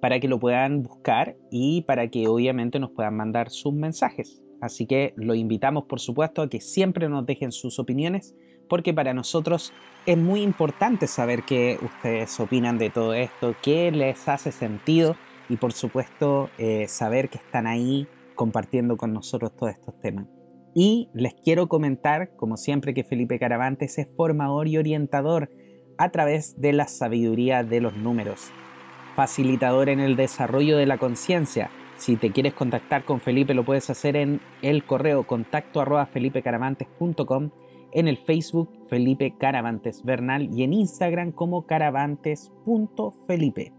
[0.00, 4.42] Para que lo puedan buscar y para que obviamente nos puedan mandar sus mensajes.
[4.60, 8.34] Así que lo invitamos, por supuesto, a que siempre nos dejen sus opiniones,
[8.68, 9.72] porque para nosotros
[10.06, 15.14] es muy importante saber qué ustedes opinan de todo esto, qué les hace sentido
[15.48, 18.08] y, por supuesto, eh, saber que están ahí
[18.38, 20.28] compartiendo con nosotros todos estos temas.
[20.72, 25.50] Y les quiero comentar, como siempre, que Felipe Caravantes es formador y orientador
[25.98, 28.52] a través de la sabiduría de los números,
[29.16, 33.90] facilitador en el desarrollo de la conciencia, si te quieres contactar con Felipe lo puedes
[33.90, 37.50] hacer en el correo contacto arroba felipecaravantes.com,
[37.90, 43.77] en el Facebook Felipe Caravantes Bernal y en Instagram como caravantes.felipe.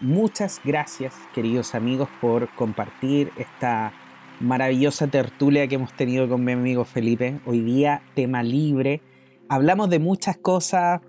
[0.00, 3.92] Muchas gracias, queridos amigos, por compartir esta
[4.40, 7.40] maravillosa tertulia que hemos tenido con mi amigo Felipe.
[7.46, 9.00] Hoy día, tema libre.
[9.48, 11.00] Hablamos de muchas cosas.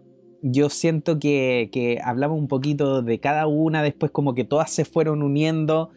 [0.42, 4.86] Yo siento que, que hablamos un poquito de cada una, después como que todas se
[4.86, 5.90] fueron uniendo.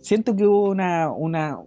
[0.00, 1.58] Siento que hubo una, una,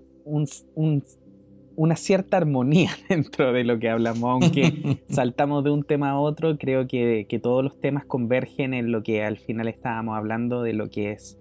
[1.76, 6.57] una cierta armonía dentro de lo que hablamos, aunque saltamos de un tema a otro,
[6.57, 10.90] creo que, todos los temas convergen en lo que al final estábamos hablando de lo
[10.90, 11.40] que es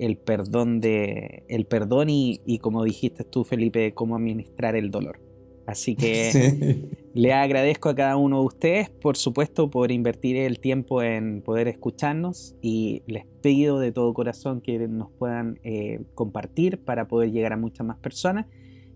[0.00, 5.20] el perdón de el perdón y, y como dijiste tú Felipe cómo administrar el dolor
[5.66, 11.02] así que le agradezco a cada uno de ustedes por supuesto por invertir el tiempo
[11.02, 17.06] en poder escucharnos y les pido de todo corazón que nos puedan eh, compartir para
[17.06, 18.46] poder llegar a muchas más personas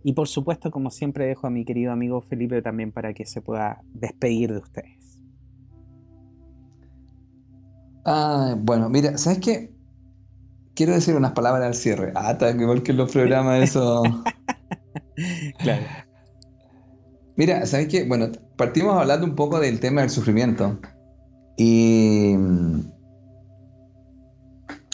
[0.06, 3.40] y por supuesto, como siempre, dejo a mi querido amigo Felipe también para que se
[3.40, 5.18] pueda despedir de ustedes.
[8.04, 9.73] Ah, bueno, mira, ¿sabes qué?
[10.74, 12.12] Quiero decir unas palabras al cierre.
[12.14, 14.02] Ah, tan igual que en los programas, eso.
[15.58, 15.82] claro.
[17.36, 18.04] Mira, ¿sabes qué?
[18.04, 20.78] Bueno, partimos hablando un poco del tema del sufrimiento.
[21.56, 22.34] Y.
[22.36, 22.80] Mm,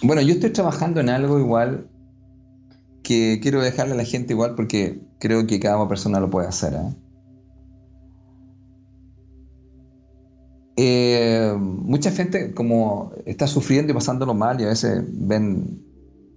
[0.02, 1.88] bueno, yo estoy trabajando en algo igual
[3.02, 6.74] que quiero dejarle a la gente igual porque creo que cada persona lo puede hacer.
[6.74, 6.94] ¿eh?
[10.82, 15.78] Eh, mucha gente como está sufriendo y pasándolo mal y a veces ven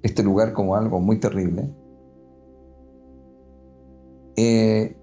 [0.02, 1.74] este lugar como algo muy terrible.
[4.36, 4.98] Eh,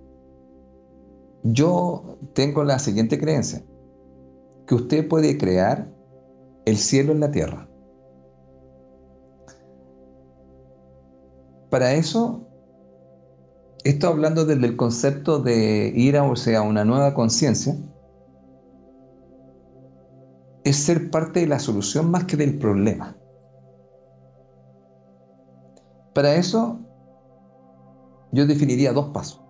[1.42, 3.64] yo tengo la siguiente creencia,
[4.66, 5.90] que usted puede crear
[6.66, 7.66] el cielo en la tierra.
[11.70, 12.46] Para eso,
[13.84, 17.74] estoy hablando desde el concepto de ir a, o sea, una nueva conciencia,
[20.70, 23.16] es ser parte de la solución más que del problema.
[26.14, 26.78] Para eso,
[28.30, 29.42] yo definiría dos pasos.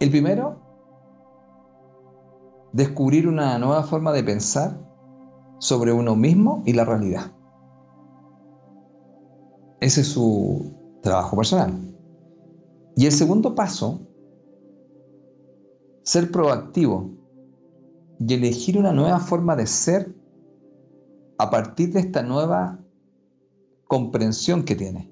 [0.00, 0.56] El primero,
[2.72, 4.76] descubrir una nueva forma de pensar
[5.58, 7.32] sobre uno mismo y la realidad.
[9.78, 11.72] Ese es su trabajo personal.
[12.96, 14.00] Y el segundo paso,
[16.02, 17.13] ser proactivo
[18.18, 20.14] y elegir una nueva forma de ser
[21.38, 22.78] a partir de esta nueva
[23.88, 25.10] comprensión que tiene.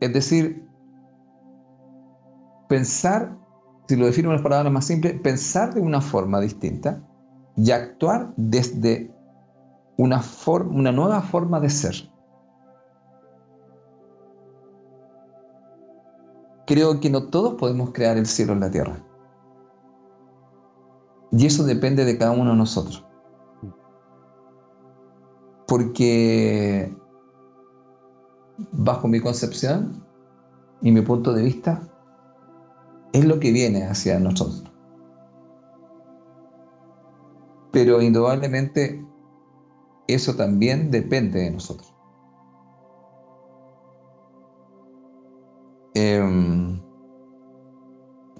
[0.00, 0.66] Es decir,
[2.68, 3.38] pensar,
[3.88, 7.02] si lo defino en las palabras más simples, pensar de una forma distinta
[7.56, 9.14] y actuar desde
[9.96, 10.22] una,
[10.70, 11.94] una nueva forma de ser.
[16.66, 19.04] Creo que no todos podemos crear el cielo en la tierra.
[21.32, 23.04] Y eso depende de cada uno de nosotros.
[25.66, 26.94] Porque
[28.72, 30.04] bajo mi concepción
[30.82, 31.82] y mi punto de vista,
[33.12, 34.64] es lo que viene hacia nosotros.
[37.70, 39.04] Pero indudablemente
[40.06, 41.94] eso también depende de nosotros.
[45.94, 46.80] Em,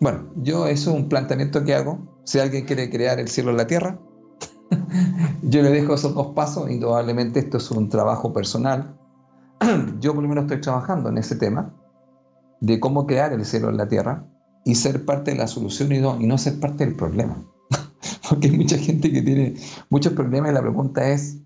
[0.01, 2.12] bueno, yo eso es un planteamiento que hago.
[2.25, 3.99] Si alguien quiere crear el cielo en la tierra,
[5.43, 6.71] yo le dejo esos dos pasos.
[6.71, 8.97] Indudablemente esto es un trabajo personal.
[10.01, 11.75] yo por lo menos estoy trabajando en ese tema
[12.61, 14.27] de cómo crear el cielo en la tierra
[14.65, 17.45] y ser parte de la solución y y no ser parte del problema.
[18.29, 19.57] Porque hay mucha gente que tiene
[19.91, 21.43] muchos problemas y la pregunta es,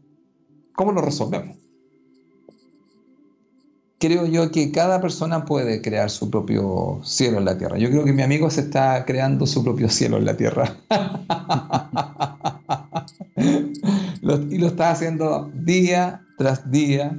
[0.76, 1.56] ¿Cómo lo resolvemos?
[3.98, 7.78] Creo yo que cada persona puede crear su propio cielo en la tierra.
[7.78, 10.76] Yo creo que mi amigo se está creando su propio cielo en la tierra.
[14.50, 17.18] y lo está haciendo día tras día,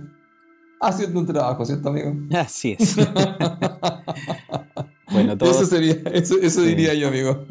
[0.82, 2.14] haciendo un trabajo, ¿cierto, amigo?
[2.32, 2.96] Así es.
[5.12, 7.44] bueno, Eso, sería, eso, diría yo, amigo.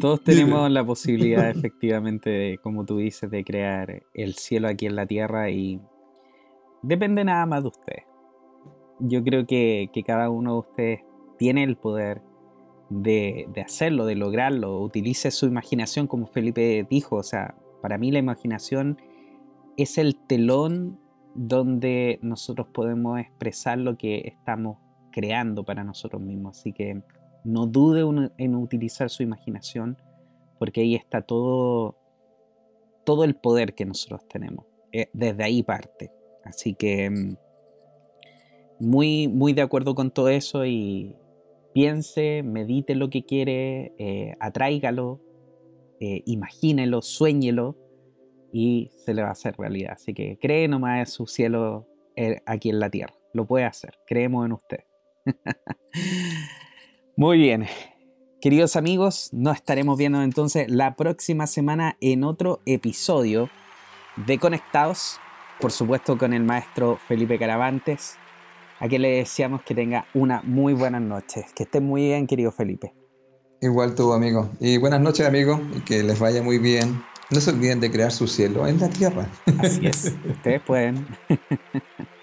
[0.00, 5.04] Todos tenemos la posibilidad, efectivamente, como tú dices, de crear el cielo aquí en la
[5.04, 5.78] tierra y
[6.84, 8.04] depende nada más de ustedes.
[9.00, 11.00] Yo creo que, cada uno de ustedes
[11.38, 12.22] tiene el poder
[12.90, 14.80] de, hacerlo, de lograrlo.
[14.80, 17.16] Utilice su imaginación, como Felipe dijo.
[17.16, 18.98] O sea, para mí la imaginación
[19.76, 21.00] es el telón
[21.34, 24.78] donde nosotros podemos expresar lo que estamos
[25.10, 26.58] creando para nosotros mismos.
[26.58, 27.02] Así que
[27.42, 29.98] no dude en utilizar su imaginación,
[30.58, 31.98] porque ahí está todo,
[33.04, 34.66] todo el poder que nosotros tenemos.
[34.92, 36.12] Eh, desde ahí parte.
[36.44, 37.36] Así que mm,
[38.80, 41.16] muy, muy de acuerdo con todo eso y
[41.72, 45.20] piense, medite lo que quiere, eh, atráigalo,
[46.00, 47.76] eh, imagínelo, sueñelo
[48.52, 49.92] y se le va a hacer realidad.
[49.94, 53.14] Así que cree nomás en su cielo eh, aquí en la tierra.
[53.32, 53.98] Lo puede hacer.
[54.06, 54.84] Creemos en usted.
[57.16, 57.66] Muy bien.
[58.40, 63.48] Queridos amigos, nos estaremos viendo entonces la próxima semana en otro episodio
[64.26, 65.18] de Conectados
[65.60, 68.16] por supuesto con el maestro Felipe Caravantes,
[68.80, 71.46] a quien le deseamos que tenga una muy buena noche.
[71.54, 72.92] Que esté muy bien, querido Felipe.
[73.60, 74.50] Igual tú, amigo.
[74.60, 77.02] Y buenas noches, amigo, y que les vaya muy bien.
[77.30, 79.26] No se olviden de crear su cielo en la tierra.
[79.58, 81.06] Así es, ustedes pueden.